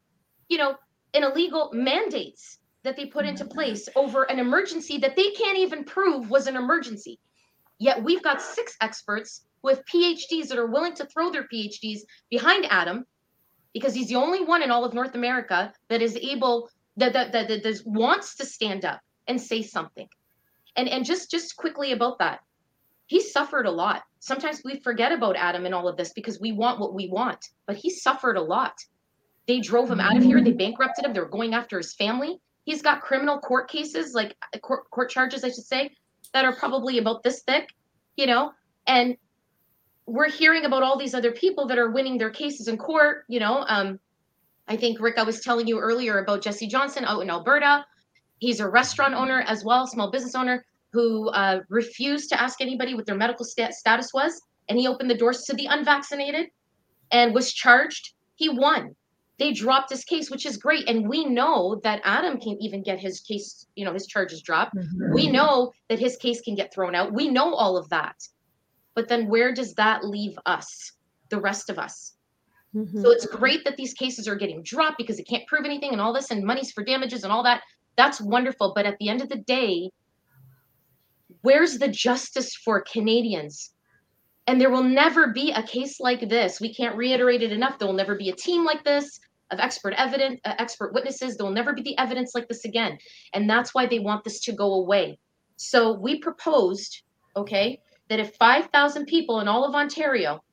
[0.49, 0.75] you know,
[1.13, 5.83] and illegal mandates that they put into place over an emergency that they can't even
[5.83, 7.19] prove was an emergency.
[7.79, 12.65] Yet we've got six experts with PhDs that are willing to throw their PhDs behind
[12.69, 13.05] Adam
[13.73, 17.31] because he's the only one in all of North America that is able that that
[17.33, 20.07] that, that, that wants to stand up and say something.
[20.75, 22.39] And and just just quickly about that
[23.07, 24.03] he suffered a lot.
[24.19, 27.49] Sometimes we forget about Adam and all of this because we want what we want,
[27.65, 28.73] but he suffered a lot.
[29.47, 30.43] They drove him out of here.
[30.43, 31.13] They bankrupted him.
[31.13, 32.39] They were going after his family.
[32.65, 35.91] He's got criminal court cases, like uh, court, court charges, I should say,
[36.33, 37.69] that are probably about this thick,
[38.17, 38.51] you know,
[38.87, 39.15] and
[40.05, 43.39] we're hearing about all these other people that are winning their cases in court, you
[43.39, 43.63] know.
[43.67, 43.99] Um,
[44.67, 47.85] I think Rick, I was telling you earlier about Jesse Johnson out in Alberta.
[48.39, 52.93] He's a restaurant owner as well, small business owner who uh, refused to ask anybody
[52.93, 56.47] what their medical st- status was, and he opened the doors to the unvaccinated
[57.11, 58.13] and was charged.
[58.35, 58.95] He won.
[59.39, 60.89] They dropped his case, which is great.
[60.89, 64.75] And we know that Adam can even get his case, you know, his charges dropped.
[64.75, 65.13] Mm-hmm.
[65.13, 67.13] We know that his case can get thrown out.
[67.13, 68.15] We know all of that.
[68.95, 70.93] But then where does that leave us,
[71.29, 72.15] the rest of us?
[72.75, 73.01] Mm-hmm.
[73.01, 76.01] So it's great that these cases are getting dropped because it can't prove anything and
[76.01, 77.61] all this and money's for damages and all that.
[77.95, 78.73] That's wonderful.
[78.75, 79.91] But at the end of the day,
[81.41, 83.73] Where's the justice for Canadians?
[84.47, 86.61] And there will never be a case like this.
[86.61, 87.77] We can't reiterate it enough.
[87.77, 89.19] There will never be a team like this
[89.51, 91.37] of expert evidence, uh, expert witnesses.
[91.37, 92.97] There will never be the evidence like this again.
[93.33, 95.19] And that's why they want this to go away.
[95.57, 97.03] So we proposed,
[97.35, 100.43] okay, that if 5,000 people in all of Ontario,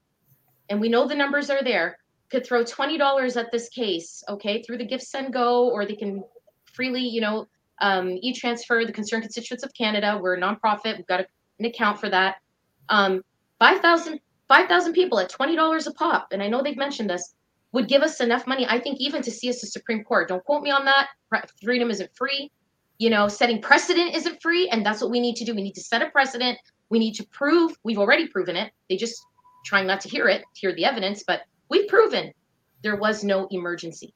[0.68, 1.98] and we know the numbers are there,
[2.30, 6.24] could throw $20 at this case, okay, through the Gift Send Go, or they can
[6.72, 7.46] freely, you know,
[7.80, 10.18] um, e-transfer the Concerned Constituents of Canada.
[10.20, 10.96] We're a nonprofit.
[10.96, 11.26] We've got a,
[11.58, 12.36] an account for that.
[12.88, 13.22] Um,
[13.58, 17.34] 5,000 5,000 people at $20 a pop, and I know they've mentioned this,
[17.72, 20.28] would give us enough money, I think, even to see us to Supreme Court.
[20.28, 21.08] Don't quote me on that.
[21.62, 22.52] Freedom isn't free.
[22.98, 25.54] You know, setting precedent isn't free, and that's what we need to do.
[25.54, 26.58] We need to set a precedent.
[26.90, 28.72] We need to prove, we've already proven it.
[28.88, 29.20] They just
[29.64, 32.32] trying not to hear it, hear the evidence, but we've proven
[32.82, 34.14] there was no emergency.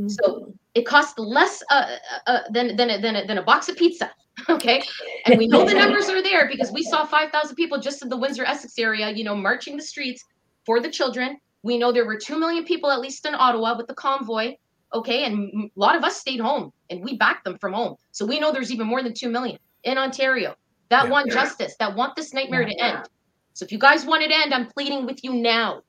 [0.00, 0.08] Mm-hmm.
[0.08, 1.96] So it costs less uh,
[2.26, 4.10] uh, uh, than, than, than, than a box of pizza
[4.48, 4.82] Okay.
[5.26, 8.16] And we know the numbers are there because we saw 5,000 people just in the
[8.16, 10.24] Windsor Essex area, you know, marching the streets
[10.64, 11.36] for the children.
[11.62, 14.54] We know there were 2 million people, at least in Ottawa, with the convoy.
[14.94, 15.24] Okay.
[15.24, 17.96] And a lot of us stayed home and we backed them from home.
[18.12, 20.54] So we know there's even more than 2 million in Ontario
[20.88, 21.10] that yeah.
[21.10, 22.68] want justice, that want this nightmare yeah.
[22.68, 23.08] to end.
[23.52, 25.82] So if you guys want it to end, I'm pleading with you now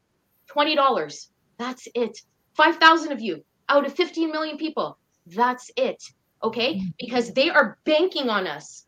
[0.49, 1.27] $20.
[1.57, 2.19] That's it.
[2.55, 4.97] 5,000 of you out of 15 million people.
[5.25, 6.03] That's it
[6.43, 6.75] okay?
[6.75, 6.93] Mm.
[6.99, 8.85] Because they are banking on us.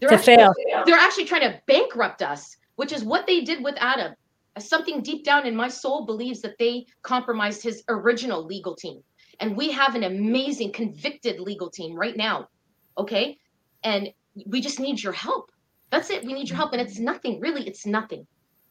[0.00, 0.54] They're to actually, fail.
[0.84, 4.14] They're actually trying to bankrupt us, which is what they did with Adam.
[4.58, 9.02] Something deep down in my soul believes that they compromised his original legal team.
[9.40, 12.48] And we have an amazing convicted legal team right now.
[12.96, 13.38] Okay.
[13.84, 14.08] And
[14.46, 15.50] we just need your help.
[15.90, 16.24] That's it.
[16.24, 16.72] We need your help.
[16.72, 18.26] And it's nothing, really, it's nothing.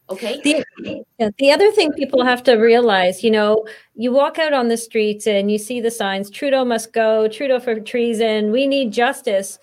[0.10, 0.40] Okay.
[0.44, 3.65] The, the other thing people have to realize, you know,
[3.95, 7.60] you walk out on the streets and you see the signs Trudeau must go, Trudeau
[7.60, 9.57] for treason, we need justice.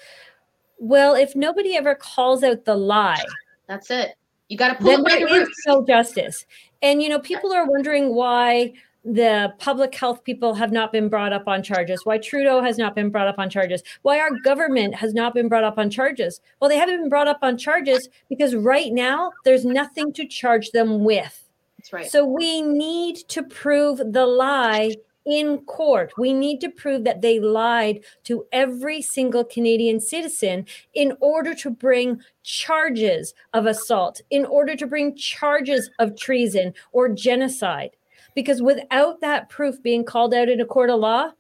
[0.79, 3.25] Well, if nobody ever calls out the lie,
[3.69, 4.17] that's it.
[4.49, 6.45] You got to pull then there is no justice.
[6.83, 8.73] And, you know, people are wondering why
[9.05, 12.95] the public health people have not been brought up on charges, why Trudeau has not
[12.95, 16.41] been brought up on charges, why our government has not been brought up on charges.
[16.61, 20.71] Well, they haven't been brought up on charges because right now there's nothing to charge
[20.71, 21.49] them with.
[21.79, 22.11] That's right.
[22.11, 26.13] So we need to prove the lie in court.
[26.19, 31.71] We need to prove that they lied to every single Canadian citizen in order to
[31.71, 37.97] bring charges of assault, in order to bring charges of treason or genocide
[38.35, 41.31] because without that proof being called out in a court of law,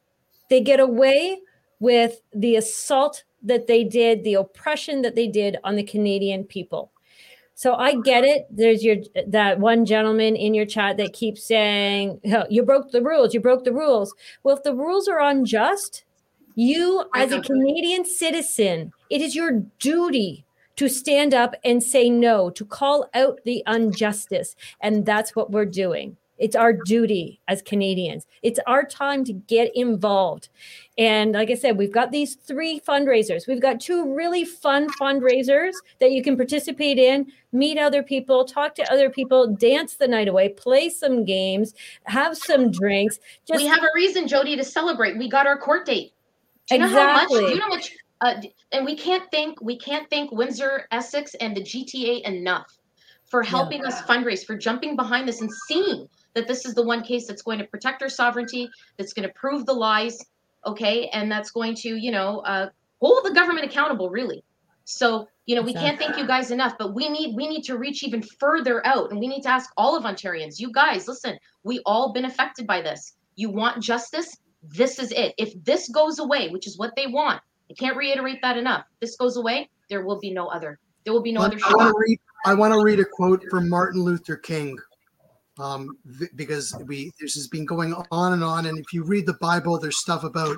[0.50, 1.40] they get away
[1.80, 6.92] with the assault that they did, the oppression that they did on the Canadian people.
[7.54, 8.46] So I get it.
[8.50, 8.96] There's your
[9.26, 13.34] that one gentleman in your chat that keeps saying, oh, "You broke the rules.
[13.34, 16.04] You broke the rules." Well, if the rules are unjust,
[16.54, 20.44] you as a Canadian citizen, it is your duty
[20.76, 25.66] to stand up and say no, to call out the injustice, and that's what we're
[25.66, 26.16] doing.
[26.38, 28.26] It's our duty as Canadians.
[28.42, 30.48] It's our time to get involved.
[30.98, 33.46] And like I said, we've got these three fundraisers.
[33.46, 38.74] We've got two really fun fundraisers that you can participate in, meet other people, talk
[38.76, 43.20] to other people, dance the night away, play some games, have some drinks.
[43.46, 45.16] Just we have a reason, Jody, to celebrate.
[45.16, 46.12] We got our court date.
[46.68, 47.40] Do you exactly.
[47.40, 47.52] know how much?
[47.52, 47.96] You know how much?
[48.20, 48.34] Uh,
[48.72, 52.78] and we can't thank we can't thank Windsor, Essex, and the GTA enough
[53.24, 57.02] for helping us fundraise, for jumping behind this and seeing that this is the one
[57.02, 58.68] case that's going to protect our sovereignty,
[58.98, 60.24] that's going to prove the lies,
[60.66, 62.68] okay, and that's going to, you know, uh,
[63.00, 64.44] hold the government accountable, really.
[64.84, 67.78] So, you know, we can't thank you guys enough, but we need we need to
[67.78, 71.38] reach even further out, and we need to ask all of Ontarians, you guys, listen,
[71.62, 73.14] we all been affected by this.
[73.36, 74.36] You want justice?
[74.62, 75.34] This is it.
[75.38, 77.40] If this goes away, which is what they want,
[77.70, 78.84] I can't reiterate that enough.
[79.00, 80.78] this goes away, there will be no other.
[81.04, 81.58] There will be no I, other.
[81.64, 82.20] I want to read.
[82.44, 84.76] I want to read a quote from Martin Luther King
[85.58, 85.96] um,
[86.34, 88.66] because we this has been going on and on.
[88.66, 90.56] And if you read the Bible, there's stuff about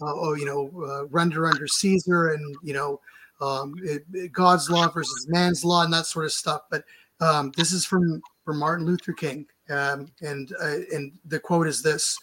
[0.00, 3.00] uh, oh, you know, uh, render under Caesar and you know,
[3.40, 6.62] um, it, it, God's law versus man's law and that sort of stuff.
[6.70, 6.84] But
[7.20, 11.82] um, this is from from Martin Luther King, um, and uh, and the quote is
[11.82, 12.18] this: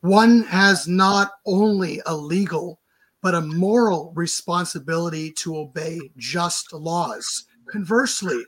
[0.00, 2.80] "One has not only a legal
[3.22, 7.44] but a moral responsibility to obey just laws.
[7.70, 8.44] Conversely."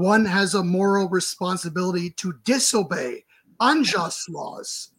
[0.00, 3.24] One has a moral responsibility to disobey
[3.60, 4.90] unjust laws.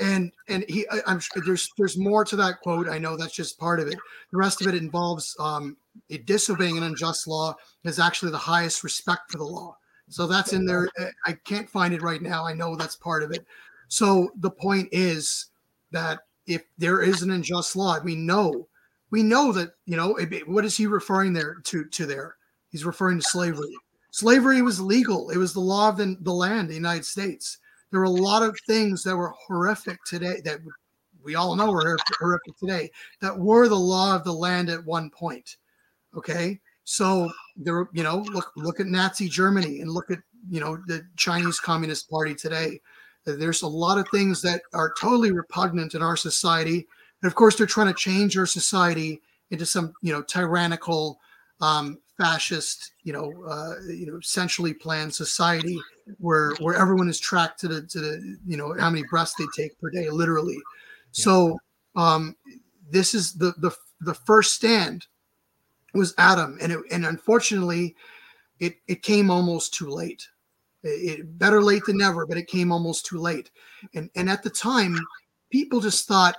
[0.00, 2.88] And and he, I, am sure there's there's more to that quote.
[2.88, 3.98] I know that's just part of it.
[4.32, 5.76] The rest of it involves um,
[6.24, 7.54] disobeying an unjust law
[7.84, 9.76] is actually the highest respect for the law.
[10.08, 10.88] So that's in there.
[11.26, 12.46] I can't find it right now.
[12.46, 13.44] I know that's part of it.
[13.88, 15.46] So the point is
[15.90, 18.66] that if there is an unjust law, we know,
[19.10, 22.36] we know that you know what is he referring there to to there?
[22.70, 23.76] He's referring to slavery.
[24.10, 25.30] Slavery was legal.
[25.30, 27.58] It was the law of the, the land, the United States.
[27.90, 30.60] There were a lot of things that were horrific today that
[31.22, 35.10] we all know are horrific today that were the law of the land at one
[35.10, 35.56] point.
[36.16, 36.60] Okay.
[36.84, 40.18] So there, you know, look look at Nazi Germany and look at
[40.48, 42.80] you know the Chinese Communist Party today.
[43.24, 46.88] There's a lot of things that are totally repugnant in our society,
[47.22, 49.20] and of course they're trying to change our society
[49.50, 51.20] into some you know tyrannical,
[51.60, 55.78] um, fascist, you know, uh, you know, centrally planned society
[56.18, 59.46] where where everyone is tracked to the to the you know how many breaths they
[59.56, 60.58] take per day, literally.
[61.12, 61.58] So
[61.96, 62.36] um,
[62.90, 65.06] this is the the the first stand
[65.94, 67.96] was Adam, and it, and unfortunately,
[68.58, 70.28] it it came almost too late.
[70.82, 73.50] It, it better late than never, but it came almost too late.
[73.94, 74.98] And and at the time,
[75.50, 76.36] people just thought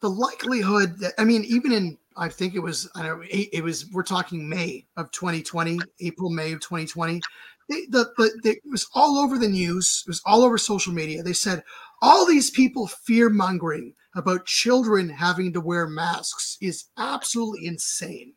[0.00, 3.62] the likelihood that I mean, even in I think it was I don't know it,
[3.62, 7.20] was we're talking May of 2020, April May of 2020.
[7.68, 10.04] They, the, the, it was all over the news.
[10.06, 11.22] It was all over social media.
[11.22, 11.62] They said
[12.02, 18.34] all these people fear mongering about children having to wear masks is absolutely insane.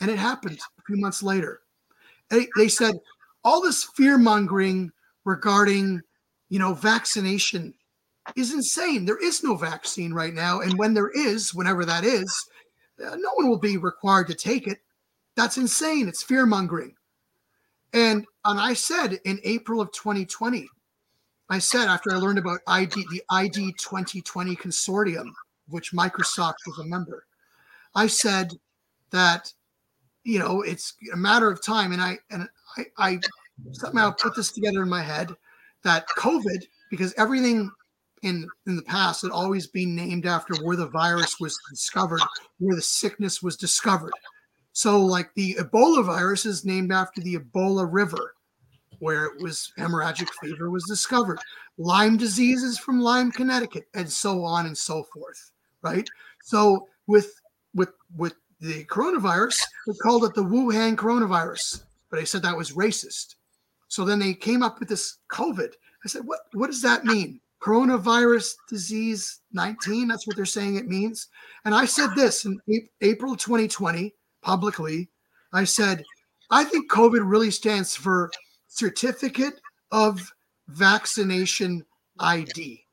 [0.00, 1.60] And it happened a few months later.
[2.28, 2.94] They, they said
[3.42, 4.92] all this fear mongering
[5.24, 6.02] regarding,
[6.48, 7.74] you know, vaccination
[8.36, 9.04] is insane.
[9.04, 10.60] There is no vaccine right now.
[10.60, 12.32] And when there is, whenever that is,
[13.04, 14.78] Uh, no one will be required to take it.
[15.36, 16.08] That's insane.
[16.08, 16.94] It's fear mongering.
[17.92, 20.68] And, and I said in April of 2020,
[21.48, 25.32] I said after I learned about ID, the ID 2020 consortium,
[25.68, 27.26] which Microsoft was a member,
[27.94, 28.52] I said
[29.10, 29.52] that
[30.22, 33.20] you know it's a matter of time, and I and I, I
[33.72, 35.34] somehow put this together in my head
[35.82, 37.70] that COVID, because everything
[38.22, 42.20] in in the past had always been named after where the virus was discovered,
[42.58, 44.12] where the sickness was discovered.
[44.72, 48.34] So, like the Ebola virus is named after the Ebola River
[49.00, 51.38] where it was hemorrhagic fever was discovered.
[51.78, 55.50] Lyme disease is from Lyme, Connecticut, and so on and so forth.
[55.82, 56.08] Right.
[56.44, 57.32] So with
[57.74, 62.72] with with the coronavirus, they called it the Wuhan coronavirus, but they said that was
[62.72, 63.36] racist.
[63.88, 65.72] So then they came up with this COVID.
[66.04, 67.40] I said, what what does that mean?
[67.62, 70.08] Coronavirus disease 19.
[70.08, 71.28] That's what they're saying it means.
[71.64, 72.60] And I said this in
[73.02, 75.10] April 2020 publicly.
[75.52, 76.02] I said,
[76.50, 78.30] I think COVID really stands for
[78.68, 79.60] certificate
[79.92, 80.32] of
[80.68, 81.84] vaccination
[82.18, 82.84] ID.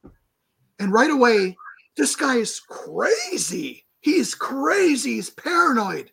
[0.79, 1.55] And right away,
[1.95, 3.85] this guy is crazy.
[4.01, 5.15] He's crazy.
[5.15, 6.11] He's paranoid.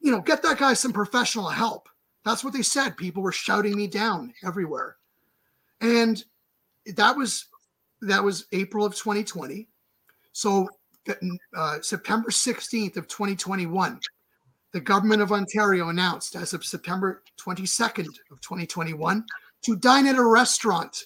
[0.00, 1.88] You know, get that guy some professional help.
[2.24, 2.96] That's what they said.
[2.96, 4.96] People were shouting me down everywhere.
[5.80, 6.22] And
[6.94, 7.46] that was
[8.02, 9.68] that was April of 2020.
[10.32, 10.68] So
[11.56, 14.00] uh, September 16th of 2021,
[14.72, 19.24] the government of Ontario announced as of September 22nd of 2021
[19.62, 21.04] to dine at a restaurant,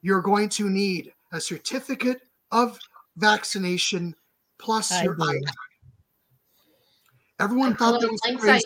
[0.00, 2.78] you're going to need a certificate of
[3.16, 4.14] vaccination
[4.58, 5.44] plus I your ID.
[7.40, 8.64] Everyone thought that was crazy.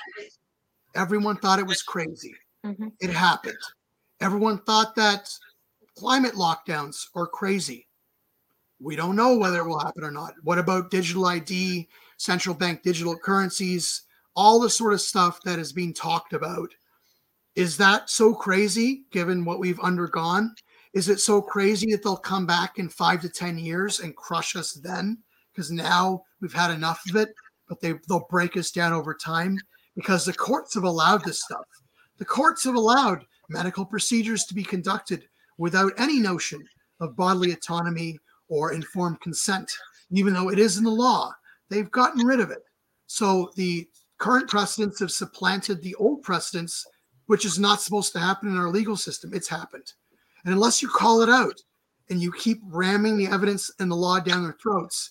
[0.94, 2.34] Everyone thought it was crazy.
[2.64, 2.88] Mm-hmm.
[3.00, 3.56] It happened.
[4.20, 5.30] Everyone thought that
[5.96, 7.88] climate lockdowns are crazy.
[8.80, 10.34] We don't know whether it will happen or not.
[10.42, 14.06] What about digital ID, central bank digital currencies?
[14.36, 16.72] all the sort of stuff that is being talked about.
[17.56, 20.54] Is that so crazy given what we've undergone?
[20.92, 24.54] Is it so crazy that they'll come back in five to 10 years and crush
[24.54, 25.18] us then?
[25.52, 27.30] Because now we've had enough of it,
[27.66, 29.58] but they, they'll break us down over time
[29.94, 31.64] because the courts have allowed this stuff.
[32.18, 35.26] The courts have allowed medical procedures to be conducted
[35.58, 36.64] without any notion
[37.00, 38.18] of bodily autonomy
[38.48, 39.70] or informed consent,
[40.10, 41.32] even though it is in the law.
[41.68, 42.62] They've gotten rid of it.
[43.06, 43.88] So the
[44.18, 46.86] current precedents have supplanted the old precedents,
[47.26, 49.32] which is not supposed to happen in our legal system.
[49.34, 49.92] It's happened.
[50.44, 51.60] And unless you call it out
[52.08, 55.10] and you keep ramming the evidence and the law down their throats,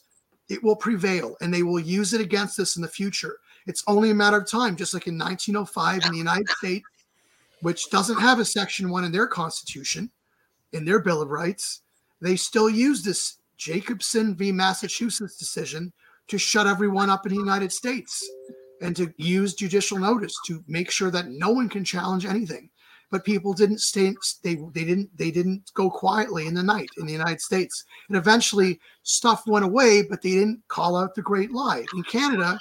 [0.50, 3.38] it will prevail and they will use it against us in the future.
[3.68, 6.86] It's only a matter of time, just like in 1905 in the United States,
[7.62, 10.12] which doesn't have a section one in their constitution,
[10.74, 11.82] in their Bill of Rights.
[12.22, 14.52] They still use this Jacobson v.
[14.52, 15.94] Massachusetts decision
[16.28, 18.28] to shut everyone up in the United States
[18.82, 22.70] and to use judicial notice to make sure that no one can challenge anything.
[23.12, 24.14] But people didn't stay
[24.44, 27.86] they they didn't they didn't go quietly in the night in the United States.
[28.10, 31.86] And eventually stuff went away, but they didn't call out the great lie.
[31.94, 32.60] In Canada,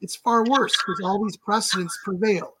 [0.00, 2.54] it's far worse because all these precedents prevail.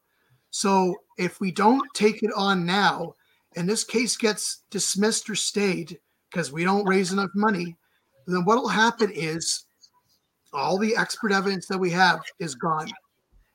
[0.50, 3.14] So if we don't take it on now,
[3.58, 5.98] and this case gets dismissed or stayed
[6.30, 7.76] because we don't raise enough money,
[8.28, 9.64] then what will happen is
[10.52, 12.88] all the expert evidence that we have is gone.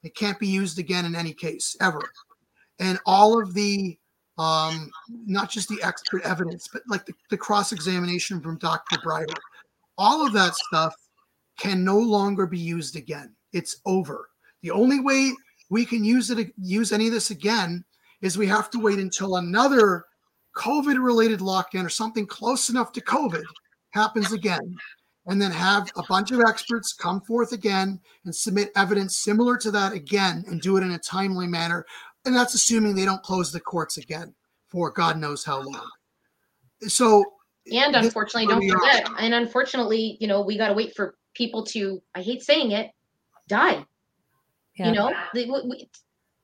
[0.04, 2.02] It can't be used again in any case ever.
[2.80, 3.98] And all of the,
[4.38, 4.92] um,
[5.26, 9.00] not just the expert evidence, but like the, the cross examination from Dr.
[9.02, 9.36] Bridle,
[9.98, 10.94] all of that stuff
[11.58, 13.34] can no longer be used again.
[13.54, 14.28] It's over.
[14.64, 15.32] The only way
[15.70, 17.86] we can use it use any of this again
[18.24, 20.06] is we have to wait until another
[20.56, 23.44] COVID related lockdown or something close enough to COVID
[23.92, 24.76] happens again
[25.28, 29.72] and then have a bunch of experts come forth again and submit evidence similar to
[29.72, 31.86] that again and do it in a timely manner.
[32.26, 34.34] And that's assuming they don't close the courts again
[34.70, 35.90] for God knows how long.
[36.82, 37.24] So,
[37.72, 42.02] and unfortunately, don't forget, and unfortunately, you know, we got to wait for people to,
[42.16, 42.92] I hate saying it,
[43.48, 43.86] die.
[44.76, 44.88] Yeah.
[44.88, 45.90] You know, we, we,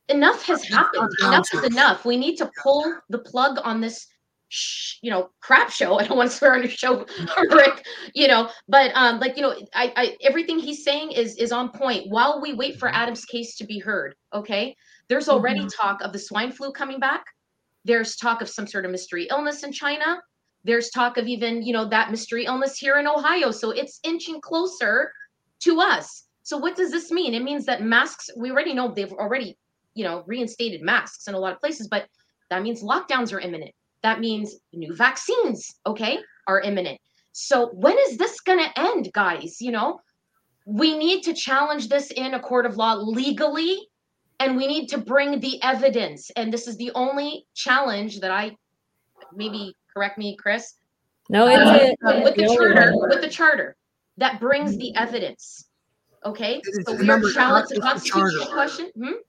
[0.09, 1.09] enough has happened.
[1.21, 2.05] Enough is enough.
[2.05, 4.07] We need to pull the plug on this
[4.49, 5.97] sh- you know crap show.
[5.99, 7.05] I don't want to swear on your show
[7.51, 11.51] rick you know but um like you know I, I everything he's saying is is
[11.51, 12.09] on point.
[12.09, 14.75] While we wait for adam's case to be heard okay
[15.07, 15.75] there's already Mhm.
[15.75, 17.23] talk of the swine flu coming back.
[17.85, 20.21] There's talk of some sort of mystery illness in china.
[20.63, 23.51] There's talk of even you know that mystery illness here in ohio.
[23.51, 25.11] So it's inching closer
[25.61, 26.25] to us.
[26.43, 27.33] So what does this mean?
[27.35, 29.57] It means that masks we already know they've already
[29.99, 32.07] you know reinstated masks in a lot of places but
[32.49, 33.71] that means lockdowns are imminent
[34.01, 36.97] that means new vaccines okay are imminent
[37.33, 39.99] so when is this going to end guys you know
[40.65, 43.77] we need to challenge this in a court of law legally
[44.39, 48.55] and we need to bring the evidence and this is the only challenge that i
[49.33, 50.75] maybe correct me chris
[51.29, 51.97] No, it's uh, it.
[52.05, 53.09] uh, with the The charter one.
[53.09, 53.75] with the charter
[54.17, 55.65] that brings the evidence
[56.25, 59.19] okay so we are remember, challenging the just constitutional question hmm?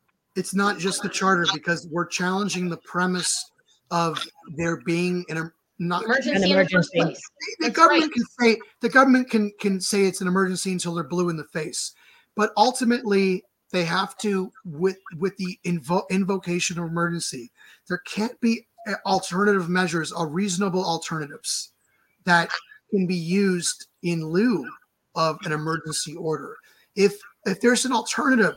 [0.40, 3.52] It's not just the charter because we're challenging the premise
[3.90, 4.18] of
[4.56, 6.94] there being an em- not Emergency in the.
[6.94, 7.16] The
[7.60, 8.12] That's government right.
[8.12, 11.44] can say the government can can say it's an emergency until they're blue in the
[11.44, 11.92] face,
[12.36, 17.52] but ultimately they have to with with the invo- invocation of emergency.
[17.86, 21.72] There can't be uh, alternative measures or reasonable alternatives
[22.24, 22.50] that
[22.90, 24.66] can be used in lieu
[25.14, 26.56] of an emergency order.
[26.96, 28.56] If if there's an alternative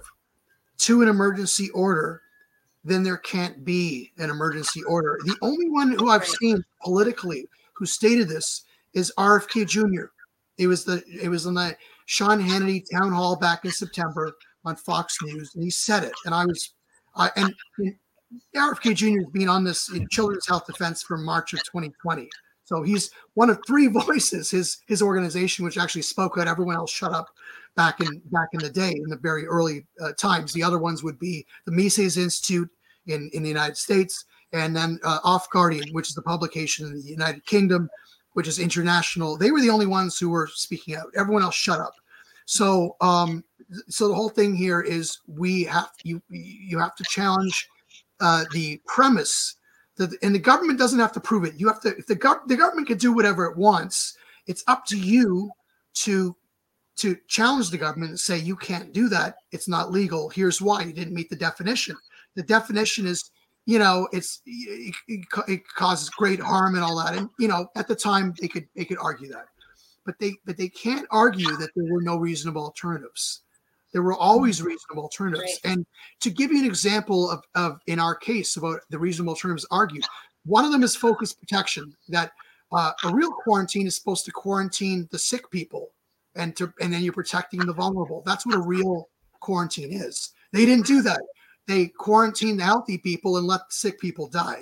[0.79, 2.21] to an emergency order,
[2.83, 5.19] then there can't be an emergency order.
[5.25, 8.63] The only one who I've seen politically who stated this
[8.93, 10.05] is RFK Jr.
[10.57, 11.75] It was the it was in the
[12.05, 14.33] Sean Hannity town hall back in September
[14.65, 16.13] on Fox News, and he said it.
[16.25, 16.73] And I was,
[17.15, 17.95] I and, and
[18.55, 19.19] RFK Jr.
[19.19, 22.29] has been on this in Children's Health Defense from March of 2020.
[22.65, 24.49] So he's one of three voices.
[24.51, 27.27] His his organization, which actually spoke out, everyone else shut up
[27.75, 30.53] back in back in the day in the very early uh, times.
[30.53, 32.69] The other ones would be the Mises Institute
[33.07, 36.93] in in the United States, and then uh, Off Guardian, which is the publication in
[36.93, 37.89] the United Kingdom,
[38.33, 39.37] which is international.
[39.37, 41.07] They were the only ones who were speaking out.
[41.15, 41.93] Everyone else shut up.
[42.45, 43.43] So um,
[43.87, 47.67] so the whole thing here is we have you you have to challenge
[48.19, 49.57] uh, the premise
[49.97, 51.55] that and the government doesn't have to prove it.
[51.57, 54.17] You have to if the gov- the government can do whatever it wants.
[54.47, 55.51] It's up to you
[55.95, 56.35] to
[56.97, 59.35] to challenge the government and say you can't do that.
[59.51, 60.29] It's not legal.
[60.29, 61.95] Here's why you didn't meet the definition.
[62.35, 63.31] The definition is
[63.65, 67.15] you know it's it, it, it causes great harm and all that.
[67.15, 69.45] And you know at the time they could they could argue that,
[70.05, 73.42] but they but they can't argue that there were no reasonable alternatives.
[73.93, 75.59] There were always reasonable alternatives.
[75.63, 75.85] And
[76.21, 80.03] to give you an example of, of in our case about the reasonable alternatives argued,
[80.45, 81.95] one of them is focus protection.
[82.09, 82.31] That
[82.71, 85.91] uh, a real quarantine is supposed to quarantine the sick people,
[86.35, 88.23] and to and then you're protecting the vulnerable.
[88.25, 89.09] That's what a real
[89.39, 90.31] quarantine is.
[90.51, 91.21] They didn't do that.
[91.67, 94.61] They quarantined the healthy people and let the sick people die.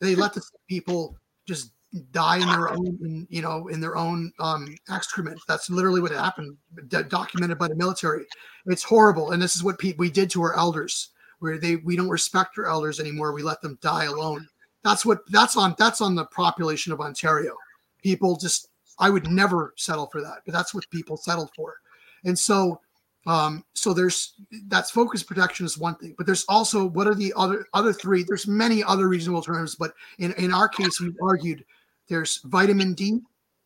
[0.00, 1.16] They let the sick people
[1.48, 1.72] just
[2.10, 5.40] die in their own, you know, in their own um, excrement.
[5.48, 6.56] That's literally what happened,
[6.88, 8.26] d- documented by the military.
[8.66, 11.96] It's horrible, and this is what pe- we did to our elders, where they we
[11.96, 13.32] don't respect our elders anymore.
[13.32, 14.48] We let them die alone.
[14.84, 17.54] That's what that's on that's on the population of Ontario.
[18.02, 18.68] People just
[18.98, 21.76] I would never settle for that, but that's what people settled for,
[22.24, 22.80] and so
[23.26, 24.34] um, so there's
[24.68, 28.22] that's focus protection is one thing, but there's also what are the other other three?
[28.22, 31.64] There's many other reasonable terms, but in in our case, we've argued
[32.08, 33.20] there's vitamin D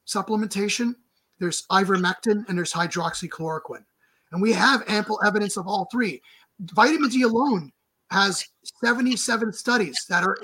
[0.06, 0.94] supplementation,
[1.38, 3.84] there's ivermectin, and there's hydroxychloroquine,
[4.32, 6.20] and we have ample evidence of all three.
[6.60, 7.72] Vitamin D alone
[8.10, 8.46] has
[8.84, 10.36] 77 studies that are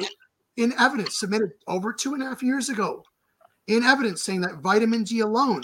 [0.56, 3.02] in, evidence submitted over two and a half years ago,
[3.66, 5.62] in evidence saying that vitamin D alone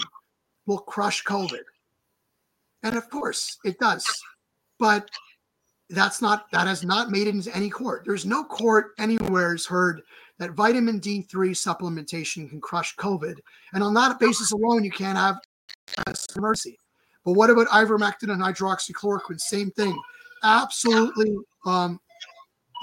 [0.65, 1.63] will crush COVID.
[2.83, 4.05] And of course, it does.
[4.77, 5.09] But
[5.89, 8.03] that's not that has not made it into any court.
[8.05, 10.01] There's no court anywhere has heard
[10.39, 13.35] that vitamin D3 supplementation can crush COVID.
[13.73, 15.37] And on that basis alone, you can't have
[16.37, 16.77] mercy.
[17.23, 19.39] But what about ivermectin and hydroxychloroquine?
[19.39, 19.97] Same thing.
[20.43, 21.99] Absolutely um,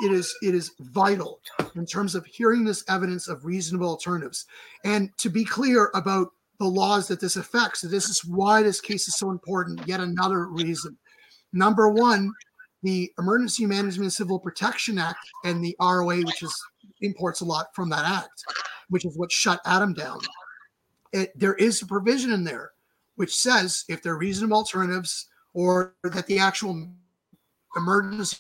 [0.01, 1.41] it is it is vital
[1.77, 4.47] in terms of hearing this evidence of reasonable alternatives
[4.85, 6.29] and to be clear about
[6.59, 10.47] the laws that this affects this is why this case is so important yet another
[10.47, 10.97] reason
[11.53, 12.33] number one
[12.83, 16.55] the Emergency Management Civil Protection Act and the ROA, which is
[17.03, 18.45] imports a lot from that act,
[18.89, 20.19] which is what shut Adam down.
[21.13, 22.73] It, there is a provision in there
[23.21, 26.89] which says if there are reasonable alternatives or that the actual
[27.77, 28.39] emergency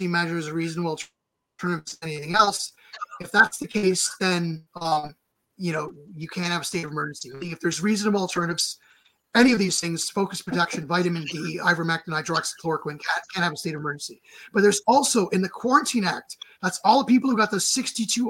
[0.00, 0.98] measures are reasonable
[1.58, 2.74] alternatives to anything else,
[3.20, 5.14] if that's the case, then um,
[5.56, 7.30] you know you can't have a state of emergency.
[7.40, 8.78] If there's reasonable alternatives,
[9.34, 13.74] any of these things, focus protection, vitamin D, ivermectin, hydroxychloroquine, can't, can't have a state
[13.74, 14.20] of emergency.
[14.52, 17.52] But there's also in the Quarantine Act, that's all the people who got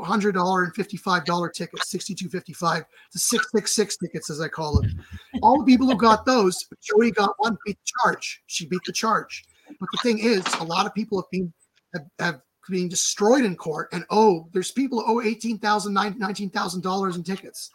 [0.02, 4.48] hundred dollar and fifty-five dollar tickets, sixty-two fifty-five, the six six six tickets as I
[4.48, 5.02] call them.
[5.42, 8.42] All the people who got those, Jody got one, beat the charge.
[8.46, 9.44] She beat the charge.
[9.80, 11.52] But the thing is, a lot of people have been
[11.94, 16.50] have, have been destroyed in court, and oh, there's people who owe eighteen thousand, nineteen
[16.50, 17.70] thousand dollars in tickets.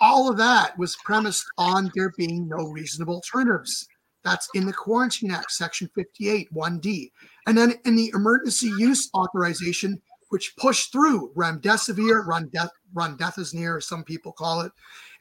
[0.00, 3.86] All of that was premised on there being no reasonable alternatives.
[4.24, 7.10] That's in the Quarantine Act, Section 58, 1D.
[7.46, 10.00] And then in the emergency use authorization,
[10.30, 14.72] which pushed through remdesivir, Rundeth, Rundethasnir, some people call it,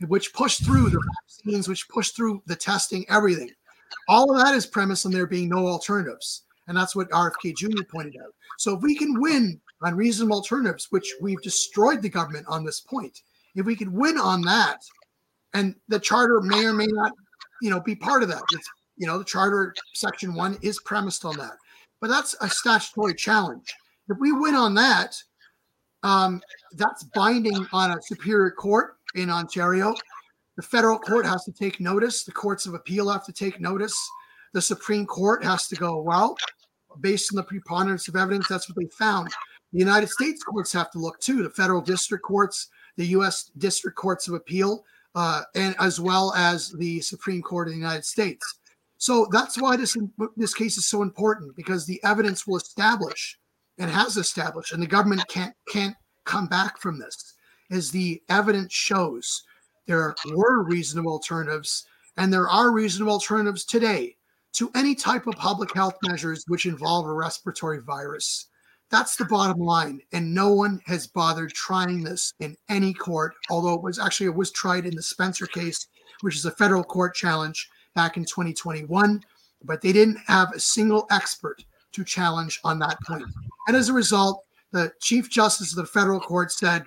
[0.08, 3.52] which pushed through the vaccines, which pushed through the testing, everything.
[4.10, 6.44] All of that is premised on there being no alternatives.
[6.68, 7.84] And that's what RFK Jr.
[7.90, 8.34] pointed out.
[8.58, 12.82] So if we can win on reasonable alternatives, which we've destroyed the government on this
[12.82, 13.22] point,
[13.58, 14.80] if we could win on that,
[15.54, 17.12] and the charter may or may not,
[17.62, 18.42] you know, be part of that.
[18.54, 21.58] It's, you know, the charter section one is premised on that,
[22.00, 23.74] but that's a statutory challenge.
[24.10, 25.16] If we win on that,
[26.04, 26.42] um,
[26.74, 29.94] that's binding on a superior court in Ontario.
[30.56, 32.24] The federal court has to take notice.
[32.24, 33.96] The courts of appeal have to take notice.
[34.54, 36.38] The Supreme Court has to go, well,
[37.02, 39.28] based on the preponderance of evidence, that's what they found.
[39.74, 41.44] The United States courts have to look too.
[41.44, 43.52] The federal district courts, the U.S.
[43.58, 44.84] district courts of appeal,
[45.16, 48.60] uh, and as well as the Supreme Court of the United States.
[48.98, 49.96] So that's why this
[50.36, 53.38] this case is so important because the evidence will establish
[53.78, 55.96] and has established, and the government can't can't
[56.26, 57.36] come back from this.
[57.70, 59.44] Is the evidence shows
[59.88, 61.86] there were reasonable alternatives,
[62.18, 64.16] and there are reasonable alternatives today
[64.54, 68.48] to any type of public health measures which involve a respiratory virus.
[68.90, 70.02] That's the bottom line.
[70.14, 74.36] And no one has bothered trying this in any court, although it was actually it
[74.36, 75.88] was tried in the Spencer case,
[76.22, 79.24] which is a federal court challenge back in 2021,
[79.64, 83.26] but they didn't have a single expert to challenge on that point.
[83.68, 86.84] And as a result, the Chief Justice of the federal court said,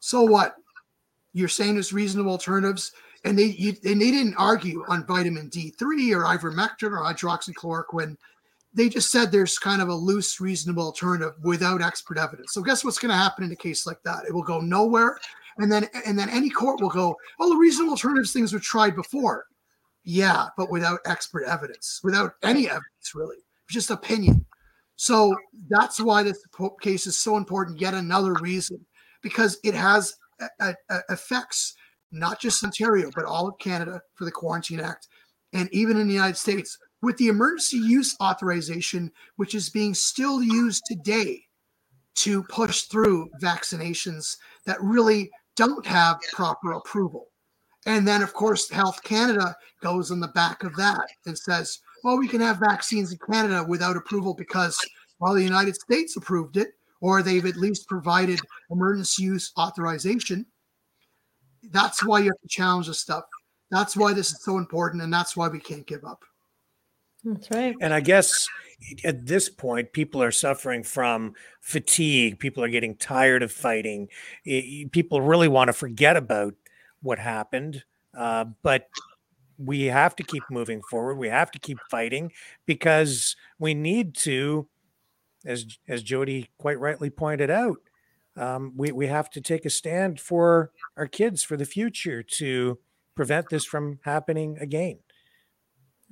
[0.00, 0.56] So what?
[1.32, 2.92] You're saying there's reasonable alternatives?
[3.24, 8.16] And they you, and they didn't argue on vitamin D3 or ivermectin or hydroxychloroquine.
[8.76, 12.52] They just said there's kind of a loose, reasonable alternative without expert evidence.
[12.52, 14.26] So guess what's going to happen in a case like that?
[14.28, 15.18] It will go nowhere,
[15.56, 18.94] and then and then any court will go, "Oh, the reasonable alternatives things were tried
[18.94, 19.46] before."
[20.04, 23.38] Yeah, but without expert evidence, without any evidence, really,
[23.70, 24.44] just opinion.
[24.96, 25.34] So
[25.70, 26.44] that's why this
[26.82, 27.80] case is so important.
[27.80, 28.84] Yet another reason,
[29.22, 30.14] because it has
[30.60, 31.74] a, a, effects
[32.12, 35.08] not just Ontario, but all of Canada for the Quarantine Act,
[35.54, 40.42] and even in the United States with the emergency use authorization, which is being still
[40.42, 41.42] used today
[42.16, 47.26] to push through vaccinations that really don't have proper approval.
[47.86, 52.18] And then, of course, Health Canada goes on the back of that and says, well,
[52.18, 54.76] we can have vaccines in Canada without approval because,
[55.20, 56.68] well, the United States approved it,
[57.00, 58.40] or they've at least provided
[58.70, 60.46] emergency use authorization.
[61.70, 63.24] That's why you have to challenge this stuff.
[63.70, 66.24] That's why this is so important, and that's why we can't give up.
[67.26, 67.74] That's right.
[67.80, 68.46] And I guess
[69.04, 72.38] at this point, people are suffering from fatigue.
[72.38, 74.08] People are getting tired of fighting.
[74.92, 76.54] People really want to forget about
[77.02, 77.82] what happened.
[78.16, 78.88] Uh, but
[79.58, 81.16] we have to keep moving forward.
[81.16, 82.30] We have to keep fighting
[82.64, 84.68] because we need to,
[85.44, 87.78] as as Jody quite rightly pointed out,
[88.36, 92.78] um, we we have to take a stand for our kids for the future to
[93.16, 94.98] prevent this from happening again.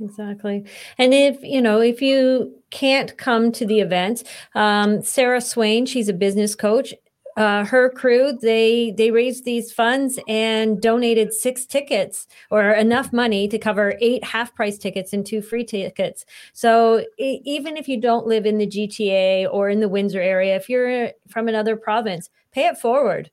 [0.00, 0.64] Exactly.
[0.98, 6.08] And if, you know, if you can't come to the event, um, Sarah Swain, she's
[6.08, 6.92] a business coach.
[7.36, 13.48] Uh, her crew, they they raised these funds and donated six tickets or enough money
[13.48, 16.24] to cover eight half price tickets and two free tickets.
[16.52, 20.68] So even if you don't live in the GTA or in the Windsor area, if
[20.68, 23.30] you're from another province, pay it forward.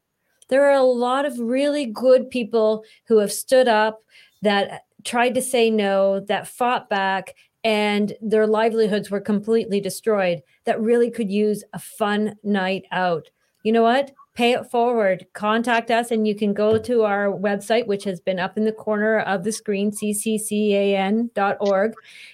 [0.49, 4.01] There are a lot of really good people who have stood up
[4.41, 10.81] that tried to say no, that fought back, and their livelihoods were completely destroyed, that
[10.81, 13.29] really could use a fun night out.
[13.63, 14.11] You know what?
[14.33, 15.25] pay it forward.
[15.33, 18.71] Contact us, and you can go to our website, which has been up in the
[18.71, 21.93] corner of the screen, cccan.org,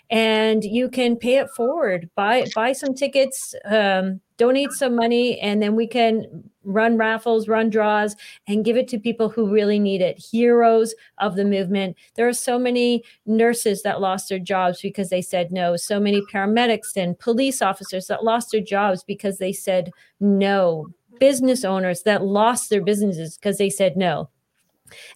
[0.09, 2.09] and you can pay it forward.
[2.15, 7.69] Buy buy some tickets, um, donate some money, and then we can run raffles, run
[7.69, 8.15] draws,
[8.47, 10.19] and give it to people who really need it.
[10.19, 11.95] Heroes of the movement.
[12.15, 15.75] There are so many nurses that lost their jobs because they said no.
[15.75, 20.87] So many paramedics and police officers that lost their jobs because they said no
[21.19, 24.29] business owners that lost their businesses because they said no.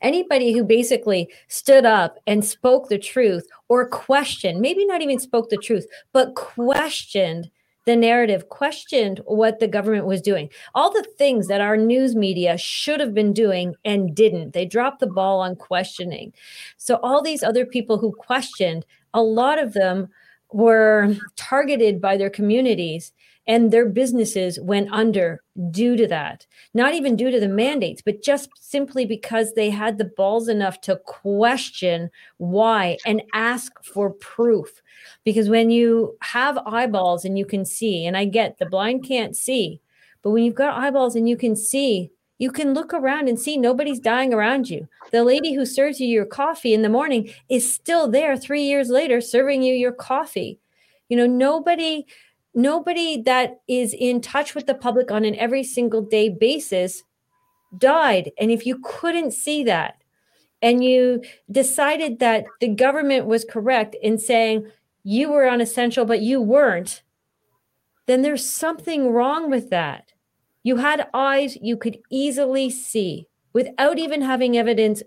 [0.02, 5.49] Anybody who basically stood up and spoke the truth or questioned, maybe not even spoke
[5.49, 7.49] the truth, but questioned
[7.85, 10.49] the narrative, questioned what the government was doing.
[10.75, 14.53] All the things that our news media should have been doing and didn't.
[14.53, 16.34] They dropped the ball on questioning.
[16.77, 20.10] So, all these other people who questioned, a lot of them
[20.51, 23.13] were targeted by their communities
[23.52, 26.47] and their businesses went under due to that.
[26.73, 30.80] Not even due to the mandates, but just simply because they had the balls enough
[30.81, 34.81] to question why and ask for proof.
[35.26, 39.36] Because when you have eyeballs and you can see, and I get the blind can't
[39.36, 39.81] see,
[40.21, 43.57] but when you've got eyeballs and you can see, you can look around and see
[43.57, 44.88] nobody's dying around you.
[45.12, 48.88] The lady who serves you your coffee in the morning is still there three years
[48.88, 50.57] later serving you your coffee.
[51.10, 52.05] You know, nobody
[52.54, 57.04] nobody that is in touch with the public on an every single day basis
[57.78, 58.31] died.
[58.38, 60.02] And if you couldn't see that,
[60.62, 64.68] and you decided that the government was correct in saying
[65.04, 67.02] you were unessential, but you weren't,
[68.05, 70.12] then there's something wrong with that.
[70.63, 75.02] You had eyes you could easily see without even having evidence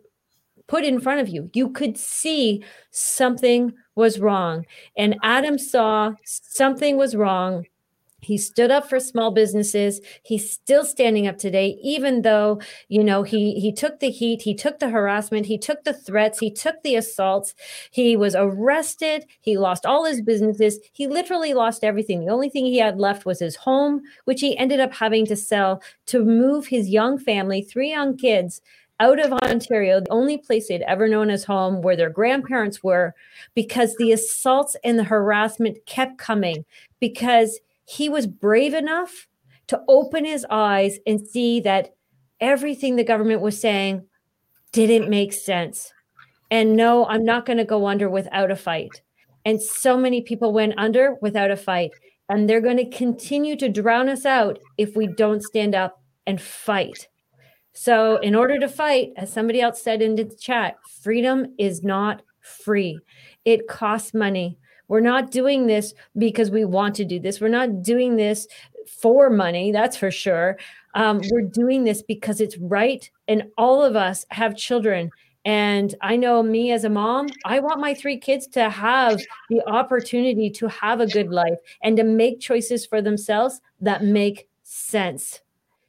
[0.67, 1.51] put in front of you.
[1.55, 4.67] You could see something was wrong.
[4.97, 7.67] And Adam saw something was wrong.
[8.25, 10.01] He stood up for small businesses.
[10.23, 14.55] He's still standing up today, even though, you know, he he took the heat, he
[14.55, 17.55] took the harassment, he took the threats, he took the assaults.
[17.91, 19.27] He was arrested.
[19.41, 20.79] He lost all his businesses.
[20.93, 22.25] He literally lost everything.
[22.25, 25.37] The only thing he had left was his home, which he ended up having to
[25.37, 28.63] sell to move his young family, three young kids,
[29.01, 33.15] out of Ontario, the only place they'd ever known as home, where their grandparents were,
[33.55, 36.65] because the assaults and the harassment kept coming,
[37.01, 39.27] because he was brave enough
[39.67, 41.95] to open his eyes and see that
[42.41, 44.05] everything the government was saying
[44.73, 45.93] didn't make sense.
[46.51, 49.03] And no, I'm not going to go under without a fight.
[49.45, 51.91] And so many people went under without a fight.
[52.29, 56.41] And they're going to continue to drown us out if we don't stand up and
[56.41, 57.09] fight.
[57.75, 62.23] So, in order to fight, as somebody else said in the chat, freedom is not
[62.41, 62.99] free.
[63.45, 64.59] It costs money.
[64.89, 67.41] We're not doing this because we want to do this.
[67.41, 68.47] We're not doing this
[68.87, 70.59] for money, that's for sure.
[70.95, 73.09] Um, we're doing this because it's right.
[73.27, 75.11] And all of us have children.
[75.45, 79.21] And I know me as a mom, I want my three kids to have
[79.51, 84.49] the opportunity to have a good life and to make choices for themselves that make
[84.63, 85.41] sense.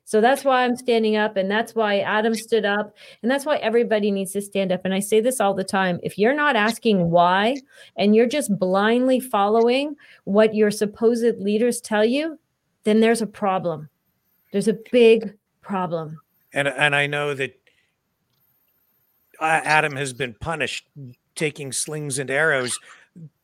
[0.06, 1.36] So that's why I'm standing up.
[1.36, 2.96] And that's why Adam stood up.
[3.22, 4.86] And that's why everybody needs to stand up.
[4.86, 7.58] And I say this all the time if you're not asking why
[7.98, 12.40] and you're just blindly following what your supposed leaders tell you,
[12.84, 13.90] then there's a problem.
[14.52, 16.20] There's a big problem.
[16.54, 17.60] And, and I know that
[19.42, 20.88] uh, Adam has been punished
[21.34, 22.80] taking slings and arrows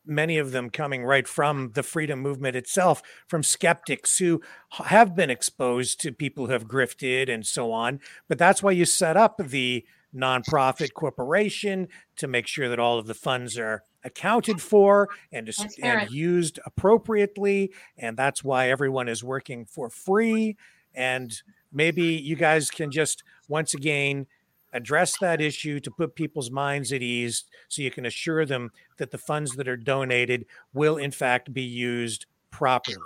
[0.05, 5.29] many of them coming right from the freedom movement itself, from skeptics who have been
[5.29, 7.99] exposed to people who have grifted and so on.
[8.27, 13.07] But that's why you set up the nonprofit corporation to make sure that all of
[13.07, 15.49] the funds are accounted for and,
[15.81, 17.71] and used appropriately.
[17.97, 20.57] And that's why everyone is working for free.
[20.93, 21.31] And
[21.71, 24.27] maybe you guys can just once again
[24.73, 29.11] address that issue to put people's minds at ease so you can assure them that
[29.11, 32.97] the funds that are donated will in fact be used properly.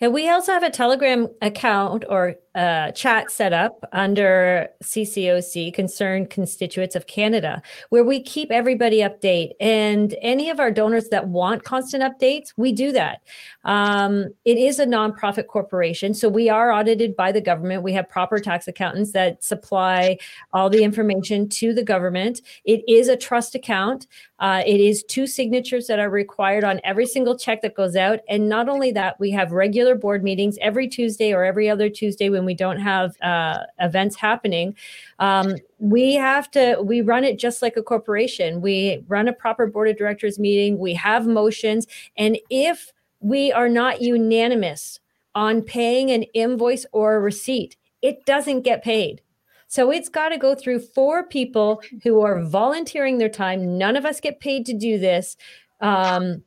[0.00, 6.30] And we also have a Telegram account or uh, chat set up under CCOC, Concerned
[6.30, 7.60] Constituents of Canada,
[7.90, 9.50] where we keep everybody update.
[9.60, 13.22] And any of our donors that want constant updates, we do that.
[13.64, 17.82] Um, it is a nonprofit corporation, so we are audited by the government.
[17.82, 20.18] We have proper tax accountants that supply
[20.52, 22.40] all the information to the government.
[22.64, 24.06] It is a trust account.
[24.38, 28.20] Uh, it is two signatures that are required on every single check that goes out.
[28.28, 32.28] And not only that, we have regular board meetings every Tuesday or every other Tuesday
[32.28, 34.76] when we don't have uh, events happening.
[35.18, 38.60] Um, we have to, we run it just like a corporation.
[38.60, 41.86] We run a proper board of directors meeting, we have motions.
[42.16, 45.00] And if we are not unanimous
[45.34, 49.22] on paying an invoice or a receipt, it doesn't get paid.
[49.66, 53.76] So it's got to go through four people who are volunteering their time.
[53.76, 55.36] None of us get paid to do this.
[55.80, 56.44] Um,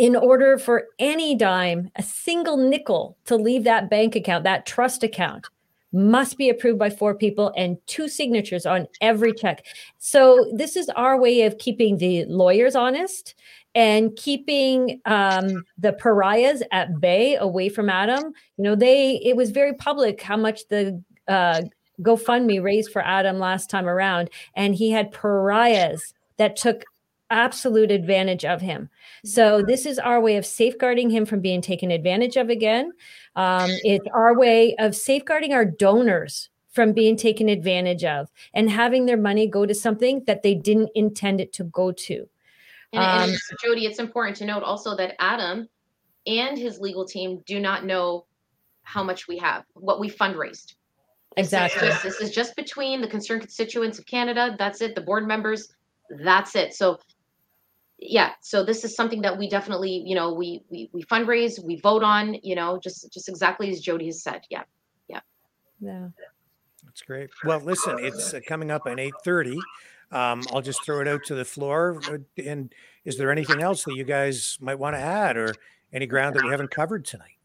[0.00, 5.02] in order for any dime, a single nickel to leave that bank account, that trust
[5.02, 5.46] account,
[5.92, 9.66] must be approved by four people and two signatures on every check.
[9.98, 13.34] So this is our way of keeping the lawyers honest
[13.74, 18.32] and keeping um, the pariahs at bay away from Adam.
[18.56, 21.60] You know, they it was very public how much the uh,
[22.00, 26.86] GoFundMe raised for Adam last time around, and he had pariahs that took
[27.30, 28.88] absolute advantage of him.
[29.24, 32.92] So this is our way of safeguarding him from being taken advantage of again.
[33.36, 39.06] Um, it's our way of safeguarding our donors from being taken advantage of and having
[39.06, 42.28] their money go to something that they didn't intend it to go to.
[42.92, 45.68] And, and Um, Jody, it's important to note also that Adam
[46.26, 48.26] and his legal team do not know
[48.82, 50.74] how much we have, what we fundraised.
[51.36, 51.88] This is Exactly.
[51.88, 54.56] just- This is just between the concerned constituents of Canada.
[54.58, 54.94] That's it.
[54.94, 55.68] The board members.
[56.24, 56.74] That's it.
[56.74, 56.98] So,
[58.00, 58.32] yeah.
[58.40, 62.02] So this is something that we definitely, you know, we we we fundraise, we vote
[62.02, 62.34] on.
[62.42, 64.42] You know, just just exactly as Jody has said.
[64.50, 64.62] Yeah,
[65.08, 65.20] yeah.
[65.80, 66.08] Yeah.
[66.84, 67.30] That's great.
[67.44, 69.58] Well, listen, it's uh, coming up at eight thirty.
[70.10, 72.00] Um, I'll just throw it out to the floor.
[72.10, 75.54] Uh, And is there anything else that you guys might want to add, or
[75.92, 77.36] any ground that we haven't covered tonight?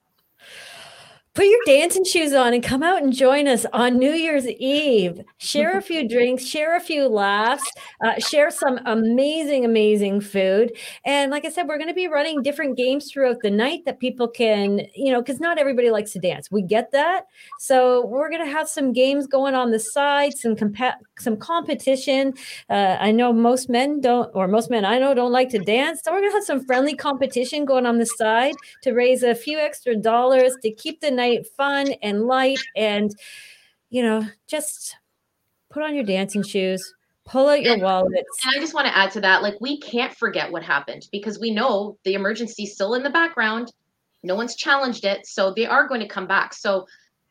[1.36, 5.20] Put your dancing shoes on and come out and join us on New Year's Eve.
[5.38, 7.70] Share a few drinks, share a few laughs,
[8.02, 10.72] uh, share some amazing, amazing food.
[11.04, 14.00] And like I said, we're going to be running different games throughout the night that
[14.00, 16.50] people can, you know, because not everybody likes to dance.
[16.50, 17.26] We get that.
[17.60, 22.34] So we're going to have some games going on the side, some compa- some competition.
[22.70, 26.00] Uh, I know most men don't, or most men I know don't like to dance.
[26.02, 29.36] So we're going to have some friendly competition going on the side to raise a
[29.36, 31.25] few extra dollars to keep the night
[31.58, 33.16] fun and light and,
[33.90, 34.96] you know, just
[35.70, 36.94] put on your dancing shoes,
[37.26, 38.40] pull out your wallets.
[38.46, 41.40] And I just want to add to that, like we can't forget what happened because
[41.40, 43.72] we know the emergency's still in the background.
[44.24, 46.54] No one's challenged it, so they are going to come back.
[46.54, 46.88] So,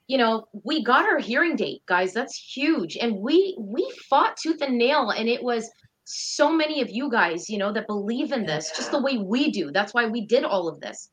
[0.07, 2.13] you know, we got our hearing date, guys.
[2.13, 5.71] That's huge, and we we fought tooth and nail, and it was
[6.05, 9.51] so many of you guys, you know, that believe in this just the way we
[9.51, 9.73] do.
[9.73, 11.09] That's why we did all of this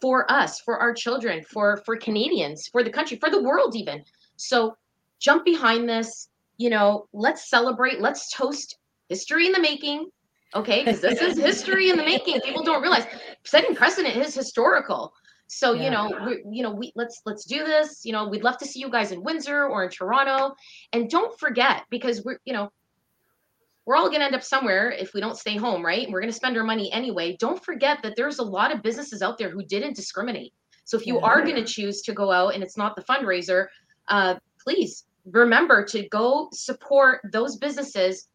[0.00, 4.02] for us, for our children, for for Canadians, for the country, for the world even.
[4.36, 4.76] So
[5.18, 10.08] jump behind this, you know, let's celebrate, let's toast history in the making.
[10.54, 12.40] Okay, because this is history in the making.
[12.40, 13.06] People don't realize
[13.44, 15.12] setting precedent is historical.
[15.46, 18.04] So you know, we you know, we let's let's do this.
[18.04, 20.54] You know, we'd love to see you guys in Windsor or in Toronto,
[20.92, 22.70] and don't forget because we're you know
[23.90, 26.08] we're all going to end up somewhere if we don't stay home, right?
[26.08, 27.36] We're going to spend our money anyway.
[27.40, 30.54] Don't forget that there's a lot of businesses out there who didn't discriminate.
[30.84, 31.26] So if you Yeah.
[31.26, 33.66] are going to choose to go out and it's not the fundraiser,
[34.06, 38.28] uh, please remember to go support those businesses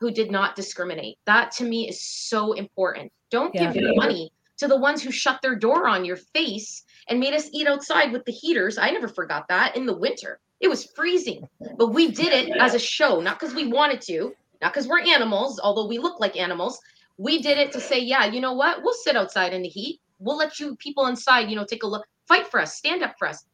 [0.00, 1.18] who did not discriminate.
[1.26, 3.12] That to me is so important.
[3.30, 3.70] Don't Yeah.
[3.70, 7.34] give your money to the ones who shut their door on your face and made
[7.34, 8.78] us eat outside with the heaters.
[8.78, 10.40] I never forgot that in the winter.
[10.60, 14.34] It was freezing, but we did it as a show, not because we wanted to,
[14.60, 16.78] not because we're animals, although we look like animals.
[17.18, 18.82] We did it to say, yeah, you know what?
[18.82, 20.00] We'll sit outside in the heat.
[20.18, 23.14] We'll let you people inside, you know, take a look, fight for us, stand up
[23.18, 23.44] for us.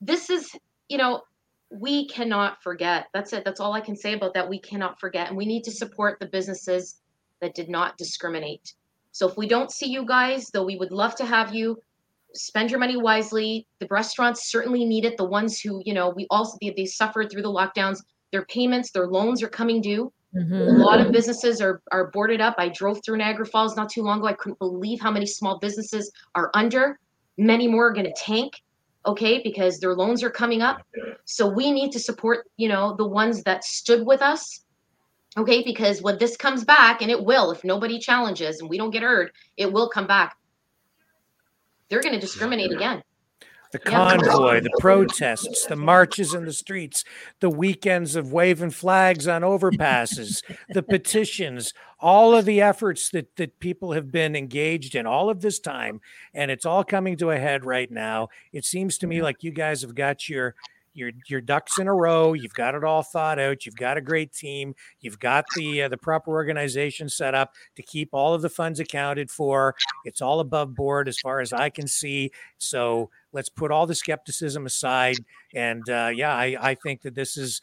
[0.00, 0.50] This is,
[0.88, 1.22] you know,
[1.70, 3.06] we cannot forget.
[3.14, 3.44] That's it.
[3.44, 4.48] That's all I can say about that.
[4.48, 5.28] We cannot forget.
[5.28, 7.00] And we need to support the businesses
[7.40, 8.74] that did not discriminate.
[9.12, 11.78] So if we don't see you guys, though we would love to have you,
[12.34, 13.66] spend your money wisely.
[13.78, 15.16] The restaurants certainly need it.
[15.16, 18.00] The ones who, you know, we also they, they suffered through the lockdowns.
[18.32, 20.12] Their payments, their loans are coming due.
[20.34, 20.68] Mhm.
[20.68, 22.54] A lot of businesses are are boarded up.
[22.58, 24.28] I drove through Niagara Falls not too long ago.
[24.28, 26.98] I couldn't believe how many small businesses are under.
[27.36, 28.62] Many more are going to tank,
[29.04, 30.82] okay, because their loans are coming up.
[31.26, 34.64] So we need to support, you know, the ones that stood with us,
[35.36, 38.90] okay, because when this comes back, and it will, if nobody challenges and we don't
[38.90, 40.36] get heard, it will come back.
[41.88, 43.02] They're going to discriminate again.
[43.72, 47.04] The convoy, the protests, the marches in the streets,
[47.40, 53.60] the weekends of waving flags on overpasses, the petitions, all of the efforts that that
[53.60, 56.02] people have been engaged in all of this time,
[56.34, 58.28] and it's all coming to a head right now.
[58.52, 59.24] It seems to me mm-hmm.
[59.24, 60.54] like you guys have got your
[60.94, 62.32] your your ducks in a row.
[62.32, 63.66] You've got it all thought out.
[63.66, 64.74] You've got a great team.
[65.00, 68.80] You've got the uh, the proper organization set up to keep all of the funds
[68.80, 69.74] accounted for.
[70.04, 72.30] It's all above board as far as I can see.
[72.58, 75.16] So let's put all the skepticism aside.
[75.54, 77.60] And uh, yeah, I, I think that this is.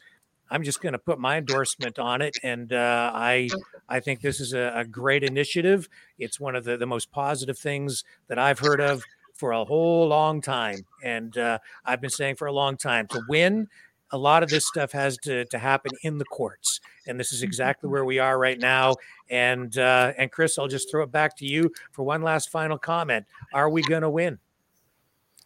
[0.52, 3.48] I'm just going to put my endorsement on it, and uh, I
[3.88, 5.88] I think this is a, a great initiative.
[6.18, 9.04] It's one of the, the most positive things that I've heard of
[9.40, 10.84] for a whole long time.
[11.02, 13.66] And uh, I've been saying for a long time to win,
[14.12, 16.80] a lot of this stuff has to, to happen in the courts.
[17.06, 18.96] And this is exactly where we are right now.
[19.30, 22.76] And uh, and Chris, I'll just throw it back to you for one last final
[22.76, 23.24] comment.
[23.54, 24.38] Are we going to win?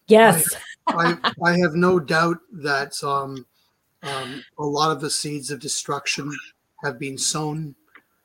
[0.09, 0.55] Yes.
[0.89, 3.47] I, I have no doubt that um,
[4.03, 6.31] um, a lot of the seeds of destruction
[6.83, 7.75] have been sown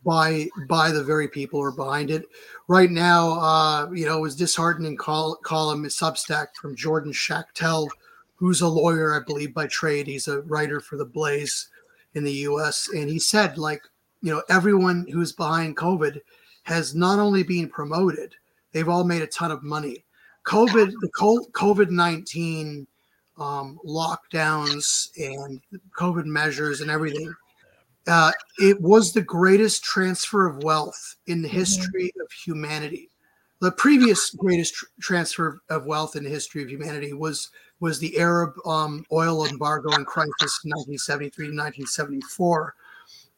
[0.06, 2.26] by by the very people who are behind it.
[2.68, 7.90] Right now, uh, you know, it was disheartening call, column Substack from Jordan Schachtel,
[8.36, 10.08] who's a lawyer, I believe, by trade.
[10.08, 11.70] He's a writer for the Blaze
[12.14, 12.90] in the U.S.
[12.94, 13.82] And he said, like,
[14.22, 16.22] you know, everyone who's behind COVID
[16.64, 18.36] has not only been promoted,
[18.72, 20.04] they've all made a ton of money.
[20.46, 21.10] COVID, the
[21.54, 22.88] COVID nineteen
[23.38, 25.62] um, lockdowns and
[25.98, 27.34] COVID measures and everything.
[28.08, 33.10] Uh, it was the greatest transfer of wealth in the history of humanity.
[33.62, 37.50] The previous greatest tr- transfer of wealth in the history of humanity was
[37.82, 42.76] was the Arab um, oil embargo and crisis, 1973 to 1974.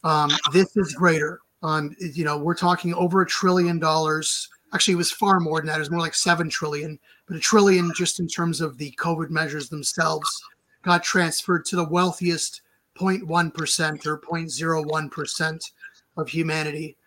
[0.03, 1.41] Um, this is greater.
[1.63, 4.49] Um, you know, we're talking over a trillion dollars.
[4.73, 5.75] Actually, it was far more than that.
[5.75, 9.29] It was more like seven trillion, but a trillion just in terms of the COVID
[9.29, 10.27] measures themselves
[10.81, 12.61] got transferred to the wealthiest
[12.97, 15.71] 0.1% or 0.01%
[16.17, 16.97] of humanity,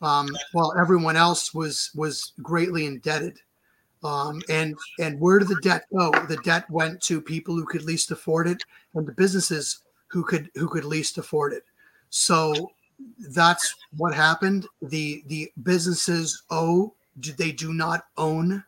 [0.00, 3.38] um, while everyone else was was greatly indebted.
[4.04, 6.10] Um, and and where did the debt go?
[6.10, 8.62] The debt went to people who could least afford it,
[8.94, 11.64] and the businesses who could who could least afford it.
[12.10, 12.72] So
[13.30, 14.66] that's what happened.
[14.80, 18.64] The the businesses owe they do not own.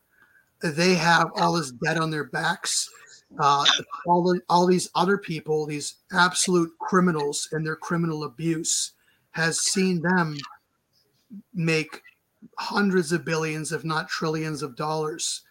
[0.62, 2.90] They have all this debt on their backs.
[3.38, 3.64] Uh,
[4.06, 8.92] all the, all these other people, these absolute criminals and their criminal abuse,
[9.32, 10.36] has seen them
[11.52, 12.00] make
[12.58, 15.42] hundreds of billions, if not trillions of dollars.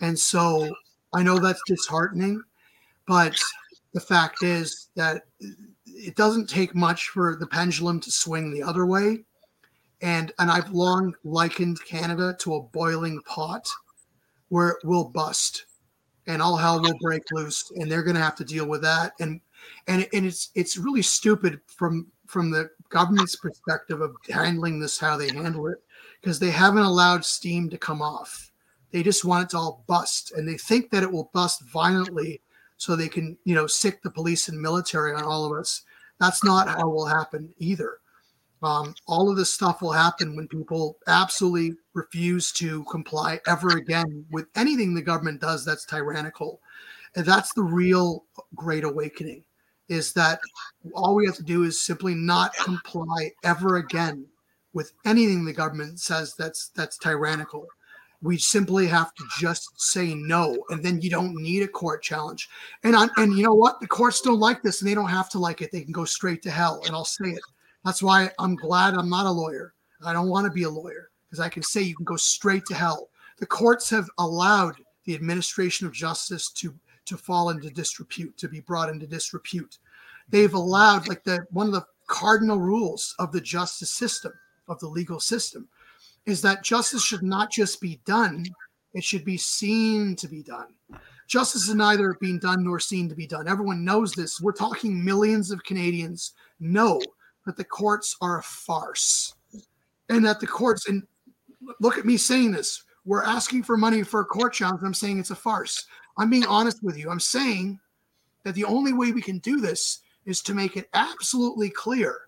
[0.00, 0.74] And so
[1.12, 2.42] I know that's disheartening,
[3.06, 3.38] but
[3.94, 5.22] the fact is that
[5.86, 9.24] it doesn't take much for the pendulum to swing the other way.
[10.02, 13.68] And and I've long likened Canada to a boiling pot
[14.48, 15.66] where it will bust
[16.32, 19.12] and all hell will break loose and they're going to have to deal with that
[19.20, 19.40] and
[19.86, 25.16] and and it's it's really stupid from from the government's perspective of handling this how
[25.16, 25.78] they handle it
[26.20, 28.52] because they haven't allowed steam to come off.
[28.92, 32.40] They just want it to all bust, and they think that it will bust violently
[32.76, 35.82] so they can, you know, sick the police and military on all of us.
[36.18, 37.98] That's not how it will happen either.
[38.62, 44.24] Um, all of this stuff will happen when people absolutely refuse to comply ever again
[44.30, 46.60] with anything the government does that's tyrannical.
[47.16, 49.44] And that's the real great awakening
[49.88, 50.38] is that
[50.94, 54.24] all we have to do is simply not comply ever again
[54.72, 57.66] with anything the government says that's that's tyrannical.
[58.22, 62.48] We simply have to just say no, and then you don't need a court challenge.
[62.84, 63.80] And on, and you know what?
[63.80, 65.72] The courts don't like this, and they don't have to like it.
[65.72, 67.42] They can go straight to hell, and I'll say it.
[67.84, 69.72] That's why I'm glad I'm not a lawyer.
[70.04, 72.66] I don't want to be a lawyer because I can say you can go straight
[72.66, 73.08] to hell.
[73.38, 76.74] The courts have allowed the administration of justice to
[77.06, 79.78] to fall into disrepute, to be brought into disrepute.
[80.28, 84.32] They've allowed like the one of the cardinal rules of the justice system
[84.68, 85.68] of the legal system
[86.26, 88.44] is that justice should not just be done,
[88.94, 90.74] it should be seen to be done.
[91.26, 93.48] Justice is neither being done nor seen to be done.
[93.48, 94.40] Everyone knows this.
[94.40, 97.00] We're talking millions of Canadians know
[97.46, 99.34] that the courts are a farce
[100.08, 101.04] and that the courts, and
[101.80, 104.80] look at me saying this, we're asking for money for a court challenge.
[104.84, 105.86] I'm saying it's a farce.
[106.18, 107.10] I'm being honest with you.
[107.10, 107.78] I'm saying
[108.44, 112.18] that the only way we can do this is to make it absolutely clear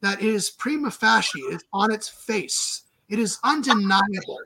[0.00, 4.38] that it is prima facie, it is on its face, it is undeniable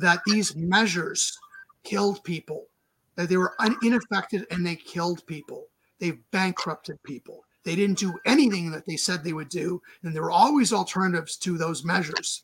[0.00, 1.38] that these measures
[1.84, 2.66] killed people,
[3.14, 5.68] that they were ineffective and they killed people.
[6.00, 7.44] They've bankrupted people.
[7.62, 11.36] They didn't do anything that they said they would do, and there were always alternatives
[11.38, 12.42] to those measures.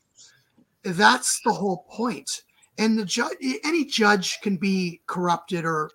[0.85, 2.43] That's the whole point.
[2.79, 5.91] And the judge, any judge can be corrupted or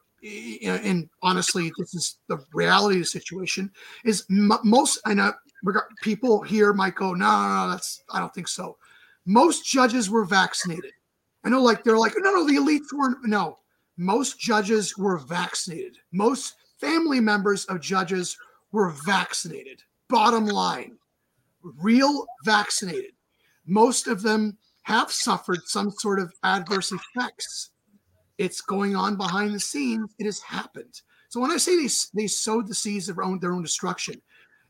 [0.75, 3.71] and honestly, this is the reality of the situation.
[4.03, 5.33] Is most I know
[5.67, 8.77] uh, people here might go, no, no, no, that's I don't think so.
[9.25, 10.91] Most judges were vaccinated.
[11.43, 13.23] I know, like they're like, no, no, the elites weren't.
[13.23, 13.59] No,
[13.97, 15.97] most judges were vaccinated.
[16.11, 18.37] Most family members of judges
[18.71, 19.81] were vaccinated.
[20.09, 20.97] Bottom line,
[21.61, 23.11] real vaccinated.
[23.65, 27.71] Most of them have suffered some sort of adverse effects.
[28.37, 30.13] It's going on behind the scenes.
[30.19, 31.01] It has happened.
[31.29, 34.21] So when I say they, they sowed the seeds of their own, their own destruction,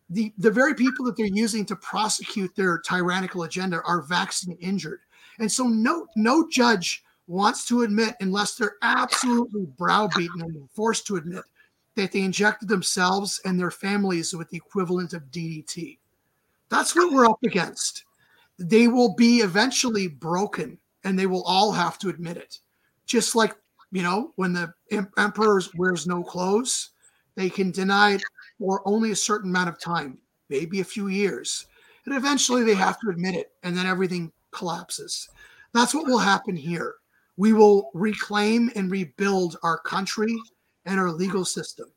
[0.10, 5.02] the, the very people that they're using to prosecute their tyrannical agenda are vaccine injured.
[5.40, 11.18] And so no no judge wants to admit, unless they're absolutely browbeaten and forced to
[11.18, 11.44] admit,
[11.96, 15.98] that they injected themselves and their families with the equivalent of DDT.
[16.70, 18.05] That's what we're up against.
[18.58, 22.60] They will be eventually broken and they will all have to admit it.
[23.06, 23.56] Just like,
[23.92, 24.74] you know, when the
[25.18, 26.92] emperor wears no clothes,
[27.36, 28.24] they can deny it
[28.60, 30.18] for only a certain amount of time,
[30.50, 31.68] maybe a few years.
[32.06, 35.30] And eventually they have to admit it and then everything collapses.
[35.74, 36.96] That's what will happen here.
[37.38, 40.36] We will reclaim and rebuild our country
[40.86, 41.92] and our legal system.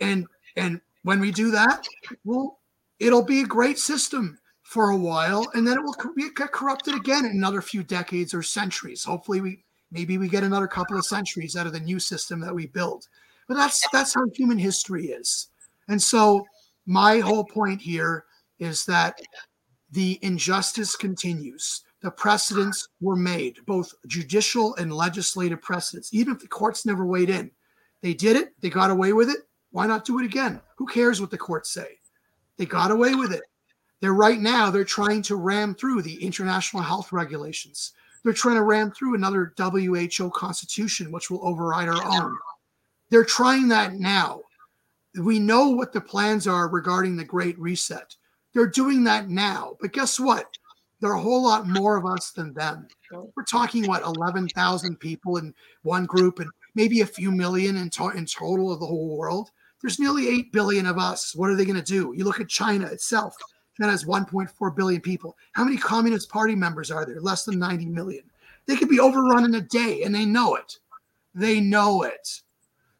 [0.00, 1.86] And and when we do that,
[2.24, 2.58] we'll
[2.98, 5.94] it'll be a great system for a while, and then it will
[6.34, 9.04] get corrupted again in another few decades or centuries.
[9.04, 12.54] Hopefully, we maybe we get another couple of centuries out of the new system that
[12.54, 13.06] we build.
[13.46, 15.50] But that's that's how human history is.
[15.86, 16.44] And so
[16.84, 18.24] my whole point here
[18.58, 19.20] is that
[19.92, 21.84] the injustice continues.
[22.02, 27.30] The precedents were made, both judicial and legislative precedents, even if the courts never weighed
[27.30, 27.52] in.
[28.02, 29.48] They did it, they got away with it.
[29.70, 30.60] Why not do it again?
[30.76, 31.98] Who cares what the courts say?
[32.56, 33.42] They got away with it.
[34.00, 37.92] They're right now, they're trying to ram through the international health regulations.
[38.24, 42.36] They're trying to ram through another WHO constitution, which will override our own.
[43.08, 44.42] They're trying that now.
[45.18, 48.14] We know what the plans are regarding the Great Reset.
[48.52, 49.76] They're doing that now.
[49.80, 50.46] But guess what?
[51.00, 52.88] There are a whole lot more of us than them.
[53.36, 58.10] We're talking, what, 11,000 people in one group and maybe a few million in, to-
[58.10, 59.50] in total of the whole world.
[59.80, 61.34] There's nearly 8 billion of us.
[61.36, 62.12] What are they going to do?
[62.16, 63.36] You look at China itself,
[63.78, 65.36] that has 1.4 billion people.
[65.52, 67.20] How many Communist Party members are there?
[67.20, 68.24] Less than 90 million.
[68.66, 70.78] They could be overrun in a day, and they know it.
[71.34, 72.42] They know it.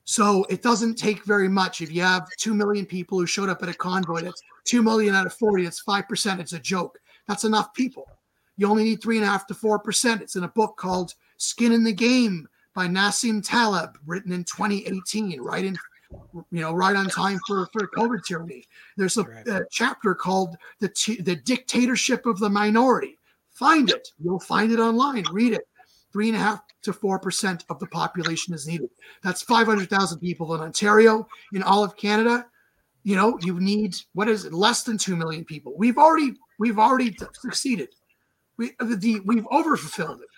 [0.05, 1.81] So it doesn't take very much.
[1.81, 5.15] If you have 2 million people who showed up at a convoy, that's 2 million
[5.15, 6.39] out of 40, that's 5%.
[6.39, 7.01] It's a joke.
[7.27, 8.07] That's enough people.
[8.57, 10.21] You only need three and a half to 4%.
[10.21, 15.41] It's in a book called Skin in the Game by Nassim Taleb, written in 2018,
[15.41, 15.77] right in
[16.51, 18.65] you know, right on time for for COVID tyranny.
[18.97, 23.19] There's a, a chapter called the T- the dictatorship of the minority.
[23.51, 24.09] Find it.
[24.23, 25.25] You'll find it online.
[25.33, 25.67] Read it.
[26.13, 28.91] Three and a half to four percent of the population is needed.
[29.23, 31.27] That's five hundred thousand people in Ontario.
[31.53, 32.47] In all of Canada,
[33.03, 34.53] you know, you need what is it?
[34.53, 35.75] Less than two million people.
[35.77, 37.89] We've already we've already succeeded.
[38.57, 40.29] We the we've overfulfilled it.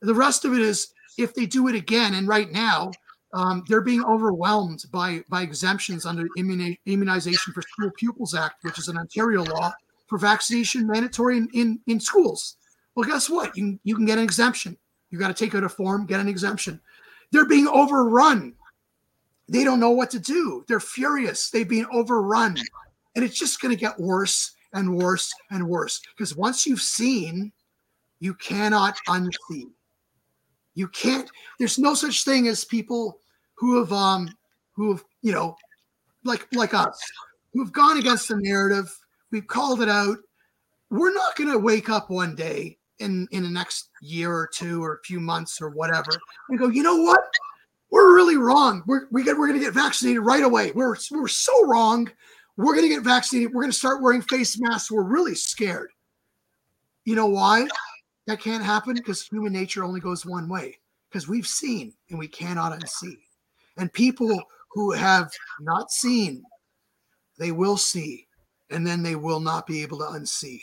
[0.00, 2.92] The rest of it is if they do it again, and right now
[3.34, 8.78] um, they're being overwhelmed by by exemptions under Immuni- Immunization for School Pupils Act, which
[8.78, 9.72] is an Ontario law
[10.08, 12.56] for vaccination mandatory in, in, in schools.
[12.94, 13.56] Well, guess what?
[13.56, 14.76] You, can- you can get an exemption.
[15.10, 16.80] You got to take out a form, get an exemption.
[17.30, 18.54] They're being overrun.
[19.48, 20.64] They don't know what to do.
[20.68, 21.50] They're furious.
[21.50, 22.56] They've been overrun.
[23.14, 26.00] And it's just going to get worse and worse and worse.
[26.16, 27.52] Because once you've seen,
[28.20, 29.64] you cannot unsee
[30.78, 33.18] you can't there's no such thing as people
[33.54, 34.28] who have um
[34.72, 35.56] who have you know
[36.24, 37.00] like like us
[37.52, 38.94] who've gone against the narrative.
[39.30, 40.18] We've called it out.
[40.90, 44.82] We're not going to wake up one day in in the next year or two
[44.82, 46.10] or a few months or whatever
[46.48, 47.20] and go you know what?
[47.90, 48.82] We're really wrong.
[48.86, 50.72] We're we get, we're going to get vaccinated right away.
[50.72, 52.08] We're we're so wrong.
[52.56, 53.52] We're going to get vaccinated.
[53.52, 54.90] We're going to start wearing face masks.
[54.90, 55.90] We're really scared.
[57.04, 57.66] You know why
[58.28, 60.76] that can't happen because human nature only goes one way
[61.08, 63.16] because we've seen and we cannot unsee.
[63.78, 64.38] And people
[64.70, 66.42] who have not seen,
[67.38, 68.26] they will see,
[68.70, 70.60] and then they will not be able to unsee.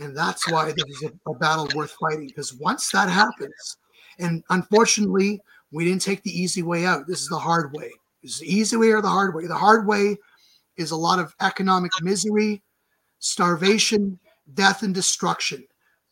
[0.00, 3.76] And that's why this is a, a battle worth fighting because once that happens,
[4.18, 7.06] and unfortunately, we didn't take the easy way out.
[7.06, 7.92] This is the hard way.
[8.24, 9.46] Is the easy way or the hard way.
[9.46, 10.16] The hard way
[10.76, 12.60] is a lot of economic misery,
[13.20, 14.18] starvation,
[14.54, 15.64] death, and destruction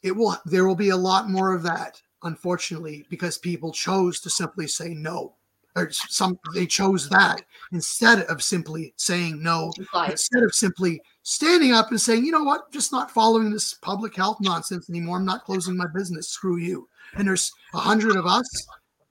[0.06, 4.30] it will there will be a lot more of that unfortunately because people chose to
[4.30, 5.34] simply say no.
[5.74, 9.72] Or some they chose that instead of simply saying no.
[10.08, 12.72] Instead of simply standing up and saying you know what?
[12.72, 15.18] Just not following this public health nonsense anymore.
[15.18, 16.28] I'm not closing my business.
[16.28, 16.88] Screw you.
[17.14, 18.48] And there's a hundred of us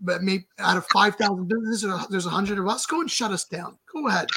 [0.02, 2.86] but maybe out of 5000 businesses uh, there's a hundred of us.
[2.86, 3.78] Go and shut us down.
[3.92, 4.28] Go ahead.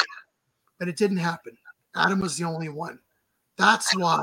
[0.79, 1.57] But it didn't happen.
[1.97, 2.99] Adam was the only one.
[3.57, 4.23] That's why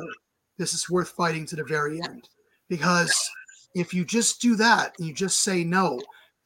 [0.57, 2.29] this is worth fighting to the very end.
[2.69, 3.29] Because
[3.75, 5.99] if you just do that and you just say no,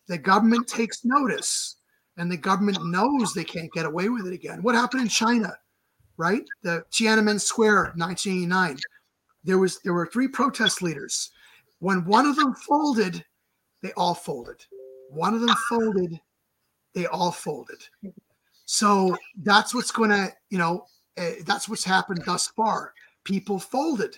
[0.07, 1.77] the government takes notice
[2.17, 4.61] and the government knows they can't get away with it again.
[4.61, 5.53] What happened in China,
[6.17, 6.43] right?
[6.63, 8.77] The Tiananmen Square, 1989.
[9.45, 11.31] There was there were three protest leaders.
[11.79, 13.23] When one of them folded,
[13.81, 14.65] they all folded.
[15.09, 16.19] One of them folded,
[16.93, 17.79] they all folded.
[18.65, 20.85] So that's what's going to, you know,
[21.17, 24.15] uh, that's what's happened thus far people folded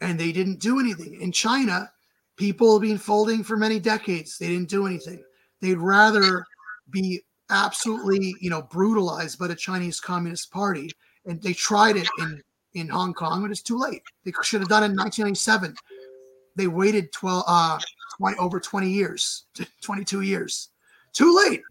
[0.00, 1.20] and they didn't do anything.
[1.20, 1.90] In China,
[2.36, 4.38] People have been folding for many decades.
[4.38, 5.22] They didn't do anything.
[5.60, 6.44] They'd rather
[6.90, 10.90] be absolutely, you know, brutalized by the Chinese Communist Party.
[11.26, 12.42] And they tried it in,
[12.74, 14.02] in Hong Kong, but it's too late.
[14.24, 15.76] They should have done it in 1997.
[16.56, 17.78] They waited 12, uh,
[18.18, 19.44] 20, over 20 years,
[19.82, 20.70] 22 years.
[21.12, 21.62] Too late.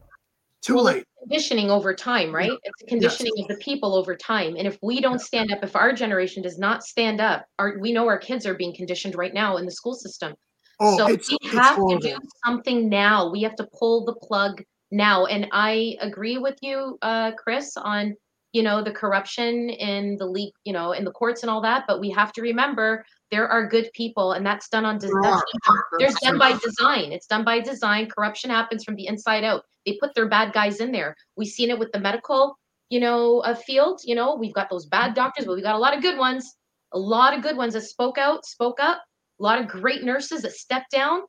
[0.63, 1.05] Too Well, late.
[1.19, 2.51] Conditioning over time, right?
[2.63, 4.55] It's a conditioning of the people over time.
[4.57, 7.91] And if we don't stand up, if our generation does not stand up, our we
[7.91, 10.33] know our kids are being conditioned right now in the school system.
[10.79, 13.29] Oh, so it's- we it's have to do something now.
[13.29, 15.25] We have to pull the plug now.
[15.25, 18.15] And I agree with you, uh, Chris, on
[18.53, 21.85] you know the corruption in the league, you know, in the courts and all that.
[21.87, 25.41] But we have to remember there are good people, and that's done on design.
[26.21, 27.11] done by design.
[27.11, 28.07] It's done by design.
[28.07, 29.63] Corruption happens from the inside out.
[29.87, 31.15] They put their bad guys in there.
[31.35, 32.55] We've seen it with the medical,
[32.89, 34.01] you know, uh, field.
[34.03, 36.47] You know, we've got those bad doctors, but we got a lot of good ones.
[36.91, 39.01] A lot of good ones that spoke out, spoke up.
[39.39, 41.21] A lot of great nurses that stepped down.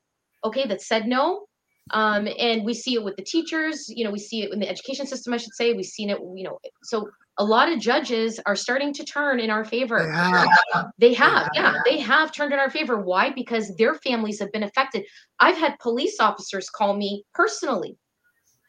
[0.44, 1.47] Okay, that said no.
[1.92, 3.86] Um, and we see it with the teachers.
[3.89, 5.33] You know, we see it in the education system.
[5.33, 6.18] I should say we've seen it.
[6.20, 7.08] You know, so
[7.39, 9.99] a lot of judges are starting to turn in our favor.
[9.99, 10.93] They have.
[10.99, 13.01] They have, yeah, they have turned in our favor.
[13.01, 13.31] Why?
[13.31, 15.05] Because their families have been affected.
[15.41, 17.97] I've had police officers call me personally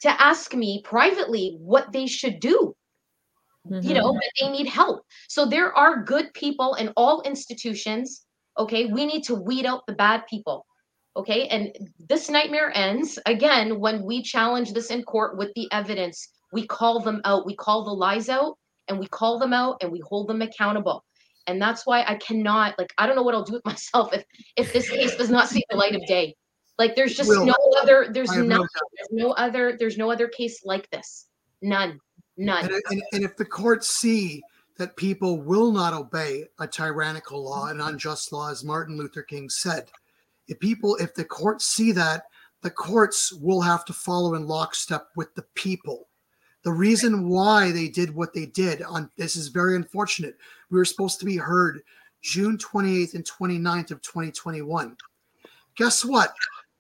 [0.01, 2.75] to ask me privately what they should do.
[3.67, 4.17] You know, mm-hmm.
[4.17, 5.03] that they need help.
[5.27, 8.25] So there are good people in all institutions.
[8.59, 10.67] Okay, we need to weed out the bad people.
[11.17, 11.75] Okay, and
[12.07, 16.29] this nightmare ends again when we challenge this in court with the evidence.
[16.51, 18.57] We call them out, we call the lies out,
[18.87, 21.03] and we call them out and we hold them accountable.
[21.47, 24.25] And that's why i cannot like i don't know what i'll do with myself if
[24.55, 26.35] if this case does not see the light of day.
[26.77, 27.45] Like there's just will.
[27.45, 28.67] no other there's I have no no
[28.97, 31.27] there's no other there's no other case like this.
[31.61, 31.99] None.
[32.37, 32.65] None.
[32.65, 34.43] And, and, and if the courts see
[34.77, 39.49] that people will not obey a tyrannical law, an unjust law, as Martin Luther King
[39.49, 39.89] said,
[40.47, 42.23] if people, if the courts see that,
[42.61, 46.09] the courts will have to follow in lockstep with the people.
[46.65, 50.35] The reason why they did what they did on this is very unfortunate.
[50.71, 51.81] We were supposed to be heard
[52.23, 54.97] June 28th and 29th of 2021.
[55.77, 56.33] Guess what?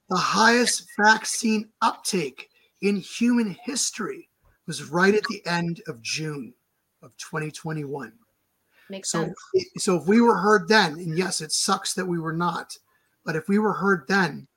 [0.09, 2.49] The highest vaccine uptake
[2.81, 4.27] in human history
[4.65, 6.51] was right at the end of June
[7.03, 8.11] of 2021.
[8.89, 12.17] makes So, sense so if we were heard then, and yes, it sucks that we
[12.17, 12.75] were not,
[13.23, 14.47] but if we were heard then,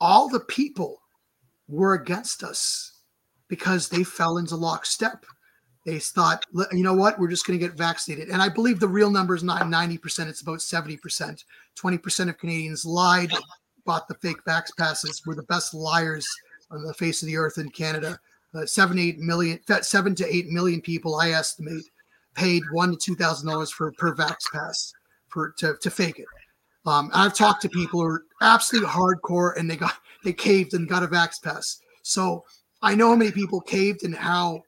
[0.00, 1.02] all the people
[1.66, 2.91] were against us
[3.52, 5.26] because they fell into lockstep.
[5.84, 8.30] They thought, you know what, we're just going to get vaccinated.
[8.30, 11.44] And I believe the real number is not 90%, it's about 70%.
[11.78, 13.30] 20% of Canadians lied,
[13.84, 16.26] bought the fake vax passes, were the best liars
[16.70, 18.18] on the face of the earth in Canada.
[18.54, 21.84] Uh, seven, eight million, seven to eight million people, I estimate,
[22.34, 24.94] paid one to two thousand dollars for per vax pass
[25.28, 26.26] for to, to fake it.
[26.86, 30.88] Um, I've talked to people who are absolutely hardcore and they got they caved and
[30.88, 31.82] got a vax pass.
[32.02, 32.44] So
[32.82, 34.62] I know how many people caved and how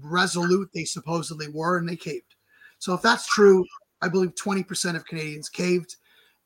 [0.00, 2.34] resolute they supposedly were, and they caved.
[2.78, 3.64] So if that's true,
[4.02, 5.96] I believe 20% of Canadians caved.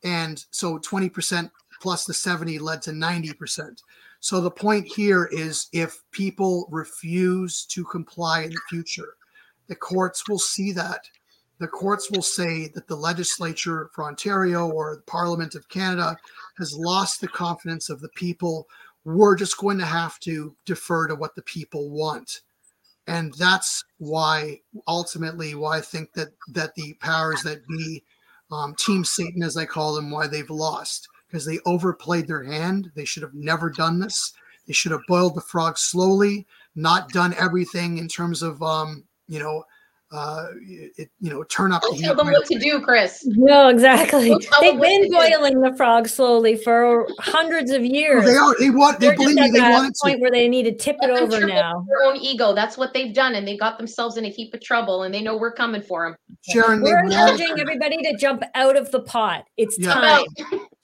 [0.03, 1.51] And so 20%
[1.81, 3.81] plus the 70 led to 90%.
[4.19, 9.15] So the point here is if people refuse to comply in the future,
[9.67, 11.01] the courts will see that.
[11.59, 16.17] The courts will say that the legislature for Ontario or the Parliament of Canada
[16.57, 18.67] has lost the confidence of the people.
[19.03, 22.41] We're just going to have to defer to what the people want.
[23.07, 28.03] And that's why ultimately why I think that that the powers that be,
[28.51, 32.91] um, Team Satan as I call them, why they've lost because they overplayed their hand.
[32.95, 34.33] They should have never done this.
[34.67, 39.39] They should have boiled the frog slowly, not done everything in terms of um, you
[39.39, 39.63] know,
[40.11, 40.47] uh,
[40.97, 41.81] it, you know, turn up.
[41.81, 44.29] don't the tell them what to do chris No, exactly.
[44.59, 48.25] They've been boiling the frog slowly for hundreds of years.
[48.25, 48.53] they are.
[48.59, 48.99] They want.
[48.99, 49.51] They They're believe me.
[49.51, 50.21] They that wanted point to.
[50.21, 51.85] where they need to tip it Let them over now.
[51.87, 54.61] their own ego that's what they've done and they got themselves in a heap of
[54.61, 56.15] trouble and they know we're coming for them
[56.49, 59.45] Sharon, We're encouraging everybody to jump out of the pot.
[59.57, 59.93] It's Yeah.
[59.93, 60.25] time.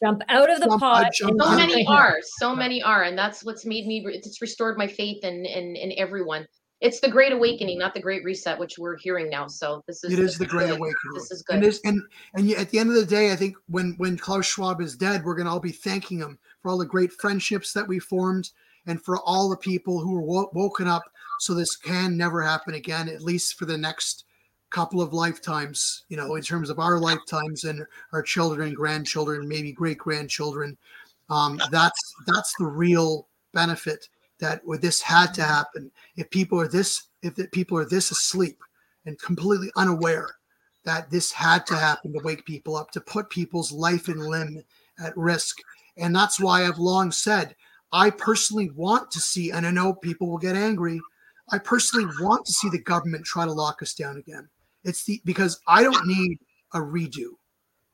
[0.03, 1.13] Jump out of the Jump- pot.
[1.15, 5.23] so many are so many are and that's what's made me it's restored my faith
[5.23, 6.45] in in in everyone
[6.79, 10.13] it's the great awakening not the great reset which we're hearing now so this is
[10.13, 10.77] It is the great good.
[10.77, 11.13] awakening.
[11.15, 12.01] this is And good this, and
[12.35, 15.23] and at the end of the day, I think when when Klaus Schwab is dead,
[15.23, 18.51] we're going to all be thanking him for all the great friendships that we formed,
[18.85, 21.03] and for all the people who were wo- woken up
[21.39, 24.25] so this can never happen again, at least for the next
[24.69, 26.03] couple of lifetimes.
[26.09, 30.77] You know, in terms of our lifetimes and our children, grandchildren, maybe great grandchildren.
[31.29, 34.07] Um, that's that's the real benefit
[34.39, 35.91] that where this had to happen.
[36.15, 38.59] If people are this, if the people are this asleep
[39.05, 40.35] and completely unaware
[40.85, 44.63] that this had to happen to wake people up, to put people's life and limb
[45.03, 45.57] at risk.
[45.97, 47.55] And that's why I've long said
[47.91, 50.99] I personally want to see, and I know people will get angry.
[51.51, 54.47] I personally want to see the government try to lock us down again.
[54.83, 56.37] It's the because I don't need
[56.73, 57.29] a redo,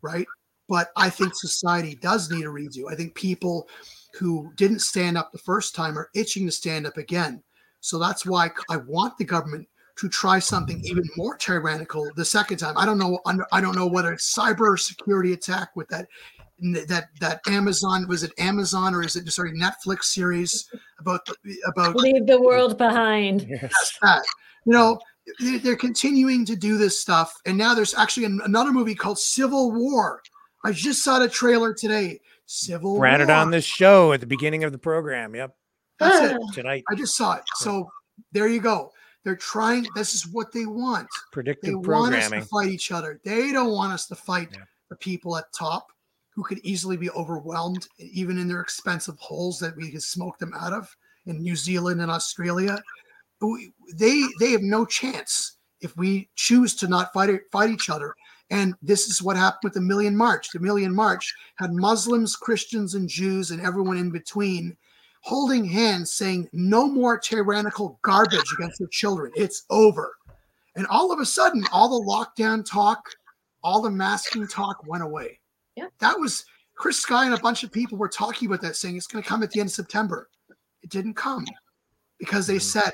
[0.02, 0.26] right?
[0.68, 2.92] But I think society does need a redo.
[2.92, 3.68] I think people
[4.14, 7.42] who didn't stand up the first time are itching to stand up again.
[7.80, 12.58] So that's why I want the government to try something even more tyrannical the second
[12.58, 12.78] time.
[12.78, 13.20] I don't know.
[13.52, 16.08] I don't know whether it's cyber security attack with that
[16.88, 20.70] that that Amazon was it Amazon or is it sorry Netflix series
[21.00, 21.28] about
[21.66, 23.46] about leave the world behind.
[23.50, 24.24] Yes, that.
[24.66, 25.00] You know,
[25.62, 30.22] they're continuing to do this stuff, and now there's actually another movie called Civil War.
[30.64, 32.22] I just saw the trailer today.
[32.54, 35.34] Civil it on this show at the beginning of the program.
[35.34, 35.56] Yep.
[36.00, 36.38] That's it.
[36.40, 36.84] Ah, tonight.
[36.90, 37.44] I just saw it.
[37.56, 37.90] So
[38.32, 38.92] there you go.
[39.24, 39.88] They're trying.
[39.96, 41.08] This is what they want.
[41.32, 42.48] Predictive They want us to programming.
[42.50, 43.20] fight each other.
[43.26, 44.50] They don't want us to fight
[44.90, 45.88] the people at top
[46.36, 50.54] who could easily be overwhelmed, even in their expensive holes that we can smoke them
[50.56, 52.78] out of in New Zealand and Australia.
[53.42, 58.14] We- They they have no chance if we choose to not fight fight each other.
[58.50, 60.50] And this is what happened with the Million March.
[60.52, 64.78] The Million March had Muslims, Christians, and Jews, and everyone in between
[65.22, 69.32] holding hands saying no more tyrannical garbage against their children.
[69.36, 70.14] It's over.
[70.76, 73.10] And all of a sudden, all the lockdown talk,
[73.64, 75.40] all the masking talk went away.
[75.76, 75.88] Yeah.
[76.00, 79.08] That was Chris Sky and a bunch of people were talking about that, saying it's
[79.08, 80.30] going to come at the end of September.
[80.82, 81.46] It didn't come
[82.20, 82.80] because they mm-hmm.
[82.80, 82.92] said,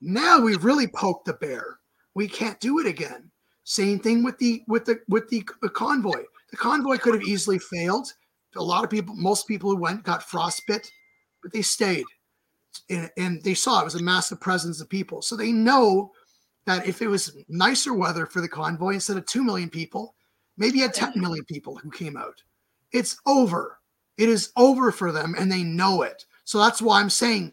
[0.00, 1.78] now we've really poked the bear.
[2.14, 3.30] We can't do it again.
[3.68, 6.22] Same thing with the with the with the, the convoy.
[6.52, 8.12] The convoy could have easily failed.
[8.54, 10.88] A lot of people, most people who went got frostbit,
[11.42, 12.04] but they stayed.
[12.88, 15.20] And, and they saw it was a massive presence of people.
[15.20, 16.12] So they know
[16.66, 20.14] that if it was nicer weather for the convoy instead of 2 million people,
[20.56, 22.40] maybe had 10 million people who came out.
[22.92, 23.78] It's over.
[24.16, 26.24] It is over for them and they know it.
[26.44, 27.52] So that's why I'm saying,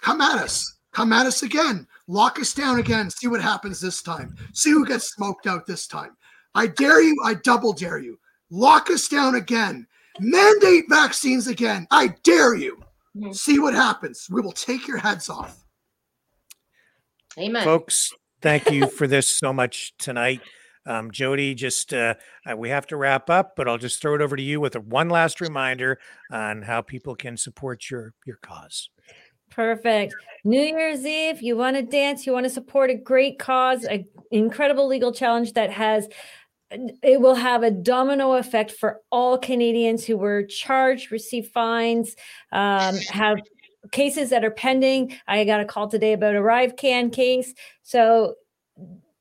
[0.00, 0.76] come at us.
[0.92, 1.88] Come at us again.
[2.06, 3.10] Lock us down again.
[3.10, 4.36] See what happens this time.
[4.52, 6.16] See who gets smoked out this time.
[6.54, 7.16] I dare you.
[7.24, 8.18] I double dare you.
[8.50, 9.86] Lock us down again.
[10.20, 11.86] Mandate vaccines again.
[11.90, 12.82] I dare you.
[13.32, 14.28] See what happens.
[14.30, 15.64] We will take your heads off.
[17.38, 17.64] Amen.
[17.64, 20.40] folks thank you for this so much tonight
[20.86, 22.14] um, jody just uh,
[22.48, 24.76] uh, we have to wrap up but i'll just throw it over to you with
[24.76, 25.98] a one last reminder
[26.30, 28.88] on how people can support your your cause
[29.54, 30.14] Perfect.
[30.44, 34.04] New Year's Eve, you want to dance, you want to support a great cause, an
[34.30, 36.08] incredible legal challenge that has
[36.70, 42.16] it will have a domino effect for all Canadians who were charged, received fines,
[42.50, 43.38] um, have
[43.92, 45.14] cases that are pending.
[45.28, 47.54] I got a call today about ArriveCAN case.
[47.82, 48.34] So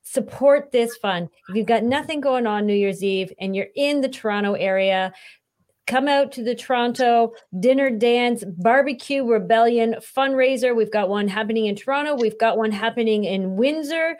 [0.01, 1.29] support this fund.
[1.49, 5.13] If you've got nothing going on New Year's Eve and you're in the Toronto area,
[5.85, 10.75] come out to the Toronto Dinner Dance Barbecue Rebellion fundraiser.
[10.75, 14.17] We've got one happening in Toronto, we've got one happening in Windsor.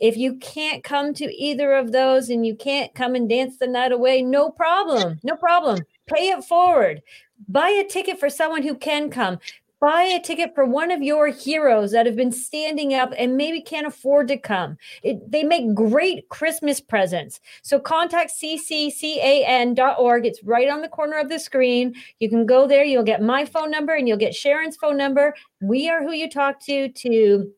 [0.00, 3.66] If you can't come to either of those and you can't come and dance the
[3.66, 5.20] night away, no problem.
[5.22, 5.80] No problem.
[6.06, 7.02] Pay it forward.
[7.48, 9.38] Buy a ticket for someone who can come.
[9.82, 13.60] Buy a ticket for one of your heroes that have been standing up and maybe
[13.60, 14.76] can't afford to come.
[15.02, 17.40] It, they make great Christmas presents.
[17.62, 20.24] So contact cccan.org.
[20.24, 21.96] It's right on the corner of the screen.
[22.20, 22.84] You can go there.
[22.84, 25.34] You'll get my phone number and you'll get Sharon's phone number.
[25.60, 27.52] We are who you talk to to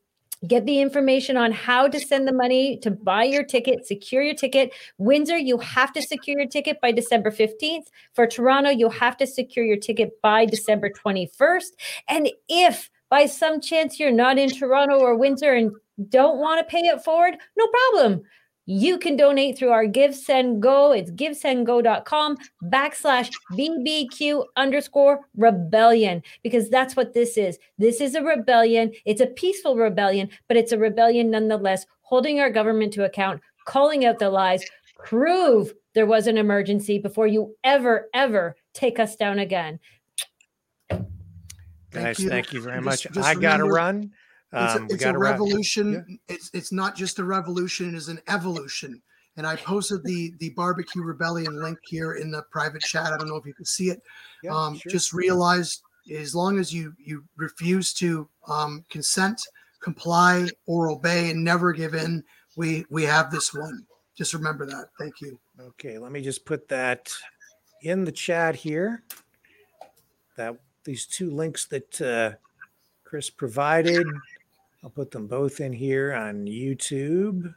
[0.47, 4.35] get the information on how to send the money to buy your ticket, secure your
[4.35, 4.73] ticket.
[4.99, 7.87] Windsor, you have to secure your ticket by December 15th.
[8.15, 11.71] For Toronto, you'll have to secure your ticket by December 21st.
[12.09, 15.73] And if by some chance you're not in Toronto or Windsor and
[16.09, 18.23] don't want to pay it forward, no problem.
[18.67, 20.93] You can donate through our Give Send Go.
[20.93, 27.59] It's givesendgo.com backslash BBQ underscore rebellion because that's what this is.
[27.79, 28.93] This is a rebellion.
[29.05, 34.07] It's a peaceful rebellion, but it's a rebellion nonetheless, holding our government to account, calling
[34.07, 34.65] out the lies,
[35.05, 39.79] prove there was an emergency before you ever, ever take us down again.
[41.91, 42.29] guys you.
[42.29, 44.11] thank you very And much just- just i gotta run
[44.55, 45.33] It's, um, a, it's a gotta wrap.
[45.33, 46.19] revolution.
[46.29, 49.03] It's it's not just a revolution; it is an evolution.
[49.37, 53.13] And I posted the the barbecue rebellion link here in the private chat.
[53.13, 54.01] I don't know if you can see it.
[54.43, 54.93] Yeah, um, sure.
[54.93, 55.83] Just realize,
[56.17, 59.41] as long as you you refuse to um, consent,
[59.83, 62.23] comply, or obey, and never give in,
[62.57, 63.85] we we have this one.
[64.17, 64.87] Just remember that.
[65.01, 65.39] Thank you.
[65.61, 67.13] Okay, let me just put that
[67.83, 69.03] in the chat here.
[70.37, 72.37] That these two links that uh,
[73.05, 74.07] Chris provided,
[74.85, 77.55] I'll put them both in here on YouTube.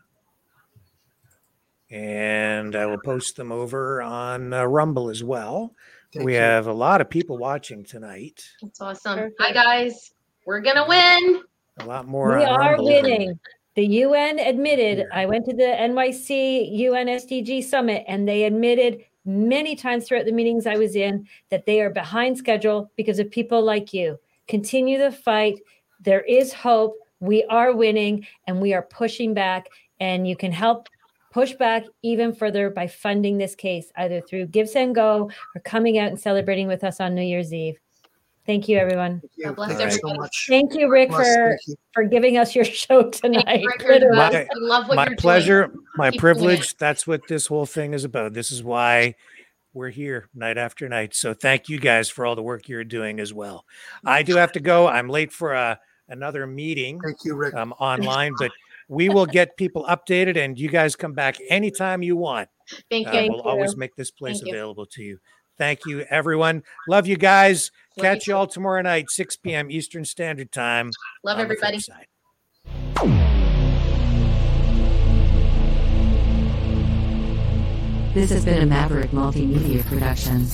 [1.91, 5.73] and I will post them over on uh, Rumble as well.
[6.13, 6.39] Thank we you.
[6.39, 8.45] have a lot of people watching tonight.
[8.61, 9.33] That's awesome.
[9.41, 10.13] Hi guys,
[10.45, 11.43] we're gonna win.
[11.79, 12.37] A lot more.
[12.37, 12.85] we are Rumble.
[12.85, 13.37] winning.
[13.75, 19.75] The UN admitted, I went to the NYC UN SDG summit and they admitted many
[19.75, 23.61] times throughout the meetings I was in that they are behind schedule because of people
[23.61, 24.17] like you.
[24.47, 25.59] Continue the fight.
[25.99, 26.97] There is hope.
[27.19, 29.67] We are winning and we are pushing back.
[29.99, 30.89] And you can help
[31.31, 35.97] push back even further by funding this case, either through Give Send Go or coming
[35.97, 37.77] out and celebrating with us on New Year's Eve.
[38.45, 39.21] Thank you, everyone.
[39.43, 40.45] God bless Thank you so much.
[40.47, 41.75] Thank you, Rick, Bless, for thank you.
[41.93, 43.65] for giving us your show tonight.
[43.65, 45.17] Rick, My- love what my you're doing.
[45.17, 46.77] pleasure, my Keep privilege.
[46.77, 48.33] That's what this whole thing is about.
[48.33, 49.15] This is why
[49.73, 51.13] we're here night after night.
[51.13, 53.65] So thank you guys for all the work you're doing as well.
[54.05, 54.87] I do have to go.
[54.87, 55.77] I'm late for a,
[56.09, 56.99] another meeting.
[57.01, 57.53] Thank you, Rick.
[57.55, 58.51] Um, online, but
[58.87, 62.49] we will get people updated, and you guys come back anytime you want.
[62.89, 63.31] Thank Uh, you.
[63.31, 64.53] we'll always make this place Thank you.
[64.53, 65.19] available to you.
[65.57, 66.63] Thank you, everyone.
[66.87, 67.71] Love you guys.
[67.97, 69.71] Love Catch you you all tomorrow night, 6 p.m.
[69.71, 70.91] Eastern Standard Time.
[71.23, 72.05] Love on the flip everybody.
[78.13, 80.47] This has been a Maverick Multimedia production.